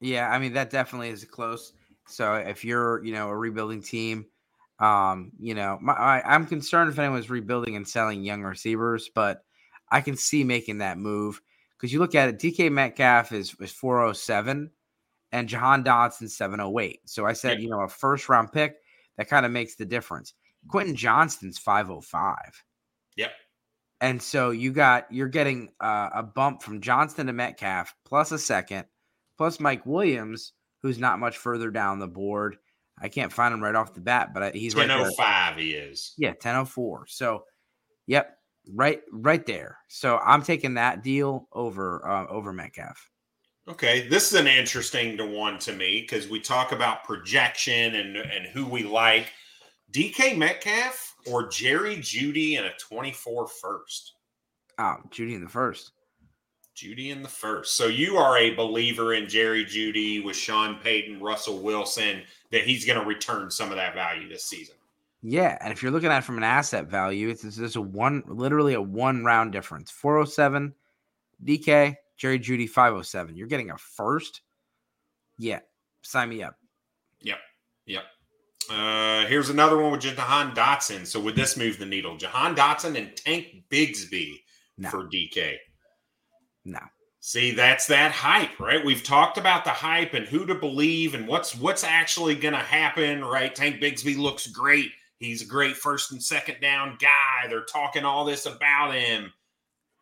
yeah. 0.00 0.28
I 0.28 0.38
mean, 0.38 0.52
that 0.52 0.70
definitely 0.70 1.08
is 1.08 1.24
close. 1.24 1.72
So 2.06 2.34
if 2.34 2.64
you're, 2.64 3.02
you 3.04 3.12
know, 3.12 3.28
a 3.28 3.36
rebuilding 3.36 3.82
team, 3.82 4.26
um, 4.78 5.32
you 5.38 5.54
know, 5.54 5.78
my, 5.80 5.92
I, 5.92 6.34
I'm 6.34 6.46
concerned 6.46 6.90
if 6.90 6.98
anyone's 6.98 7.30
rebuilding 7.30 7.76
and 7.76 7.88
selling 7.88 8.22
young 8.22 8.42
receivers, 8.42 9.10
but 9.14 9.42
I 9.90 10.00
can 10.00 10.16
see 10.16 10.44
making 10.44 10.78
that 10.78 10.98
move 10.98 11.40
because 11.76 11.92
you 11.92 11.98
look 11.98 12.14
at 12.14 12.28
it. 12.28 12.38
DK 12.38 12.70
Metcalf 12.70 13.32
is 13.32 13.54
is 13.58 13.72
407, 13.72 14.70
and 15.32 15.48
Jahan 15.48 15.82
Dotson 15.82 16.28
708. 16.28 17.00
So 17.06 17.24
I 17.26 17.32
said, 17.32 17.62
you 17.62 17.70
know, 17.70 17.80
a 17.80 17.88
first 17.88 18.28
round 18.28 18.52
pick 18.52 18.76
that 19.16 19.28
kind 19.28 19.46
of 19.46 19.52
makes 19.52 19.76
the 19.76 19.86
difference. 19.86 20.34
Quentin 20.68 20.94
Johnston's 20.94 21.58
505. 21.58 22.36
Yep. 23.16 23.30
And 24.00 24.22
so 24.22 24.50
you 24.50 24.72
got 24.72 25.12
you're 25.12 25.28
getting 25.28 25.70
uh, 25.80 26.08
a 26.14 26.22
bump 26.22 26.62
from 26.62 26.80
Johnston 26.80 27.26
to 27.26 27.32
Metcalf 27.32 27.94
plus 28.04 28.32
a 28.32 28.38
second, 28.38 28.86
plus 29.36 29.60
Mike 29.60 29.84
Williams, 29.84 30.52
who's 30.82 30.98
not 30.98 31.18
much 31.18 31.36
further 31.36 31.70
down 31.70 31.98
the 31.98 32.08
board. 32.08 32.56
I 33.00 33.08
can't 33.08 33.32
find 33.32 33.52
him 33.52 33.62
right 33.62 33.74
off 33.74 33.94
the 33.94 34.00
bat, 34.00 34.32
but 34.34 34.54
he's 34.54 34.74
1005 34.74 35.18
right 35.18 35.58
he 35.58 35.72
is. 35.72 36.14
Yeah, 36.18 36.30
1004. 36.30 37.06
So, 37.08 37.44
yep, 38.06 38.38
right 38.72 39.00
right 39.12 39.44
there. 39.46 39.78
So 39.88 40.18
I'm 40.18 40.42
taking 40.42 40.74
that 40.74 41.02
deal 41.02 41.48
over 41.52 42.06
uh, 42.08 42.26
over 42.26 42.52
Metcalf. 42.52 43.10
Okay, 43.68 44.08
this 44.08 44.32
is 44.32 44.40
an 44.40 44.46
interesting 44.46 45.16
one 45.32 45.58
to 45.60 45.72
me 45.72 46.00
because 46.00 46.28
we 46.28 46.40
talk 46.40 46.72
about 46.72 47.04
projection 47.04 47.94
and 47.94 48.16
and 48.16 48.46
who 48.46 48.66
we 48.66 48.82
like. 48.82 49.26
DK 49.92 50.36
Metcalf 50.36 51.16
or 51.26 51.48
Jerry 51.48 51.96
Jeudy 51.96 52.58
in 52.58 52.64
a 52.64 52.72
24 52.78 53.48
first? 53.48 54.14
Oh, 54.78 54.96
Jeudy 55.10 55.34
in 55.34 55.42
the 55.42 55.48
first. 55.48 55.92
Jeudy 56.76 57.10
in 57.10 57.22
the 57.22 57.28
first. 57.28 57.76
So 57.76 57.86
you 57.86 58.16
are 58.16 58.38
a 58.38 58.54
believer 58.54 59.14
in 59.14 59.28
Jerry 59.28 59.64
Jeudy 59.64 60.24
with 60.24 60.36
Sean 60.36 60.76
Payton, 60.82 61.20
Russell 61.20 61.58
Wilson, 61.58 62.22
that 62.52 62.62
he's 62.62 62.86
going 62.86 62.98
to 62.98 63.04
return 63.04 63.50
some 63.50 63.70
of 63.70 63.76
that 63.76 63.94
value 63.94 64.28
this 64.28 64.44
season. 64.44 64.76
Yeah, 65.22 65.58
and 65.60 65.72
if 65.72 65.82
you're 65.82 65.92
looking 65.92 66.08
at 66.10 66.18
it 66.18 66.24
from 66.24 66.38
an 66.38 66.44
asset 66.44 66.86
value, 66.86 67.28
it's 67.28 67.42
there's 67.42 67.76
a 67.76 67.80
one 67.80 68.22
literally 68.26 68.72
a 68.72 68.80
one 68.80 69.22
round 69.22 69.52
difference. 69.52 69.90
407 69.90 70.72
DK, 71.44 71.96
Jerry 72.16 72.38
Jeudy, 72.38 72.68
507. 72.68 73.36
You're 73.36 73.46
getting 73.46 73.70
a 73.70 73.76
first? 73.76 74.40
Yeah. 75.36 75.60
Sign 76.02 76.30
me 76.30 76.42
up. 76.42 76.56
Yep. 77.20 77.38
Yep. 77.86 78.04
Uh, 78.68 79.26
here's 79.26 79.48
another 79.48 79.78
one 79.78 79.92
with 79.92 80.02
Jahan 80.02 80.54
Dotson. 80.54 81.06
So 81.06 81.18
would 81.20 81.36
this 81.36 81.56
move 81.56 81.78
the 81.78 81.86
needle? 81.86 82.16
Jahan 82.16 82.54
Dotson 82.54 82.96
and 82.96 83.16
Tank 83.16 83.64
Bigsby 83.70 84.40
no. 84.78 84.90
for 84.90 85.04
DK. 85.04 85.56
No. 86.64 86.80
See, 87.20 87.50
that's 87.50 87.86
that 87.86 88.12
hype, 88.12 88.58
right? 88.58 88.84
We've 88.84 89.02
talked 89.02 89.36
about 89.36 89.64
the 89.64 89.70
hype 89.70 90.14
and 90.14 90.26
who 90.26 90.46
to 90.46 90.54
believe 90.54 91.14
and 91.14 91.28
what's 91.28 91.54
what's 91.54 91.84
actually 91.84 92.34
going 92.34 92.54
to 92.54 92.60
happen, 92.60 93.24
right? 93.24 93.54
Tank 93.54 93.80
Bigsby 93.80 94.16
looks 94.16 94.46
great. 94.46 94.90
He's 95.18 95.42
a 95.42 95.46
great 95.46 95.76
first 95.76 96.12
and 96.12 96.22
second 96.22 96.60
down 96.62 96.96
guy. 96.98 97.48
They're 97.48 97.64
talking 97.64 98.04
all 98.06 98.24
this 98.24 98.46
about 98.46 98.94
him. 98.94 99.32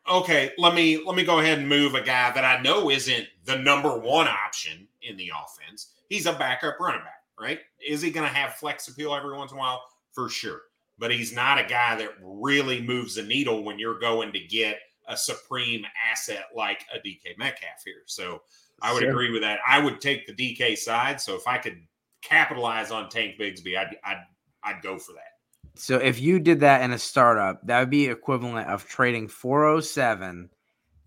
Okay, 0.09 0.51
let 0.57 0.73
me 0.73 1.03
let 1.05 1.15
me 1.15 1.25
go 1.25 1.39
ahead 1.39 1.59
and 1.59 1.67
move 1.67 1.93
a 1.93 2.01
guy 2.01 2.31
that 2.31 2.45
I 2.45 2.61
know 2.61 2.89
isn't 2.89 3.27
the 3.43 3.57
number 3.57 3.97
one 3.97 4.27
option 4.27 4.87
in 5.01 5.17
the 5.17 5.31
offense. 5.43 5.91
He's 6.07 6.25
a 6.25 6.33
backup 6.33 6.79
running 6.79 7.01
back 7.01 7.18
right? 7.39 7.59
Is 7.85 8.01
he 8.01 8.11
going 8.11 8.27
to 8.27 8.33
have 8.33 8.55
flex 8.55 8.87
appeal 8.87 9.13
every 9.13 9.35
once 9.35 9.51
in 9.51 9.57
a 9.57 9.59
while? 9.59 9.83
For 10.13 10.29
sure. 10.29 10.61
But 10.97 11.11
he's 11.11 11.33
not 11.33 11.59
a 11.59 11.63
guy 11.63 11.95
that 11.95 12.11
really 12.21 12.81
moves 12.81 13.15
the 13.15 13.23
needle 13.23 13.63
when 13.63 13.79
you're 13.79 13.99
going 13.99 14.31
to 14.33 14.39
get 14.39 14.79
a 15.07 15.15
supreme 15.17 15.83
asset 16.11 16.45
like 16.55 16.85
a 16.93 16.99
DK 16.99 17.37
Metcalf 17.37 17.81
here. 17.83 18.03
So 18.05 18.41
I 18.81 18.93
would 18.93 19.01
sure. 19.01 19.11
agree 19.11 19.31
with 19.31 19.41
that. 19.41 19.59
I 19.67 19.79
would 19.79 20.01
take 20.01 20.27
the 20.27 20.33
DK 20.33 20.77
side. 20.77 21.19
So 21.19 21.35
if 21.35 21.47
I 21.47 21.57
could 21.57 21.81
capitalize 22.21 22.91
on 22.91 23.09
Tank 23.09 23.35
Bigsby, 23.39 23.77
I'd, 23.77 23.95
I'd, 24.03 24.23
I'd 24.63 24.81
go 24.81 24.97
for 24.97 25.13
that. 25.13 25.79
So 25.79 25.97
if 25.97 26.19
you 26.19 26.39
did 26.39 26.59
that 26.59 26.81
in 26.81 26.91
a 26.91 26.99
startup, 26.99 27.65
that 27.65 27.79
would 27.79 27.89
be 27.89 28.07
equivalent 28.07 28.67
of 28.67 28.85
trading 28.85 29.27
407 29.27 30.49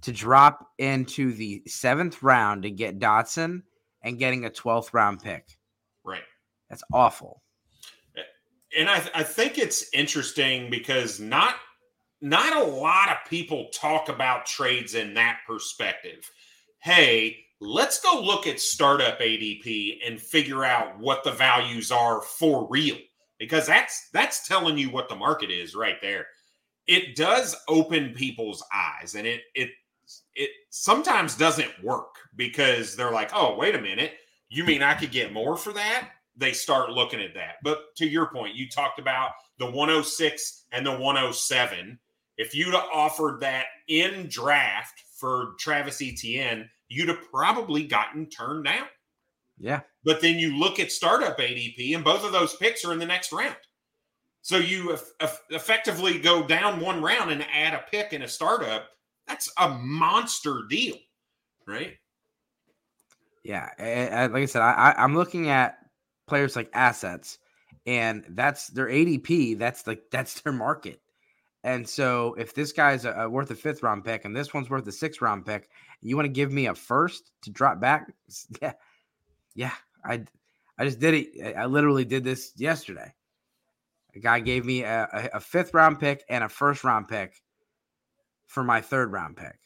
to 0.02 0.12
drop 0.12 0.70
into 0.78 1.32
the 1.32 1.62
seventh 1.66 2.22
round 2.22 2.62
to 2.62 2.70
get 2.70 2.98
Dotson 2.98 3.62
and 4.02 4.18
getting 4.18 4.44
a 4.44 4.50
12th 4.50 4.92
round 4.92 5.22
pick. 5.22 5.58
That's 6.72 6.84
awful. 6.90 7.42
And 8.76 8.88
I, 8.88 9.02
I 9.14 9.22
think 9.24 9.58
it's 9.58 9.92
interesting 9.92 10.70
because 10.70 11.20
not 11.20 11.56
not 12.22 12.56
a 12.56 12.64
lot 12.64 13.10
of 13.10 13.28
people 13.28 13.68
talk 13.74 14.08
about 14.08 14.46
trades 14.46 14.94
in 14.94 15.12
that 15.12 15.40
perspective. 15.46 16.30
Hey, 16.78 17.44
let's 17.60 18.00
go 18.00 18.22
look 18.22 18.46
at 18.46 18.58
startup 18.58 19.20
ADP 19.20 19.98
and 20.06 20.18
figure 20.18 20.64
out 20.64 20.98
what 20.98 21.24
the 21.24 21.32
values 21.32 21.92
are 21.92 22.22
for 22.22 22.66
real 22.70 22.96
because 23.38 23.66
that's 23.66 24.08
that's 24.14 24.48
telling 24.48 24.78
you 24.78 24.88
what 24.88 25.10
the 25.10 25.14
market 25.14 25.50
is 25.50 25.74
right 25.74 26.00
there. 26.00 26.26
It 26.86 27.16
does 27.16 27.54
open 27.68 28.14
people's 28.14 28.64
eyes 28.72 29.14
and 29.14 29.26
it 29.26 29.42
it 29.54 29.68
it 30.34 30.48
sometimes 30.70 31.36
doesn't 31.36 31.84
work 31.84 32.14
because 32.34 32.96
they're 32.96 33.12
like, 33.12 33.32
"Oh, 33.34 33.56
wait 33.56 33.74
a 33.74 33.80
minute. 33.82 34.14
You 34.48 34.64
mean 34.64 34.82
I 34.82 34.94
could 34.94 35.10
get 35.10 35.34
more 35.34 35.58
for 35.58 35.74
that?" 35.74 36.08
They 36.36 36.52
start 36.52 36.90
looking 36.90 37.20
at 37.20 37.34
that. 37.34 37.56
But 37.62 37.94
to 37.96 38.06
your 38.06 38.26
point, 38.26 38.54
you 38.54 38.68
talked 38.68 38.98
about 38.98 39.32
the 39.58 39.66
106 39.66 40.64
and 40.72 40.86
the 40.86 40.92
107 40.92 41.98
if 42.38 42.54
you'd 42.54 42.74
have 42.74 42.88
offered 42.92 43.40
that 43.40 43.66
in 43.88 44.26
draft 44.28 45.04
for 45.16 45.54
Travis 45.58 46.00
Etienne, 46.02 46.68
you'd 46.88 47.08
have 47.08 47.30
probably 47.30 47.84
gotten 47.84 48.26
turned 48.26 48.64
down. 48.64 48.86
Yeah. 49.58 49.80
But 50.04 50.20
then 50.20 50.38
you 50.38 50.56
look 50.56 50.80
at 50.80 50.90
startup 50.90 51.38
ADP, 51.38 51.94
and 51.94 52.04
both 52.04 52.24
of 52.24 52.32
those 52.32 52.56
picks 52.56 52.84
are 52.84 52.92
in 52.92 52.98
the 52.98 53.06
next 53.06 53.32
round. 53.32 53.56
So 54.40 54.56
you 54.56 54.98
effectively 55.50 56.18
go 56.18 56.42
down 56.44 56.80
one 56.80 57.00
round 57.00 57.30
and 57.30 57.46
add 57.54 57.74
a 57.74 57.84
pick 57.90 58.12
in 58.12 58.22
a 58.22 58.28
startup. 58.28 58.88
That's 59.28 59.52
a 59.58 59.68
monster 59.68 60.62
deal, 60.68 60.96
right? 61.68 61.96
Yeah. 63.44 63.68
Like 64.32 64.42
I 64.42 64.46
said, 64.46 64.62
I, 64.62 64.94
I'm 64.98 65.14
looking 65.14 65.48
at 65.48 65.78
players 66.32 66.56
like 66.56 66.70
assets, 66.72 67.38
and 67.84 68.24
that's 68.30 68.68
their 68.68 68.86
ADP. 68.86 69.58
That's 69.58 69.86
like 69.86 70.04
that's 70.10 70.40
their 70.40 70.52
market. 70.52 71.00
And 71.62 71.86
so, 71.86 72.34
if 72.38 72.54
this 72.54 72.72
guy's 72.72 73.04
a, 73.04 73.12
a 73.12 73.28
worth 73.28 73.50
a 73.50 73.54
fifth 73.54 73.82
round 73.82 74.02
pick 74.02 74.24
and 74.24 74.34
this 74.34 74.54
one's 74.54 74.70
worth 74.70 74.86
a 74.86 74.92
sixth 74.92 75.20
round 75.20 75.44
pick, 75.44 75.68
you 76.00 76.16
want 76.16 76.24
to 76.24 76.32
give 76.32 76.50
me 76.50 76.66
a 76.66 76.74
first 76.74 77.30
to 77.42 77.50
drop 77.50 77.80
back? 77.80 78.10
Yeah, 78.62 78.72
yeah. 79.54 79.74
I 80.04 80.24
I 80.78 80.86
just 80.86 81.00
did 81.00 81.14
it. 81.14 81.54
I 81.54 81.66
literally 81.66 82.06
did 82.06 82.24
this 82.24 82.52
yesterday. 82.56 83.12
A 84.14 84.18
guy 84.18 84.40
gave 84.40 84.64
me 84.64 84.82
a, 84.84 85.08
a, 85.12 85.36
a 85.36 85.40
fifth 85.40 85.74
round 85.74 86.00
pick 86.00 86.24
and 86.30 86.42
a 86.42 86.48
first 86.48 86.82
round 86.82 87.08
pick 87.08 87.42
for 88.46 88.64
my 88.64 88.80
third 88.80 89.12
round 89.12 89.36
pick. 89.36 89.58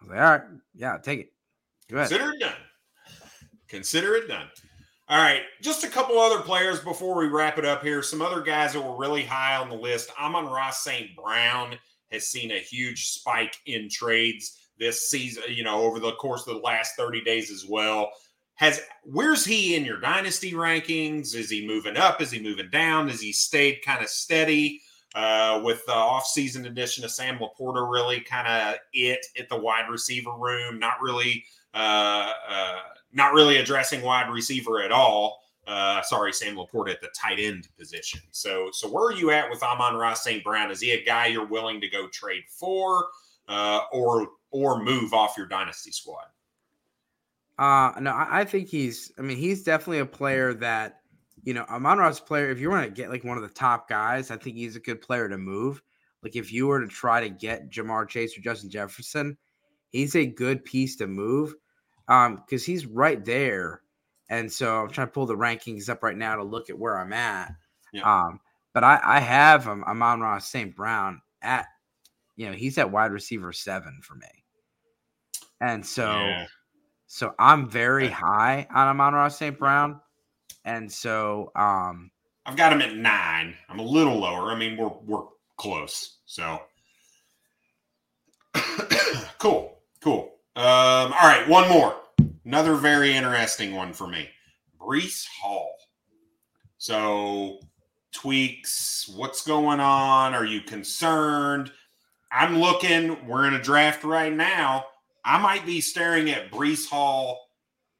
I 0.00 0.04
was 0.04 0.10
like, 0.10 0.18
all 0.18 0.30
right, 0.30 0.42
yeah, 0.74 0.98
take 0.98 1.20
it. 1.20 1.32
Consider 1.88 2.32
it 2.32 2.40
done. 2.40 2.54
Consider 3.68 4.14
it 4.16 4.28
done. 4.28 4.48
All 5.12 5.18
right, 5.18 5.42
just 5.60 5.84
a 5.84 5.88
couple 5.88 6.18
other 6.18 6.40
players 6.40 6.80
before 6.80 7.14
we 7.14 7.26
wrap 7.26 7.58
it 7.58 7.66
up 7.66 7.82
here. 7.82 8.02
Some 8.02 8.22
other 8.22 8.40
guys 8.40 8.72
that 8.72 8.80
were 8.80 8.96
really 8.96 9.22
high 9.22 9.56
on 9.56 9.68
the 9.68 9.76
list. 9.76 10.10
Amon-Ra 10.18 10.70
St. 10.70 11.14
Brown 11.14 11.76
has 12.10 12.28
seen 12.28 12.50
a 12.50 12.58
huge 12.58 13.08
spike 13.10 13.54
in 13.66 13.90
trades 13.90 14.70
this 14.78 15.10
season, 15.10 15.42
you 15.50 15.64
know, 15.64 15.82
over 15.82 16.00
the 16.00 16.12
course 16.12 16.46
of 16.46 16.54
the 16.54 16.62
last 16.62 16.96
30 16.96 17.22
days 17.24 17.50
as 17.50 17.66
well. 17.68 18.10
Has 18.54 18.80
where's 19.04 19.44
he 19.44 19.74
in 19.74 19.84
your 19.84 20.00
dynasty 20.00 20.52
rankings? 20.52 21.34
Is 21.34 21.50
he 21.50 21.66
moving 21.66 21.98
up? 21.98 22.22
Is 22.22 22.30
he 22.30 22.40
moving 22.40 22.70
down? 22.70 23.10
Has 23.10 23.20
he 23.20 23.32
stayed 23.32 23.84
kind 23.84 24.02
of 24.02 24.08
steady? 24.08 24.80
Uh, 25.14 25.60
with 25.62 25.84
the 25.84 25.92
offseason 25.92 26.66
addition 26.66 27.04
of 27.04 27.10
Sam 27.10 27.38
LaPorta, 27.38 27.86
really 27.86 28.20
kind 28.20 28.48
of 28.48 28.78
it 28.94 29.26
at 29.38 29.50
the 29.50 29.58
wide 29.58 29.90
receiver 29.90 30.32
room, 30.38 30.78
not 30.78 31.02
really 31.02 31.44
uh, 31.74 32.32
uh, 32.48 32.78
not 33.12 33.34
really 33.34 33.58
addressing 33.58 34.02
wide 34.02 34.30
receiver 34.30 34.82
at 34.82 34.92
all. 34.92 35.42
Uh, 35.66 36.02
sorry, 36.02 36.32
Sam 36.32 36.56
LaPorta 36.56 36.90
at 36.90 37.00
the 37.00 37.08
tight 37.14 37.38
end 37.38 37.68
position. 37.78 38.20
So, 38.32 38.70
so 38.72 38.88
where 38.88 39.04
are 39.04 39.12
you 39.12 39.30
at 39.30 39.48
with 39.48 39.62
Amon-Ra 39.62 40.14
St. 40.14 40.42
Brown? 40.42 40.70
Is 40.70 40.80
he 40.80 40.90
a 40.90 41.04
guy 41.04 41.26
you're 41.26 41.46
willing 41.46 41.80
to 41.80 41.88
go 41.88 42.08
trade 42.08 42.42
for, 42.48 43.06
uh, 43.48 43.80
or 43.92 44.28
or 44.50 44.82
move 44.82 45.12
off 45.14 45.36
your 45.36 45.46
dynasty 45.46 45.92
squad? 45.92 46.26
Uh 47.58 47.92
no, 48.00 48.12
I 48.14 48.44
think 48.44 48.68
he's. 48.68 49.12
I 49.18 49.22
mean, 49.22 49.36
he's 49.36 49.62
definitely 49.62 50.00
a 50.00 50.06
player 50.06 50.54
that 50.54 51.02
you 51.44 51.54
know, 51.54 51.64
Amon-Ra's 51.64 52.20
player. 52.20 52.50
If 52.50 52.60
you 52.60 52.70
want 52.70 52.84
to 52.84 52.90
get 52.90 53.10
like 53.10 53.24
one 53.24 53.36
of 53.36 53.42
the 53.42 53.48
top 53.48 53.88
guys, 53.88 54.30
I 54.30 54.36
think 54.36 54.56
he's 54.56 54.76
a 54.76 54.80
good 54.80 55.00
player 55.00 55.28
to 55.28 55.38
move. 55.38 55.82
Like 56.22 56.36
if 56.36 56.52
you 56.52 56.68
were 56.68 56.80
to 56.80 56.88
try 56.88 57.20
to 57.20 57.28
get 57.28 57.70
Ja'Marr 57.70 58.08
Chase 58.08 58.36
or 58.36 58.42
Justin 58.42 58.70
Jefferson, 58.70 59.36
he's 59.88 60.14
a 60.14 60.24
good 60.24 60.64
piece 60.64 60.96
to 60.96 61.06
move 61.06 61.54
um, 62.08 62.42
because 62.44 62.64
he's 62.64 62.86
right 62.86 63.24
there. 63.24 63.82
And 64.28 64.50
so 64.50 64.80
I'm 64.82 64.90
trying 64.90 65.08
to 65.08 65.12
pull 65.12 65.26
the 65.26 65.36
rankings 65.36 65.88
up 65.88 66.02
right 66.02 66.16
now 66.16 66.36
to 66.36 66.42
look 66.42 66.70
at 66.70 66.78
where 66.78 66.98
I'm 66.98 67.12
at. 67.12 67.52
Yeah. 67.92 68.02
Um, 68.02 68.40
but 68.72 68.84
I, 68.84 68.98
I 69.02 69.20
have 69.20 69.64
him, 69.64 69.84
Amon-Ra 69.84 70.38
St. 70.38 70.74
Brown 70.74 71.20
at, 71.42 71.66
you 72.36 72.46
know, 72.46 72.52
he's 72.52 72.78
at 72.78 72.90
wide 72.90 73.12
receiver 73.12 73.52
seven 73.52 74.00
for 74.02 74.14
me. 74.14 74.26
And 75.60 75.84
so, 75.84 76.10
yeah. 76.10 76.46
so 77.06 77.34
I'm 77.38 77.68
very 77.68 78.08
high 78.08 78.66
on 78.74 78.88
Amon-Ra 78.88 79.28
St. 79.28 79.58
Brown. 79.58 80.00
And 80.64 80.90
so, 80.90 81.52
um, 81.54 82.10
I've 82.46 82.56
got 82.56 82.72
him 82.72 82.80
at 82.80 82.94
nine. 82.96 83.54
I'm 83.68 83.78
a 83.78 83.84
little 83.84 84.18
lower. 84.18 84.50
I 84.50 84.58
mean, 84.58 84.76
we're, 84.76 84.90
we're 85.04 85.26
close. 85.56 86.18
So 86.24 86.60
cool. 89.38 89.78
Cool. 90.00 90.32
Um, 90.54 90.64
all 90.64 91.28
right, 91.28 91.44
one 91.48 91.68
more. 91.68 91.96
Another 92.44 92.74
very 92.74 93.14
interesting 93.14 93.74
one 93.74 93.92
for 93.92 94.06
me. 94.06 94.28
Breece 94.80 95.26
Hall. 95.40 95.74
So 96.78 97.60
tweaks, 98.12 99.08
what's 99.16 99.46
going 99.46 99.80
on? 99.80 100.34
Are 100.34 100.44
you 100.44 100.60
concerned? 100.60 101.72
I'm 102.30 102.58
looking, 102.58 103.26
we're 103.26 103.46
in 103.46 103.54
a 103.54 103.62
draft 103.62 104.04
right 104.04 104.32
now. 104.32 104.84
I 105.24 105.38
might 105.40 105.64
be 105.64 105.80
staring 105.80 106.30
at 106.30 106.50
Breece 106.50 106.88
Hall 106.88 107.48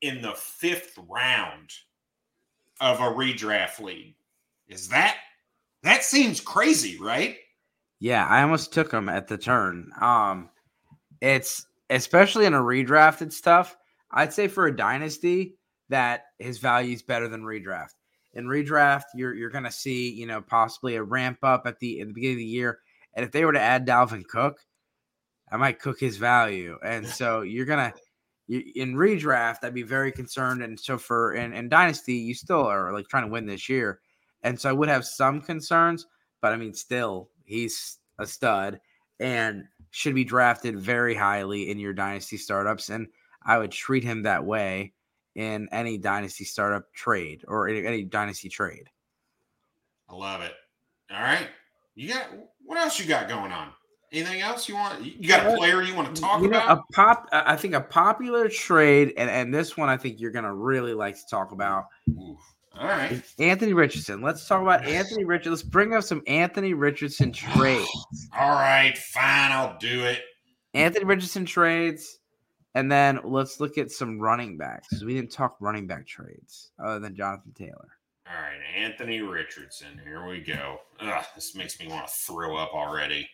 in 0.00 0.20
the 0.20 0.32
fifth 0.32 0.98
round 1.08 1.70
of 2.80 2.98
a 2.98 3.14
redraft 3.14 3.80
league. 3.80 4.16
Is 4.68 4.88
that 4.88 5.16
that 5.82 6.04
seems 6.04 6.40
crazy, 6.40 6.98
right? 6.98 7.36
Yeah, 8.00 8.26
I 8.26 8.42
almost 8.42 8.72
took 8.72 8.92
him 8.92 9.08
at 9.08 9.28
the 9.28 9.38
turn. 9.38 9.92
Um 10.00 10.50
it's 11.20 11.66
especially 11.92 12.46
in 12.46 12.54
a 12.54 12.60
redrafted 12.60 13.32
stuff, 13.32 13.76
I'd 14.10 14.32
say 14.32 14.48
for 14.48 14.66
a 14.66 14.76
dynasty 14.76 15.56
that 15.88 16.24
his 16.38 16.58
value 16.58 16.94
is 16.94 17.02
better 17.02 17.28
than 17.28 17.42
redraft. 17.42 17.94
In 18.34 18.46
redraft, 18.46 19.04
you're 19.14 19.34
you're 19.34 19.50
gonna 19.50 19.70
see, 19.70 20.10
you 20.10 20.26
know, 20.26 20.40
possibly 20.40 20.96
a 20.96 21.02
ramp 21.02 21.38
up 21.42 21.66
at 21.66 21.78
the 21.78 22.00
at 22.00 22.08
the 22.08 22.14
beginning 22.14 22.36
of 22.36 22.38
the 22.38 22.44
year. 22.46 22.78
And 23.14 23.24
if 23.24 23.32
they 23.32 23.44
were 23.44 23.52
to 23.52 23.60
add 23.60 23.86
Dalvin 23.86 24.26
Cook, 24.26 24.58
I 25.50 25.58
might 25.58 25.80
cook 25.80 26.00
his 26.00 26.16
value. 26.16 26.78
And 26.82 27.06
so 27.06 27.42
you're 27.42 27.66
gonna 27.66 27.92
you, 28.46 28.62
in 28.74 28.94
redraft, 28.94 29.58
I'd 29.62 29.74
be 29.74 29.82
very 29.82 30.12
concerned. 30.12 30.62
And 30.62 30.80
so 30.80 30.96
for 30.96 31.34
in, 31.34 31.52
in 31.52 31.68
dynasty, 31.68 32.14
you 32.14 32.34
still 32.34 32.64
are 32.66 32.92
like 32.92 33.08
trying 33.08 33.24
to 33.24 33.32
win 33.32 33.46
this 33.46 33.68
year. 33.68 34.00
And 34.42 34.58
so 34.58 34.70
I 34.70 34.72
would 34.72 34.88
have 34.88 35.04
some 35.04 35.40
concerns, 35.40 36.06
but 36.40 36.52
I 36.52 36.56
mean, 36.56 36.74
still, 36.74 37.28
he's 37.44 37.98
a 38.18 38.26
stud. 38.26 38.80
And 39.20 39.64
should 39.92 40.14
be 40.14 40.24
drafted 40.24 40.78
very 40.78 41.14
highly 41.14 41.70
in 41.70 41.78
your 41.78 41.92
dynasty 41.92 42.38
startups. 42.38 42.88
And 42.88 43.06
I 43.42 43.58
would 43.58 43.70
treat 43.70 44.02
him 44.02 44.22
that 44.22 44.44
way 44.44 44.94
in 45.34 45.68
any 45.70 45.98
dynasty 45.98 46.44
startup 46.44 46.92
trade 46.92 47.44
or 47.46 47.68
any 47.68 48.02
dynasty 48.02 48.48
trade. 48.48 48.88
I 50.08 50.14
love 50.14 50.40
it. 50.42 50.54
All 51.10 51.22
right. 51.22 51.48
You 51.94 52.08
got 52.08 52.26
what 52.64 52.78
else 52.78 52.98
you 52.98 53.06
got 53.06 53.28
going 53.28 53.52
on? 53.52 53.68
Anything 54.12 54.40
else 54.40 54.68
you 54.68 54.74
want? 54.74 55.04
You 55.04 55.28
got 55.28 55.46
a 55.46 55.56
player 55.56 55.82
you 55.82 55.94
want 55.94 56.14
to 56.14 56.20
talk 56.20 56.42
you 56.42 56.48
know, 56.48 56.58
about? 56.58 56.78
A 56.78 56.92
pop 56.92 57.28
I 57.32 57.56
think 57.56 57.74
a 57.74 57.80
popular 57.80 58.48
trade, 58.48 59.14
and, 59.16 59.30
and 59.30 59.54
this 59.54 59.76
one 59.76 59.88
I 59.88 59.96
think 59.96 60.20
you're 60.20 60.30
gonna 60.30 60.54
really 60.54 60.94
like 60.94 61.16
to 61.16 61.26
talk 61.28 61.52
about. 61.52 61.86
Oof. 62.10 62.38
All 62.78 62.86
right. 62.86 63.22
Anthony 63.38 63.72
Richardson. 63.74 64.22
Let's 64.22 64.46
talk 64.46 64.62
about 64.62 64.84
Anthony 64.84 65.24
Richardson. 65.24 65.52
Let's 65.52 65.62
bring 65.62 65.94
up 65.94 66.04
some 66.04 66.22
Anthony 66.26 66.74
Richardson 66.74 67.32
trades. 67.32 67.88
All 68.38 68.50
right, 68.50 68.96
fine, 68.96 69.52
I'll 69.52 69.76
do 69.78 70.04
it. 70.04 70.20
Anthony 70.74 71.04
Richardson 71.04 71.44
trades. 71.44 72.18
And 72.74 72.90
then 72.90 73.20
let's 73.24 73.60
look 73.60 73.76
at 73.76 73.90
some 73.90 74.18
running 74.18 74.56
backs. 74.56 75.02
We 75.02 75.14
didn't 75.14 75.30
talk 75.30 75.56
running 75.60 75.86
back 75.86 76.06
trades 76.06 76.70
other 76.82 76.98
than 77.00 77.14
Jonathan 77.14 77.52
Taylor. 77.52 77.88
All 78.26 78.40
right, 78.40 78.58
Anthony 78.74 79.20
Richardson. 79.20 80.00
Here 80.04 80.26
we 80.26 80.40
go. 80.40 80.78
Ugh, 81.00 81.24
this 81.34 81.54
makes 81.54 81.78
me 81.78 81.88
want 81.88 82.06
to 82.06 82.12
throw 82.12 82.56
up 82.56 82.72
already. 82.72 83.28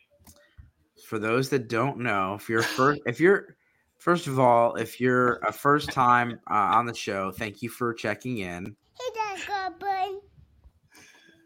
For 1.06 1.20
those 1.20 1.48
that 1.50 1.68
don't 1.68 1.98
know, 1.98 2.34
if 2.34 2.48
you're 2.48 2.62
first, 2.62 3.00
if 3.06 3.20
you're 3.20 3.56
first 3.98 4.26
of 4.26 4.40
all, 4.40 4.74
if 4.74 5.00
you're 5.00 5.34
a 5.46 5.52
first 5.52 5.92
time 5.92 6.40
uh, 6.50 6.54
on 6.54 6.86
the 6.86 6.94
show, 6.94 7.30
thank 7.30 7.62
you 7.62 7.68
for 7.68 7.94
checking 7.94 8.38
in. 8.38 8.74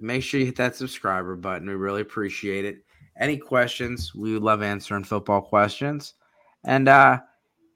Make 0.00 0.22
sure 0.22 0.40
you 0.40 0.46
hit 0.46 0.56
that 0.56 0.76
subscriber 0.76 1.36
button. 1.36 1.68
We 1.68 1.74
really 1.74 2.00
appreciate 2.00 2.64
it. 2.64 2.84
Any 3.18 3.36
questions? 3.36 4.14
We 4.14 4.32
would 4.32 4.42
love 4.42 4.62
answering 4.62 5.04
football 5.04 5.42
questions. 5.42 6.14
And 6.64 6.88
uh 6.88 7.20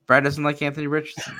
Brad 0.06 0.24
doesn't 0.24 0.44
like 0.44 0.62
Anthony 0.62 0.86
Richardson. 0.86 1.34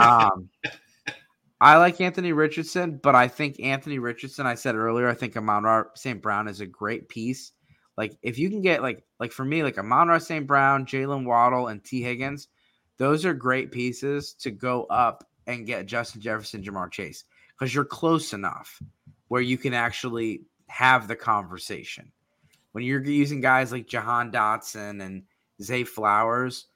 Um, 0.00 0.48
I 1.60 1.76
like 1.76 2.00
Anthony 2.00 2.32
Richardson, 2.32 2.98
but 3.02 3.14
I 3.14 3.28
think 3.28 3.60
Anthony 3.60 3.98
Richardson, 4.00 4.46
I 4.46 4.56
said 4.56 4.74
earlier, 4.74 5.08
I 5.08 5.14
think 5.14 5.36
Amon 5.36 5.84
St. 5.94 6.20
Brown 6.20 6.48
is 6.48 6.60
a 6.60 6.66
great 6.66 7.08
piece. 7.08 7.52
Like 7.96 8.18
if 8.22 8.38
you 8.38 8.50
can 8.50 8.62
get 8.62 8.82
like 8.82 9.04
like 9.20 9.32
for 9.32 9.44
me, 9.44 9.62
like 9.62 9.78
Amon 9.78 10.18
St. 10.18 10.46
Brown, 10.46 10.86
Jaylen 10.86 11.24
Waddle, 11.24 11.68
and 11.68 11.82
Tee 11.84 12.02
Higgins, 12.02 12.48
those 12.98 13.24
are 13.24 13.34
great 13.34 13.70
pieces 13.70 14.34
to 14.40 14.50
go 14.50 14.84
up 14.84 15.24
and 15.46 15.66
get 15.66 15.86
Justin 15.86 16.20
Jefferson, 16.20 16.62
Ja'Marr 16.62 16.90
Chase, 16.90 17.24
because 17.58 17.74
you're 17.74 17.84
close 17.84 18.32
enough 18.32 18.80
where 19.28 19.42
you 19.42 19.56
can 19.56 19.74
actually 19.74 20.42
have 20.66 21.08
the 21.08 21.16
conversation. 21.16 22.10
When 22.72 22.84
you're 22.84 23.02
using 23.02 23.40
guys 23.40 23.72
like 23.72 23.86
Jahan 23.86 24.32
Dotson 24.32 25.02
and 25.02 25.22
Zay 25.62 25.84
Flowers, 25.84 26.66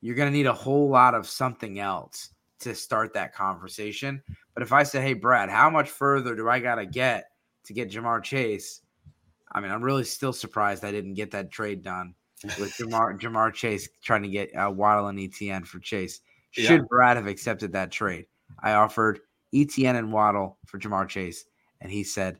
you're 0.00 0.14
going 0.14 0.30
to 0.30 0.36
need 0.36 0.46
a 0.46 0.52
whole 0.52 0.88
lot 0.88 1.14
of 1.14 1.26
something 1.26 1.80
else 1.80 2.30
to 2.60 2.74
start 2.74 3.14
that 3.14 3.34
conversation. 3.34 4.22
But 4.54 4.62
if 4.62 4.72
I 4.72 4.82
say, 4.82 5.00
hey, 5.00 5.14
Brad, 5.14 5.48
how 5.48 5.70
much 5.70 5.90
further 5.90 6.34
do 6.34 6.48
I 6.48 6.58
got 6.58 6.76
to 6.76 6.86
get 6.86 7.30
to 7.64 7.72
get 7.72 7.90
Ja'Marr 7.90 8.22
Chase? 8.22 8.80
I 9.52 9.60
mean, 9.60 9.70
I'm 9.70 9.82
really 9.82 10.04
still 10.04 10.32
surprised 10.32 10.84
I 10.84 10.90
didn't 10.90 11.14
get 11.14 11.30
that 11.30 11.50
trade 11.50 11.82
done 11.82 12.14
with 12.58 12.72
Ja'Marr, 12.78 13.18
Ja'Marr 13.20 13.52
Chase 13.52 13.88
trying 14.02 14.22
to 14.22 14.28
get 14.28 14.54
uh, 14.54 14.70
Waddle 14.70 15.08
and 15.08 15.18
Etienne 15.18 15.64
for 15.64 15.78
Chase. 15.78 16.20
Should 16.50 16.64
yeah. 16.64 16.86
Brad 16.88 17.16
have 17.16 17.26
accepted 17.26 17.72
that 17.72 17.90
trade? 17.90 18.26
I 18.62 18.72
offered 18.72 19.20
Etienne 19.54 19.96
and 19.96 20.12
Waddle 20.12 20.58
for 20.66 20.78
Ja'Marr 20.78 21.08
Chase, 21.08 21.44
and 21.80 21.90
he 21.90 22.04
said, 22.04 22.38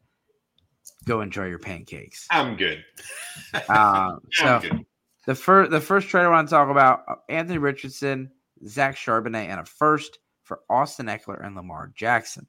go 1.05 1.21
enjoy 1.21 1.47
your 1.47 1.59
pancakes. 1.59 2.27
I'm 2.31 2.57
good. 2.57 2.85
uh, 3.69 4.17
so 4.33 4.47
I'm 4.47 4.63
good. 4.63 4.87
the 5.27 5.35
first 5.35 5.71
the 5.71 5.81
first 5.81 6.09
trade 6.09 6.25
I 6.25 6.29
want 6.29 6.49
to 6.49 6.55
talk 6.55 6.71
about 6.71 7.03
uh, 7.09 7.15
Anthony 7.29 7.59
Richardson, 7.59 8.31
Zach 8.67 8.97
Charbonnet, 8.97 9.49
and 9.49 9.61
a 9.61 9.65
first 9.65 10.19
for 10.45 10.61
Austin 10.71 11.07
Ekeler 11.07 11.45
and 11.45 11.55
Lamar 11.55 11.93
Jackson. 11.95 12.47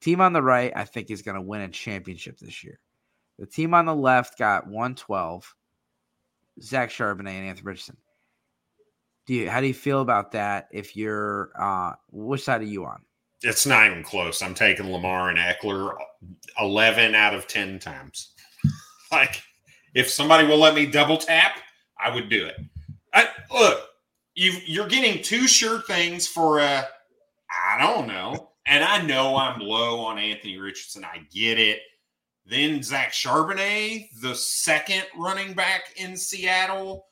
Team 0.00 0.20
on 0.20 0.32
the 0.32 0.42
right, 0.42 0.72
I 0.76 0.84
think, 0.84 1.10
is 1.10 1.22
going 1.22 1.34
to 1.34 1.40
win 1.40 1.60
a 1.60 1.68
championship 1.68 2.38
this 2.38 2.62
year. 2.62 2.78
The 3.38 3.46
team 3.46 3.74
on 3.74 3.86
the 3.86 3.94
left 3.94 4.38
got 4.38 4.66
112, 4.66 5.54
Zach 6.62 6.90
Charbonnet 6.90 7.30
and 7.30 7.48
Anthony 7.48 7.64
Richardson. 7.64 7.96
Do 9.26 9.34
you 9.34 9.50
how 9.50 9.60
do 9.60 9.66
you 9.66 9.74
feel 9.74 10.00
about 10.00 10.32
that 10.32 10.68
if 10.72 10.96
you're 10.96 11.50
uh 11.58 11.92
which 12.10 12.44
side 12.44 12.62
are 12.62 12.64
you 12.64 12.86
on? 12.86 13.02
It's 13.42 13.66
not 13.66 13.86
even 13.86 14.02
close. 14.02 14.42
I'm 14.42 14.54
taking 14.54 14.90
Lamar 14.90 15.30
and 15.30 15.38
Ekeler 15.38 15.96
11 16.58 17.14
out 17.14 17.34
of 17.34 17.46
10 17.46 17.78
times. 17.78 18.32
like, 19.12 19.42
if 19.94 20.10
somebody 20.10 20.46
will 20.46 20.58
let 20.58 20.74
me 20.74 20.86
double 20.86 21.16
tap, 21.16 21.58
I 21.98 22.14
would 22.14 22.28
do 22.28 22.46
it. 22.46 22.56
I, 23.14 23.28
look, 23.52 23.88
you 24.34 24.52
you're 24.66 24.86
getting 24.86 25.22
two 25.22 25.46
sure 25.48 25.80
things 25.82 26.26
for 26.26 26.58
a, 26.60 26.86
I 27.50 27.78
don't 27.78 28.06
know. 28.06 28.52
And 28.66 28.84
I 28.84 29.02
know 29.02 29.36
I'm 29.36 29.60
low 29.60 30.00
on 30.00 30.18
Anthony 30.18 30.58
Richardson. 30.58 31.04
I 31.04 31.26
get 31.32 31.58
it. 31.58 31.80
Then 32.44 32.82
Zach 32.82 33.12
Charbonnet, 33.12 34.08
the 34.22 34.34
second 34.34 35.04
running 35.16 35.54
back 35.54 35.92
in 35.96 36.16
Seattle, 36.16 37.07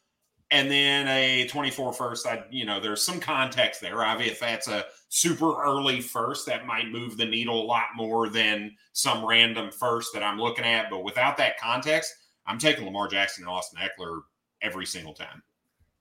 and 0.50 0.70
then 0.70 1.08
a 1.08 1.46
24 1.48 1.92
first. 1.92 2.26
I, 2.26 2.44
you 2.50 2.64
know, 2.64 2.78
there's 2.80 3.02
some 3.02 3.20
context 3.20 3.80
there. 3.80 4.04
Obviously, 4.04 4.32
if 4.32 4.40
that's 4.40 4.68
a 4.68 4.84
super 5.08 5.62
early 5.62 6.00
first, 6.00 6.46
that 6.46 6.66
might 6.66 6.90
move 6.90 7.16
the 7.16 7.24
needle 7.24 7.60
a 7.60 7.64
lot 7.64 7.86
more 7.96 8.28
than 8.28 8.74
some 8.92 9.26
random 9.26 9.70
first 9.70 10.12
that 10.14 10.22
I'm 10.22 10.38
looking 10.38 10.64
at. 10.64 10.88
But 10.90 11.04
without 11.04 11.36
that 11.38 11.58
context, 11.58 12.14
I'm 12.46 12.58
taking 12.58 12.84
Lamar 12.84 13.08
Jackson 13.08 13.44
and 13.44 13.50
Austin 13.50 13.80
Ekeler 13.80 14.20
every 14.62 14.86
single 14.86 15.14
time. 15.14 15.42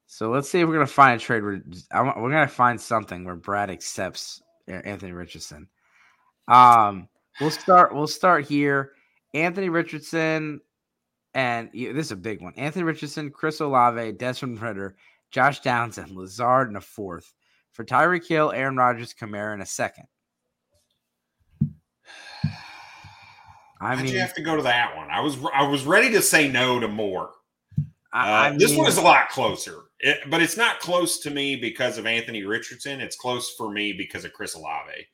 So 0.08 0.30
let's 0.30 0.50
see 0.50 0.62
if 0.62 0.68
we're 0.68 0.76
gonna 0.76 0.86
find 0.86 1.20
a 1.20 1.24
trade 1.24 1.44
where 1.44 1.62
we're 1.66 2.32
gonna 2.32 2.48
find 2.48 2.80
something 2.80 3.26
where 3.26 3.36
Brad 3.36 3.72
accepts 3.72 4.44
Anthony 4.68 5.12
Richardson. 5.12 5.68
Um, 6.48 7.10
we'll 7.42 7.50
start. 7.50 7.94
We'll 7.94 8.06
start 8.06 8.46
here. 8.46 8.92
Anthony 9.34 9.70
Richardson, 9.70 10.62
and 11.36 11.70
this 11.74 12.08
is 12.08 12.12
a 12.12 12.16
big 12.16 12.42
one. 12.42 12.54
Anthony 12.56 12.84
Richardson, 12.84 13.30
Chris 13.30 13.60
Olave, 13.60 14.14
Desmond 14.14 14.62
Ridder, 14.62 14.96
Josh 15.32 15.60
Downs, 15.60 15.98
and 15.98 16.10
Lazard 16.12 16.70
in 16.70 16.78
a 16.78 16.82
fourth 16.82 17.34
for 17.74 17.84
Tyreek 17.84 18.26
Hill, 18.26 18.54
Aaron 18.54 18.78
Rodgers, 18.78 19.14
Kamara 19.14 19.54
in 19.54 19.62
a 19.62 19.66
second. 19.66 20.06
I 23.82 23.98
mean, 23.98 24.08
you 24.08 24.20
have 24.20 24.34
to 24.36 24.42
go 24.42 24.56
to 24.56 24.64
that 24.64 24.96
one. 24.96 25.10
I 25.12 25.20
was 25.20 25.38
I 25.54 25.68
was 25.68 25.84
ready 25.84 26.10
to 26.12 26.22
say 26.22 26.50
no 26.50 26.80
to 26.80 26.88
more. 26.88 27.32
I, 28.14 28.48
uh, 28.48 28.50
mean, 28.52 28.60
this 28.60 28.76
one 28.76 28.88
is 28.88 28.98
a 28.98 29.02
lot 29.02 29.28
closer, 29.28 29.82
it, 30.00 30.20
but 30.30 30.42
it's 30.42 30.56
not 30.56 30.80
close 30.80 31.20
to 31.20 31.30
me 31.30 31.58
because 31.58 31.98
of 31.98 32.06
Anthony 32.06 32.46
Richardson. 32.46 33.02
It's 33.02 33.18
close 33.18 33.54
for 33.56 33.70
me 33.70 33.92
because 33.92 34.24
of 34.24 34.32
Chris 34.32 34.56
Olave. 34.56 35.06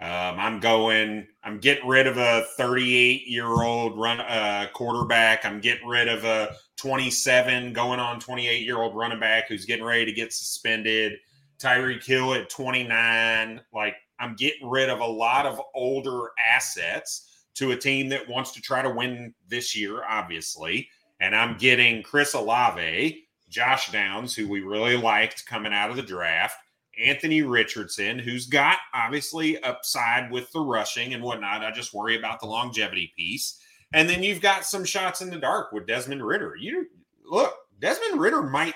Um, 0.00 0.38
I'm 0.38 0.60
going. 0.60 1.26
I'm 1.44 1.58
getting 1.58 1.86
rid 1.86 2.06
of 2.06 2.16
a 2.16 2.46
38 2.56 3.26
year 3.26 3.46
old 3.46 3.98
run 3.98 4.20
uh, 4.20 4.66
quarterback. 4.72 5.44
I'm 5.44 5.60
getting 5.60 5.86
rid 5.86 6.08
of 6.08 6.24
a 6.24 6.54
27 6.76 7.74
going 7.74 8.00
on 8.00 8.18
28 8.18 8.62
year 8.62 8.78
old 8.78 8.96
running 8.96 9.20
back 9.20 9.48
who's 9.48 9.66
getting 9.66 9.84
ready 9.84 10.06
to 10.06 10.12
get 10.12 10.32
suspended. 10.32 11.14
Tyreek 11.58 12.04
Hill 12.04 12.32
at 12.32 12.48
29. 12.48 13.60
Like 13.74 13.96
I'm 14.18 14.36
getting 14.36 14.68
rid 14.68 14.88
of 14.88 15.00
a 15.00 15.06
lot 15.06 15.44
of 15.44 15.60
older 15.74 16.30
assets 16.42 17.44
to 17.54 17.72
a 17.72 17.76
team 17.76 18.08
that 18.08 18.28
wants 18.28 18.52
to 18.52 18.62
try 18.62 18.80
to 18.80 18.90
win 18.90 19.34
this 19.48 19.76
year, 19.76 20.02
obviously. 20.08 20.88
And 21.20 21.36
I'm 21.36 21.58
getting 21.58 22.02
Chris 22.02 22.32
Olave, 22.32 23.22
Josh 23.50 23.90
Downs, 23.92 24.34
who 24.34 24.48
we 24.48 24.60
really 24.60 24.96
liked 24.96 25.44
coming 25.44 25.74
out 25.74 25.90
of 25.90 25.96
the 25.96 26.02
draft, 26.02 26.56
Anthony 27.02 27.42
Richardson, 27.42 28.18
who's 28.18 28.46
got 28.46 28.78
obviously 28.94 29.62
upside 29.62 30.30
with 30.30 30.50
the 30.52 30.60
rushing 30.60 31.14
and 31.14 31.22
whatnot. 31.22 31.64
I 31.64 31.70
just 31.70 31.94
worry 31.94 32.16
about 32.16 32.40
the 32.40 32.46
longevity 32.46 33.12
piece. 33.16 33.60
And 33.92 34.08
then 34.08 34.22
you've 34.22 34.40
got 34.40 34.64
some 34.64 34.84
shots 34.84 35.20
in 35.20 35.30
the 35.30 35.38
dark 35.38 35.72
with 35.72 35.86
Desmond 35.86 36.24
Ridder. 36.24 36.54
You 36.58 36.86
look, 37.24 37.54
Desmond 37.80 38.20
Ridder 38.20 38.42
might 38.42 38.74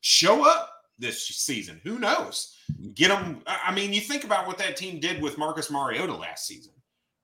show 0.00 0.44
up 0.48 0.70
this 0.98 1.26
season. 1.26 1.80
Who 1.84 1.98
knows? 1.98 2.56
Get 2.94 3.08
them. 3.08 3.42
I 3.46 3.74
mean, 3.74 3.92
you 3.92 4.00
think 4.00 4.24
about 4.24 4.46
what 4.46 4.58
that 4.58 4.76
team 4.76 4.98
did 4.98 5.22
with 5.22 5.38
Marcus 5.38 5.70
Mariota 5.70 6.14
last 6.14 6.46
season, 6.46 6.72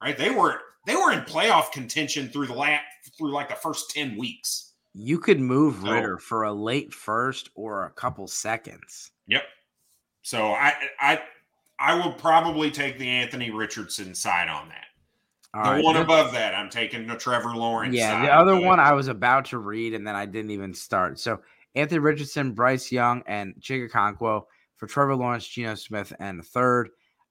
right? 0.02 0.16
They 0.16 0.30
were 0.30 0.60
they 0.86 0.94
were 0.94 1.12
in 1.12 1.20
playoff 1.20 1.72
contention 1.72 2.28
through 2.28 2.46
the 2.46 2.54
last 2.54 2.84
through 3.16 3.32
like 3.32 3.48
the 3.48 3.54
first 3.54 3.90
ten 3.90 4.16
weeks. 4.16 4.74
You 4.94 5.18
could 5.18 5.40
move 5.40 5.80
so, 5.82 5.90
Ridder 5.90 6.18
for 6.18 6.44
a 6.44 6.52
late 6.52 6.92
first 6.92 7.50
or 7.54 7.84
a 7.84 7.90
couple 7.90 8.26
seconds. 8.26 9.10
Yep. 9.26 9.42
So 10.28 10.52
I 10.52 10.74
I 11.00 11.20
I 11.78 11.94
will 11.94 12.12
probably 12.12 12.70
take 12.70 12.98
the 12.98 13.08
Anthony 13.08 13.50
Richardson 13.50 14.14
side 14.14 14.50
on 14.50 14.68
that. 14.68 14.84
All 15.54 15.64
the 15.64 15.70
right. 15.70 15.84
one 15.84 15.96
above 15.96 16.32
that, 16.32 16.54
I'm 16.54 16.68
taking 16.68 17.06
the 17.06 17.14
Trevor 17.14 17.56
Lawrence. 17.56 17.94
Yeah, 17.94 18.20
the 18.20 18.30
other 18.30 18.60
one 18.60 18.78
I 18.78 18.92
was 18.92 19.08
about 19.08 19.46
to 19.46 19.58
read 19.58 19.94
and 19.94 20.06
then 20.06 20.14
I 20.14 20.26
didn't 20.26 20.50
even 20.50 20.74
start. 20.74 21.18
So 21.18 21.40
Anthony 21.74 22.00
Richardson, 22.00 22.52
Bryce 22.52 22.92
Young, 22.92 23.22
and 23.26 23.54
Chig 23.58 23.88
Okonkwo 23.88 24.42
for 24.76 24.86
Trevor 24.86 25.16
Lawrence, 25.16 25.48
Geno 25.48 25.74
Smith, 25.76 26.12
and 26.20 26.38
the 26.38 26.44
third. 26.44 26.90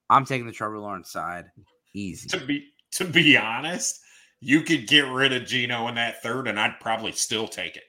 I'm 0.10 0.26
taking 0.26 0.48
the 0.48 0.52
Trevor 0.52 0.80
Lawrence 0.80 1.12
side. 1.12 1.46
Easy. 1.94 2.28
To 2.30 2.44
be 2.44 2.66
to 2.94 3.06
be 3.06 3.38
honest, 3.38 4.02
you 4.40 4.62
could 4.62 4.88
get 4.88 5.06
rid 5.06 5.34
of 5.34 5.46
Geno 5.46 5.88
in 5.88 5.96
that 5.96 6.24
third, 6.24 6.48
and 6.48 6.60
I'd 6.60 6.80
probably 6.80 7.12
still 7.12 7.48
take 7.48 7.76
it. 7.76 7.84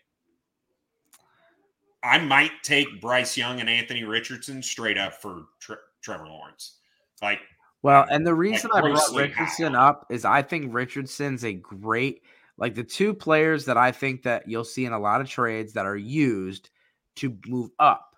I 2.02 2.18
might 2.18 2.52
take 2.62 3.00
Bryce 3.00 3.36
Young 3.36 3.60
and 3.60 3.68
Anthony 3.68 4.04
Richardson 4.04 4.62
straight 4.62 4.98
up 4.98 5.14
for 5.14 5.46
Tre- 5.60 5.76
Trevor 6.00 6.26
Lawrence. 6.26 6.76
Like, 7.20 7.40
well, 7.82 8.06
and 8.10 8.26
the 8.26 8.34
reason 8.34 8.70
like 8.72 8.84
I 8.84 8.90
brought 8.90 9.14
Richardson 9.14 9.74
high. 9.74 9.88
up 9.88 10.06
is 10.10 10.24
I 10.24 10.42
think 10.42 10.72
Richardson's 10.72 11.44
a 11.44 11.52
great 11.52 12.22
like 12.58 12.74
the 12.74 12.84
two 12.84 13.14
players 13.14 13.64
that 13.66 13.76
I 13.76 13.92
think 13.92 14.24
that 14.24 14.48
you'll 14.48 14.64
see 14.64 14.84
in 14.84 14.92
a 14.92 14.98
lot 14.98 15.20
of 15.20 15.28
trades 15.28 15.72
that 15.74 15.86
are 15.86 15.96
used 15.96 16.70
to 17.16 17.36
move 17.46 17.70
up 17.78 18.16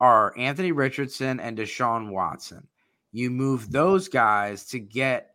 are 0.00 0.32
Anthony 0.38 0.72
Richardson 0.72 1.40
and 1.40 1.58
Deshaun 1.58 2.10
Watson. 2.10 2.66
You 3.12 3.30
move 3.30 3.70
those 3.70 4.08
guys 4.08 4.64
to 4.66 4.78
get 4.78 5.34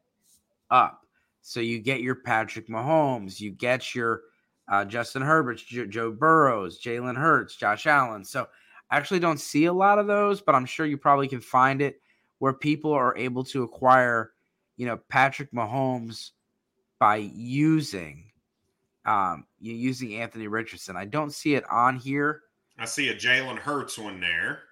up. 0.72 1.02
So 1.42 1.60
you 1.60 1.80
get 1.80 2.02
your 2.02 2.16
Patrick 2.16 2.68
Mahomes, 2.68 3.40
you 3.40 3.52
get 3.52 3.94
your 3.94 4.22
uh, 4.68 4.86
Justin 4.86 5.22
Herbert, 5.22 5.62
Joe 5.90 6.12
Burrows, 6.12 6.82
Jalen 6.82 7.18
Hurts, 7.18 7.56
Josh 7.56 7.86
Allen. 7.86 8.24
So 8.26 8.48
I 8.90 8.98
actually 8.98 9.20
don't 9.20 9.40
see 9.40 9.66
a 9.66 9.74
lot 9.74 10.00
of 10.00 10.08
those, 10.08 10.42
but 10.42 10.56
I'm 10.56 10.66
sure 10.66 10.86
you 10.86 10.98
probably 10.98 11.28
can 11.28 11.42
find 11.42 11.82
it 11.82 12.02
where 12.40 12.54
people 12.54 12.92
are 12.92 13.16
able 13.18 13.44
to 13.46 13.64
acquire, 13.64 14.32
you 14.78 14.86
know, 14.86 14.98
Patrick 15.10 15.52
Mahomes 15.52 16.32
by 17.00 17.18
using 17.18 18.32
um, 19.06 19.46
you 19.60 19.74
using 19.74 20.16
Anthony 20.16 20.48
Richardson. 20.48 20.96
I 20.96 21.06
don't 21.06 21.32
see 21.32 21.56
it 21.56 21.64
on 21.70 21.96
here. 21.96 22.42
I 22.78 22.86
see 22.86 23.10
a 23.10 23.16
Jalen 23.16 23.58
Hurts 23.58 23.98
one 23.98 24.20
there. 24.20 24.64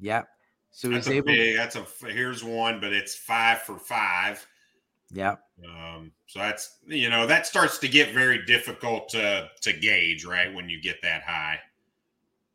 Yep. 0.00 0.28
So 0.70 0.88
that's 0.88 1.06
he's 1.06 1.16
able. 1.16 1.28
Big, 1.28 1.56
that's 1.56 1.76
a 1.76 1.86
here's 2.06 2.44
one, 2.44 2.80
but 2.80 2.92
it's 2.92 3.14
five 3.14 3.62
for 3.62 3.78
five. 3.78 4.46
Yep. 5.12 5.40
Um, 5.64 6.12
so 6.26 6.38
that's 6.38 6.78
you 6.86 7.08
know 7.08 7.26
that 7.26 7.46
starts 7.46 7.78
to 7.78 7.88
get 7.88 8.12
very 8.12 8.44
difficult 8.44 9.08
to 9.10 9.48
to 9.62 9.72
gauge, 9.72 10.24
right? 10.24 10.52
When 10.52 10.68
you 10.68 10.80
get 10.80 11.00
that 11.02 11.22
high. 11.22 11.58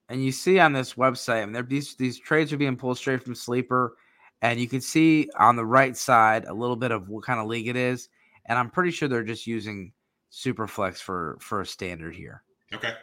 And 0.10 0.24
you 0.24 0.32
see 0.32 0.60
on 0.60 0.74
this 0.74 0.94
website, 0.94 1.42
I 1.42 1.46
mean, 1.46 1.66
these 1.68 1.96
these 1.96 2.20
trades 2.20 2.54
are 2.54 2.58
being 2.58 2.78
pulled 2.78 2.98
straight 2.98 3.24
from 3.24 3.36
Sleeper, 3.36 3.98
and 4.42 4.60
you 4.60 4.68
can 4.68 4.82
see 4.82 5.30
on 5.38 5.56
the 5.56 5.66
right 5.66 5.98
side 5.98 6.46
a 6.46 6.54
little 6.54 6.76
bit 6.76 6.92
of 6.92 7.10
what 7.10 7.24
kind 7.24 7.40
of 7.40 7.48
league 7.48 7.68
it 7.68 7.76
is. 7.76 8.10
And 8.46 8.60
I'm 8.60 8.70
pretty 8.70 8.92
sure 8.92 9.08
they're 9.08 9.24
just 9.24 9.48
using 9.48 9.92
Superflex 10.32 10.98
for 10.98 11.38
for 11.42 11.62
a 11.62 11.66
standard 11.66 12.16
here. 12.16 12.44
Okay. 12.74 12.94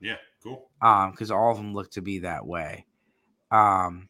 Yeah. 0.00 0.16
Cool. 0.42 0.68
Um, 0.82 1.12
because 1.12 1.30
all 1.30 1.50
of 1.50 1.56
them 1.56 1.72
look 1.72 1.90
to 1.92 2.02
be 2.02 2.18
that 2.20 2.44
way. 2.44 2.86
Um, 3.50 4.08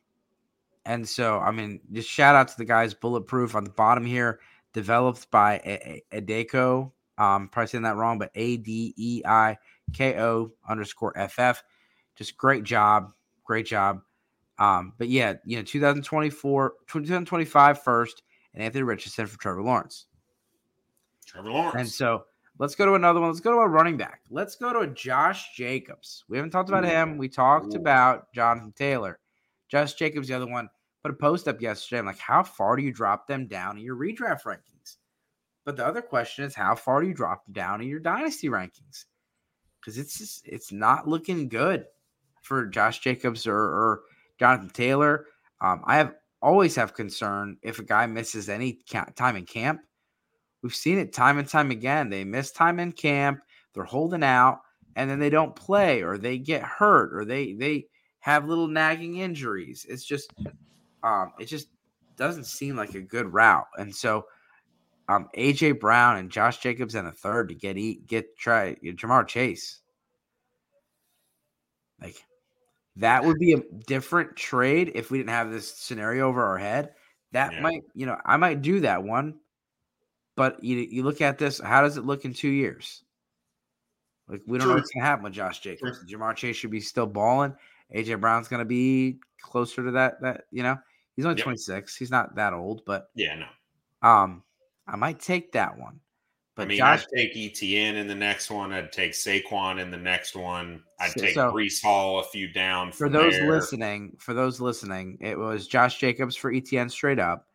and 0.87 1.07
so 1.07 1.39
I 1.41 1.51
mean, 1.51 1.81
just 1.93 2.09
shout 2.09 2.35
out 2.35 2.49
to 2.49 2.57
the 2.57 2.65
guys 2.65 2.95
Bulletproof 2.95 3.55
on 3.55 3.65
the 3.65 3.71
bottom 3.71 4.05
here 4.05 4.41
developed 4.77 5.31
by 5.31 6.03
Adeiko. 6.13 6.93
Um, 7.17 7.49
probably 7.49 7.69
saying 7.69 7.85
that 7.85 7.97
wrong, 7.97 8.19
but 8.19 8.31
A 8.35 8.59
D 8.59 8.93
E 8.99 9.23
I 9.25 9.57
K 9.95 10.21
O 10.21 10.53
underscore 10.69 11.15
FF. 11.15 11.63
Just 12.15 12.37
great 12.37 12.63
job. 12.63 13.11
Great 13.43 13.65
job. 13.65 14.03
Um, 14.59 14.93
but 14.99 15.09
yeah, 15.09 15.35
you 15.47 15.57
know, 15.57 15.63
2024, 15.63 16.75
2025 16.89 17.83
first, 17.83 18.23
and 18.53 18.63
Anthony 18.63 18.83
Richardson 18.83 19.27
for 19.27 19.39
Trevor 19.39 19.63
Lawrence. 19.63 20.07
Trevor 21.25 21.51
Lawrence. 21.51 21.75
And 21.79 21.89
so 21.89 22.25
let's 22.59 22.75
go 22.75 22.85
to 22.85 22.95
another 22.95 23.21
one. 23.21 23.31
Let's 23.31 23.41
go 23.41 23.53
to 23.53 23.59
a 23.59 23.69
running 23.69 23.97
back. 23.97 24.21
Let's 24.29 24.57
go 24.57 24.79
to 24.79 24.93
Josh 24.93 25.57
Jacobs. 25.57 26.25
We 26.29 26.37
haven't 26.37 26.51
talked 26.51 26.69
about 26.69 26.85
Ooh. 26.85 26.89
him. 26.89 27.17
We 27.17 27.31
talked 27.31 27.73
Ooh. 27.73 27.79
about 27.79 28.31
Jonathan 28.35 28.73
Taylor. 28.77 29.21
Josh 29.69 29.95
Jacobs, 29.95 30.29
the 30.29 30.35
other 30.35 30.47
one 30.47 30.69
put 31.07 31.15
a 31.15 31.19
post 31.19 31.47
up 31.47 31.61
yesterday. 31.61 32.01
I'm 32.01 32.07
like, 32.07 32.19
how 32.19 32.43
far 32.43 32.75
do 32.77 32.83
you 32.83 32.93
drop 32.93 33.29
them 33.29 33.47
down 33.47 33.79
in 33.79 33.85
your 33.85 33.97
redraft 33.97 34.43
rankings? 34.43 34.97
But 35.65 35.77
the 35.77 35.87
other 35.87 36.03
question 36.03 36.45
is, 36.45 36.55
how 36.55 36.75
far 36.75 37.01
do 37.01 37.07
you 37.07 37.15
drop 37.15 37.45
them 37.45 37.53
down 37.53 37.81
in 37.81 37.89
your 37.89 38.01
dynasty 38.01 38.49
rankings? 38.49 39.05
Because 39.81 39.99
it's 39.99 40.19
just, 40.19 40.47
it's 40.49 40.73
not 40.73 41.07
looking 41.07 41.49
good 41.49 41.85
for 42.43 42.67
Josh 42.67 43.01
Jacobs 43.01 43.47
or, 43.47 43.57
or 43.57 44.03
Jonathan 44.39 44.71
Taylor. 44.71 45.27
Um, 45.61 45.83
I 45.85 45.97
have 45.97 46.15
always 46.43 46.75
have 46.75 46.95
concern 46.95 47.57
if 47.63 47.79
a 47.79 47.85
guy 47.85 48.07
misses 48.07 48.49
any 48.49 48.81
time 49.15 49.37
in 49.37 49.47
camp. 49.47 49.81
We've 50.63 50.75
seen 50.75 50.99
it 50.99 51.13
time 51.13 51.39
and 51.39 51.49
time 51.49 51.71
again. 51.71 52.11
They 52.11 52.25
miss 52.25 52.51
time 52.51 52.81
in 52.81 52.91
camp, 52.91 53.41
they're 53.75 53.85
holding 53.85 54.25
out, 54.25 54.61
and 54.97 55.09
then 55.09 55.21
they 55.21 55.31
don't 55.31 55.55
play 55.55 56.03
or 56.03 56.19
they 56.19 56.39
get 56.39 56.63
hurt 56.63 57.15
or 57.15 57.25
they 57.25 57.53
they 57.53 57.87
have 58.21 58.49
little 58.49 58.67
nagging 58.67 59.19
injuries. 59.19 59.87
It's 59.89 60.05
just 60.05 60.33
um, 61.03 61.33
it 61.39 61.47
just 61.47 61.69
doesn't 62.17 62.45
seem 62.45 62.77
like 62.77 62.95
a 62.95 63.01
good 63.01 63.33
route. 63.33 63.67
And 63.79 63.95
so 63.95 64.27
um, 65.09 65.29
AJ 65.37 65.81
Brown 65.81 66.17
and 66.17 66.31
Josh 66.31 66.59
Jacobs 66.59 66.95
and 66.95 67.09
a 67.09 67.13
third 67.13 67.49
to 67.49 67.55
get 67.55 67.77
eat 67.77 68.07
get 68.07 68.37
try 68.37 68.75
Ja'Marr 68.83 69.27
Chase. 69.27 69.81
Like 72.03 72.17
that 72.97 73.25
would 73.25 73.39
be 73.39 73.53
a 73.53 73.63
different 73.87 74.37
trade 74.37 74.93
if 74.95 75.11
we 75.11 75.19
didn't 75.19 75.31
have 75.31 75.51
this 75.51 75.77
scenario 75.77 76.29
over 76.29 76.45
our 76.45 76.59
head. 76.59 76.93
That 77.33 77.53
yeah. 77.53 77.61
might, 77.61 77.83
you 77.95 78.07
know, 78.07 78.17
I 78.25 78.37
might 78.37 78.63
do 78.63 78.81
that 78.81 79.03
one. 79.03 79.37
But 80.35 80.63
you 80.63 80.77
you 80.77 81.03
look 81.03 81.21
at 81.21 81.39
this, 81.39 81.61
how 81.61 81.83
does 81.83 81.97
it 81.97 82.05
look 82.05 82.25
in 82.25 82.35
two 82.35 82.49
years? 82.49 83.03
Like 84.29 84.43
we 84.47 84.59
don't 84.59 84.67
True. 84.67 84.75
know 84.75 84.81
what's 84.81 84.91
gonna 84.91 85.07
happen 85.07 85.25
with 85.25 85.33
Josh 85.33 85.61
Jacobs. 85.61 85.99
True. 85.99 86.19
Ja'Marr 86.19 86.35
Chase 86.37 86.57
should 86.57 86.71
be 86.71 86.81
still 86.81 87.07
balling. 87.07 87.55
AJ 87.95 88.21
Brown's 88.21 88.49
gonna 88.49 88.65
be 88.65 89.19
closer 89.41 89.85
to 89.85 89.91
that. 89.93 90.21
That 90.21 90.45
you 90.51 90.63
know, 90.63 90.77
he's 91.15 91.25
only 91.25 91.39
yep. 91.39 91.45
26. 91.45 91.97
He's 91.97 92.11
not 92.11 92.35
that 92.37 92.53
old, 92.53 92.83
but 92.87 93.09
yeah, 93.15 93.35
no. 93.35 94.09
Um, 94.09 94.43
I 94.87 94.97
might 94.97 95.21
take 95.21 95.53
that 95.53 95.79
one. 95.79 96.01
But 96.57 96.63
I 96.63 96.67
mean, 96.67 96.79
Josh, 96.79 97.05
I'd 97.05 97.17
take 97.17 97.37
Etienne 97.37 97.97
in 97.97 98.07
the 98.07 98.15
next 98.15 98.51
one. 98.51 98.73
I'd 98.73 98.91
take 98.91 99.13
Saquon 99.13 99.79
in 99.79 99.91
the 99.91 99.99
next 99.99 100.35
one. 100.35 100.83
I'd 100.99 101.13
take 101.13 101.35
so, 101.35 101.53
Breece 101.53 101.83
Hall 101.83 102.21
a 102.21 102.25
few 102.25 102.51
down. 102.51 102.93
For 102.93 103.11
those 103.11 103.35
there. 103.35 103.51
listening, 103.51 104.17
for 104.19 104.33
those 104.33 104.59
listening, 104.59 105.19
it 105.21 105.39
was 105.39 105.67
Josh 105.67 105.99
Jacobs 105.99 106.35
for 106.35 106.51
Etienne 106.51 106.89
straight 106.89 107.19
up. 107.19 107.47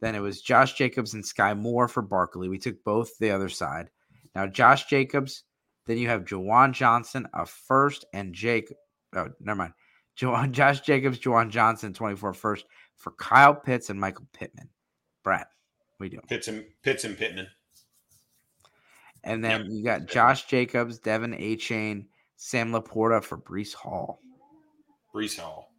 Then 0.00 0.14
it 0.14 0.20
was 0.20 0.40
Josh 0.40 0.72
Jacobs 0.72 1.12
and 1.12 1.22
Skyy 1.22 1.58
Moore 1.58 1.86
for 1.86 2.00
Barkley. 2.00 2.48
We 2.48 2.58
took 2.58 2.82
both 2.82 3.18
the 3.18 3.30
other 3.30 3.50
side. 3.50 3.90
Now 4.34 4.46
Josh 4.46 4.86
Jacobs. 4.86 5.44
Then 5.86 5.98
you 5.98 6.08
have 6.08 6.24
Juwan 6.24 6.72
Johnson, 6.72 7.28
a 7.32 7.46
first, 7.46 8.06
and 8.12 8.34
Jake. 8.34 8.72
Oh, 9.14 9.28
never 9.40 9.56
mind. 9.56 9.72
Juwan, 10.18 10.52
Josh 10.52 10.80
Jacobs, 10.80 11.18
Juwan 11.18 11.50
Johnson, 11.50 11.92
24 11.92 12.32
first 12.34 12.66
for 12.96 13.12
Kyle 13.12 13.54
Pitts 13.54 13.90
and 13.90 14.00
Michael 14.00 14.26
Pittman. 14.32 14.68
Brad, 15.22 15.46
we 15.98 16.08
do? 16.08 16.20
Pitts 16.28 16.48
and 16.48 16.64
Pitts 16.82 17.04
and 17.04 17.16
Pittman. 17.16 17.48
And 19.24 19.44
then 19.44 19.62
yep. 19.62 19.70
you 19.70 19.84
got 19.84 20.06
Josh 20.06 20.46
Jacobs, 20.46 21.00
De'Von 21.00 21.38
Achane, 21.38 22.06
Sam 22.36 22.72
LaPorta 22.72 23.22
for 23.22 23.36
Breece 23.36 23.74
Hall. 23.74 24.20
Breece 25.14 25.38
Hall. 25.38 25.72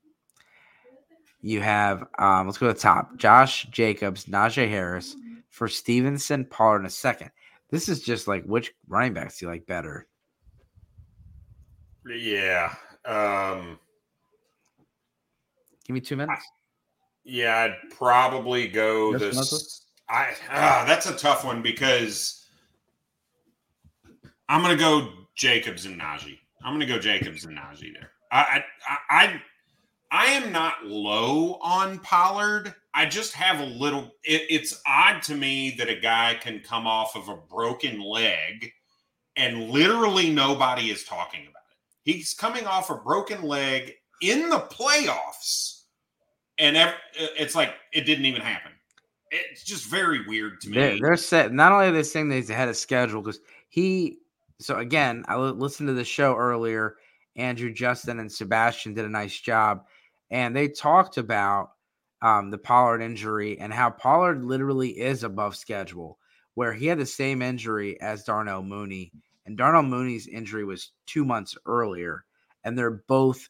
You 1.42 1.62
have 1.62 2.04
um, 2.20 2.46
let's 2.46 2.58
go 2.58 2.68
to 2.68 2.74
the 2.74 2.80
top. 2.80 3.16
Josh 3.18 3.68
Jacobs, 3.72 4.26
Najee 4.26 4.70
Harris 4.70 5.16
for 5.50 5.68
Stevenson, 5.68 6.46
Pollard 6.46 6.80
in 6.80 6.86
a 6.86 6.90
second. 6.90 7.32
This 7.70 7.90
is 7.90 8.02
just 8.02 8.28
like 8.28 8.44
which 8.44 8.74
running 8.88 9.14
backs 9.14 9.40
do 9.40 9.46
you 9.46 9.52
like 9.52 9.66
better? 9.66 10.08
Yeah. 12.06 12.74
Um 13.08 13.80
Give 15.86 15.94
me 15.94 16.02
two 16.02 16.18
minutes. 16.18 16.44
I, 16.44 16.52
yeah, 17.24 17.58
I'd 17.60 17.92
probably 17.92 18.68
go 18.68 19.18
this. 19.18 19.86
I 20.10 20.34
ah, 20.52 20.84
that's 20.86 21.06
a 21.10 21.16
tough 21.16 21.44
one 21.46 21.62
because 21.62 22.46
I'm 24.50 24.62
going 24.62 24.78
to 24.78 24.82
go 24.82 25.10
Jacobs 25.36 25.86
and 25.86 26.00
Najee. 26.00 26.40
I'm 26.64 26.74
going 26.74 26.86
to 26.88 26.94
go 26.94 27.00
Jacobs 27.00 27.46
and 27.46 27.58
Najee 27.58 27.94
there. 27.94 28.12
I, 28.32 28.64
I, 28.88 28.98
I, 29.10 29.42
I 30.12 30.26
am 30.28 30.52
not 30.52 30.86
low 30.86 31.60
on 31.62 32.00
Pollard. 32.00 32.74
I 32.94 33.06
just 33.06 33.34
have 33.34 33.60
a 33.60 33.66
little. 33.66 34.12
It, 34.24 34.44
it's 34.50 34.82
odd 34.88 35.22
to 35.24 35.36
me 35.36 35.76
that 35.78 35.90
a 35.90 35.96
guy 35.96 36.38
can 36.42 36.62
come 36.62 36.88
off 36.88 37.16
of 37.16 37.30
a 37.30 37.36
broken 37.36 38.02
leg, 38.02 38.72
and 39.36 39.70
literally 39.70 40.30
nobody 40.30 40.90
is 40.90 41.04
talking 41.04 41.42
about 41.42 41.52
it. 41.52 41.57
He's 42.08 42.34
coming 42.34 42.66
off 42.66 42.90
a 42.90 42.96
broken 42.96 43.42
leg 43.42 43.96
in 44.22 44.48
the 44.48 44.60
playoffs, 44.60 45.82
and 46.58 46.78
it's 47.18 47.54
like 47.54 47.74
it 47.92 48.06
didn't 48.06 48.24
even 48.24 48.42
happen. 48.42 48.72
It's 49.30 49.66
just 49.66 49.88
very 49.88 50.26
weird 50.26 50.62
to 50.62 50.70
me. 50.70 50.76
They're, 50.78 51.00
they're 51.02 51.18
set. 51.18 51.52
Not 51.52 51.74
only 51.74 51.88
are 51.88 51.92
they 51.92 52.04
saying 52.04 52.30
that 52.30 52.36
he's 52.36 52.50
ahead 52.50 52.70
of 52.70 52.78
schedule 52.78 53.22
because 53.22 53.42
he 53.68 54.20
so 54.58 54.78
again, 54.78 55.26
I 55.28 55.36
listened 55.36 55.88
to 55.88 55.94
the 55.94 56.06
show 56.06 56.34
earlier. 56.38 56.96
Andrew, 57.36 57.74
Justin, 57.74 58.22
and 58.22 58.32
Sebastian 58.32 58.94
did 58.94 59.04
a 59.04 59.10
nice 59.10 59.38
job, 59.38 59.84
and 60.32 60.56
they 60.56 60.70
talked 60.70 61.18
about 61.18 61.72
um, 62.22 62.52
the 62.52 62.58
Pollard 62.58 63.02
injury 63.02 63.60
and 63.60 63.74
how 63.74 63.90
Pollard 63.90 64.46
literally 64.46 64.98
is 64.98 65.26
above 65.26 65.58
schedule, 65.58 66.20
where 66.54 66.72
he 66.72 66.86
had 66.86 67.00
the 67.00 67.06
same 67.06 67.42
injury 67.42 68.00
as 68.00 68.24
Darnell 68.24 68.64
Mooney, 68.64 69.12
and 69.48 69.58
Darnell 69.58 69.84
Mooney's 69.84 70.28
injury 70.28 70.64
was 70.64 70.92
two 71.08 71.26
months 71.26 71.58
earlier, 71.66 72.26
and 72.64 72.78
they're 72.78 73.04
both 73.08 73.50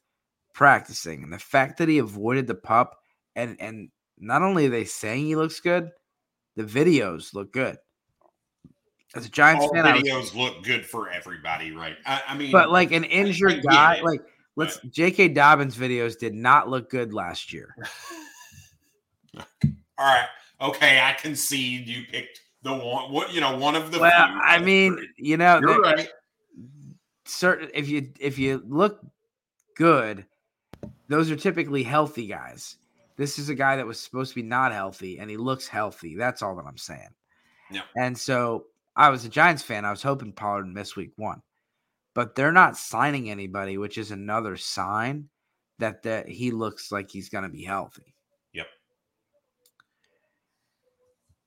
practicing. 0.54 1.24
And 1.24 1.34
the 1.34 1.40
fact 1.40 1.80
that 1.80 1.90
he 1.90 1.98
avoided 1.98 2.48
the 2.48 2.56
pup, 2.56 2.96
and 3.36 3.58
and 3.60 3.90
not 4.18 4.42
only 4.42 4.68
are 4.68 4.70
they 4.70 4.86
saying 4.86 5.26
he 5.26 5.36
looks 5.36 5.60
good, 5.60 5.92
the 6.56 6.64
videos 6.64 7.34
look 7.34 7.52
good 7.52 7.78
as 9.16 9.26
a 9.26 9.30
Giants 9.30 9.66
All 9.66 9.74
fan, 9.74 9.86
videos 9.86 10.20
was, 10.20 10.36
look 10.36 10.64
good 10.64 10.86
for 10.86 11.10
everybody, 11.10 11.72
right? 11.72 11.98
I, 12.06 12.22
I 12.30 12.38
mean, 12.38 12.52
but 12.52 12.70
like 12.70 12.92
an 12.92 13.04
injured 13.04 13.64
guy, 13.64 14.02
like 14.02 14.22
let's 14.56 14.80
J.K. 14.90 15.30
Dobbins 15.30 15.76
videos 15.76 16.18
did 16.18 16.34
not 16.34 16.70
look 16.70 16.90
good 16.90 17.14
last 17.14 17.54
year. 17.54 17.76
All 19.38 20.06
right, 20.06 20.28
okay, 20.62 21.00
I 21.02 21.14
concede 21.14 21.88
you 21.88 22.04
picked 22.12 22.42
the 22.64 22.74
one. 22.74 23.12
What 23.12 23.34
you 23.34 23.42
know, 23.42 23.58
one 23.58 23.76
of 23.76 23.92
the. 23.92 24.00
Well, 24.00 24.12
I 24.14 24.60
mean, 24.60 24.98
you 25.18 25.38
know, 25.38 25.60
you're 25.60 25.82
right. 25.82 26.10
Certain 27.26 27.70
if 27.74 27.90
you 27.90 28.12
if 28.20 28.38
you 28.40 28.64
look 28.68 29.02
good, 29.76 30.26
those 31.08 31.30
are 31.32 31.36
typically 31.36 31.84
healthy 31.84 32.28
guys. 32.28 32.78
This 33.18 33.40
is 33.40 33.50
a 33.50 33.56
guy 33.56 33.76
that 33.76 33.88
was 33.88 34.00
supposed 34.00 34.30
to 34.32 34.36
be 34.36 34.44
not 34.44 34.72
healthy, 34.72 35.20
and 35.20 35.30
he 35.30 35.38
looks 35.38 35.68
healthy. 35.68 36.16
That's 36.16 36.42
all 36.42 36.56
that 36.56 36.66
I'm 36.66 36.78
saying. 36.78 37.10
Yeah. 37.72 37.82
And 37.96 38.18
so 38.18 38.66
I 38.96 39.10
was 39.10 39.26
a 39.26 39.30
Giants 39.30 39.64
fan. 39.64 39.86
I 39.86 39.92
was 39.92 40.04
hoping 40.04 40.32
Pollard 40.32 40.66
would 40.66 40.74
miss 40.74 40.96
week 40.96 41.12
one, 41.16 41.42
but 42.14 42.36
they're 42.36 42.52
not 42.52 42.78
signing 42.78 43.30
anybody, 43.30 43.78
which 43.78 43.98
is 43.98 44.12
another 44.12 44.56
sign 44.56 45.30
that 45.80 46.04
that 46.04 46.28
he 46.28 46.52
looks 46.52 46.92
like 46.92 47.10
he's 47.10 47.30
going 47.30 47.44
to 47.44 47.50
be 47.50 47.64
healthy. 47.64 48.14
Yep. 48.54 48.68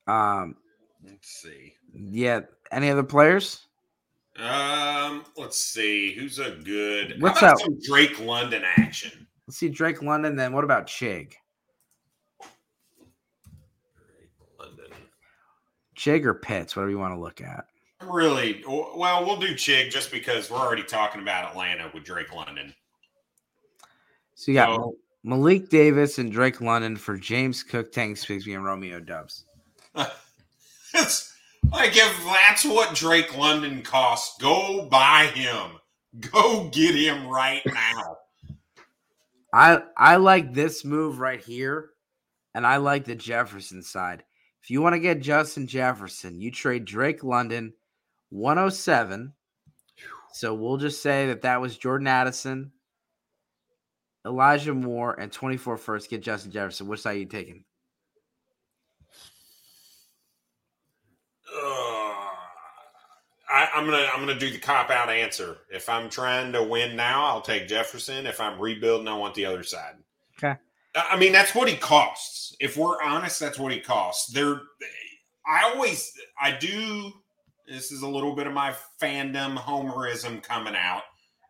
Um, 0.06 0.56
let's 1.04 1.28
see. 1.28 1.74
Yeah. 1.92 2.40
Any 2.72 2.90
other 2.90 3.02
players? 3.02 3.66
Um, 4.38 5.24
let's 5.36 5.60
see. 5.60 6.12
Who's 6.14 6.38
a 6.38 6.52
good? 6.52 7.20
What's 7.20 7.42
up? 7.42 7.58
Drake 7.86 8.20
London 8.20 8.62
action. 8.76 9.26
Let's 9.46 9.58
see 9.58 9.68
Drake 9.68 10.02
London. 10.02 10.36
Then 10.36 10.52
what 10.52 10.64
about 10.64 10.86
Chig? 10.86 11.34
Chig 16.00 16.24
or 16.24 16.32
Pitts, 16.32 16.74
whatever 16.74 16.90
you 16.90 16.98
want 16.98 17.14
to 17.14 17.20
look 17.20 17.42
at. 17.42 17.66
Really? 18.02 18.64
Well, 18.66 19.26
we'll 19.26 19.36
do 19.36 19.54
Chig 19.54 19.90
just 19.90 20.10
because 20.10 20.50
we're 20.50 20.56
already 20.56 20.82
talking 20.82 21.20
about 21.20 21.50
Atlanta 21.50 21.90
with 21.92 22.04
Drake 22.04 22.34
London. 22.34 22.74
So 24.34 24.50
you 24.50 24.56
got 24.56 24.76
so, 24.76 24.94
Malik 25.22 25.68
Davis 25.68 26.18
and 26.18 26.32
Drake 26.32 26.62
London 26.62 26.96
for 26.96 27.18
James 27.18 27.62
Cook, 27.62 27.92
Tank 27.92 28.16
Bigsby, 28.16 28.54
and 28.54 28.64
Romeo 28.64 29.00
Doubs. 29.00 29.44
it's 30.94 31.32
like 31.72 31.96
if 31.96 32.24
that's 32.24 32.64
what 32.64 32.94
Drake 32.94 33.36
London 33.36 33.82
costs, 33.82 34.36
go 34.40 34.86
buy 34.90 35.30
him. 35.34 35.72
Go 36.32 36.68
get 36.72 36.94
him 36.94 37.28
right 37.28 37.62
now. 37.66 38.16
I 39.52 39.82
I 39.96 40.16
like 40.16 40.52
this 40.52 40.84
move 40.84 41.18
right 41.18 41.40
here, 41.40 41.90
and 42.54 42.66
I 42.66 42.78
like 42.78 43.04
the 43.04 43.14
Jefferson 43.14 43.82
side. 43.82 44.24
If 44.62 44.70
you 44.70 44.82
want 44.82 44.94
to 44.94 45.00
get 45.00 45.22
Justin 45.22 45.66
Jefferson, 45.66 46.40
you 46.40 46.50
trade 46.50 46.84
Drake 46.84 47.24
London 47.24 47.72
107. 48.30 49.32
So 50.32 50.54
we'll 50.54 50.76
just 50.76 51.02
say 51.02 51.26
that 51.28 51.42
that 51.42 51.60
was 51.60 51.78
Jordan 51.78 52.06
Addison, 52.06 52.72
Elijah 54.26 54.74
Moore, 54.74 55.18
and 55.18 55.32
24 55.32 55.76
first. 55.76 56.10
Get 56.10 56.22
Justin 56.22 56.52
Jefferson. 56.52 56.86
Which 56.86 57.00
side 57.00 57.16
are 57.16 57.18
you 57.18 57.26
taking? 57.26 57.64
I, 63.50 63.68
am 63.74 63.84
gonna 63.84 64.08
I'm 64.12 64.20
gonna 64.20 64.38
do 64.38 64.50
the 64.50 64.58
cop 64.58 64.90
out 64.90 65.10
answer. 65.10 65.58
If 65.70 65.88
I'm 65.88 66.08
trying 66.08 66.52
to 66.52 66.62
win 66.62 66.96
now, 66.96 67.24
I'll 67.24 67.40
take 67.40 67.68
Jefferson. 67.68 68.26
If 68.26 68.40
I'm 68.40 68.60
rebuilding, 68.60 69.08
I 69.08 69.16
want 69.16 69.34
the 69.34 69.46
other 69.46 69.62
side. 69.62 69.94
Okay. 70.38 70.58
I 70.94 71.16
mean, 71.16 71.32
that's 71.32 71.54
what 71.54 71.68
he 71.68 71.76
costs. 71.76 72.54
If 72.60 72.76
we're 72.76 73.00
honest, 73.02 73.40
that's 73.40 73.58
what 73.58 73.72
he 73.72 73.80
costs. 73.80 74.32
There, 74.32 74.60
I 75.46 75.72
always 75.72 76.12
I 76.40 76.52
do. 76.52 77.12
This 77.66 77.92
is 77.92 78.02
a 78.02 78.08
little 78.08 78.34
bit 78.34 78.46
of 78.46 78.52
my 78.52 78.74
fandom 79.00 79.56
homerism 79.56 80.42
coming 80.42 80.74
out. 80.74 81.02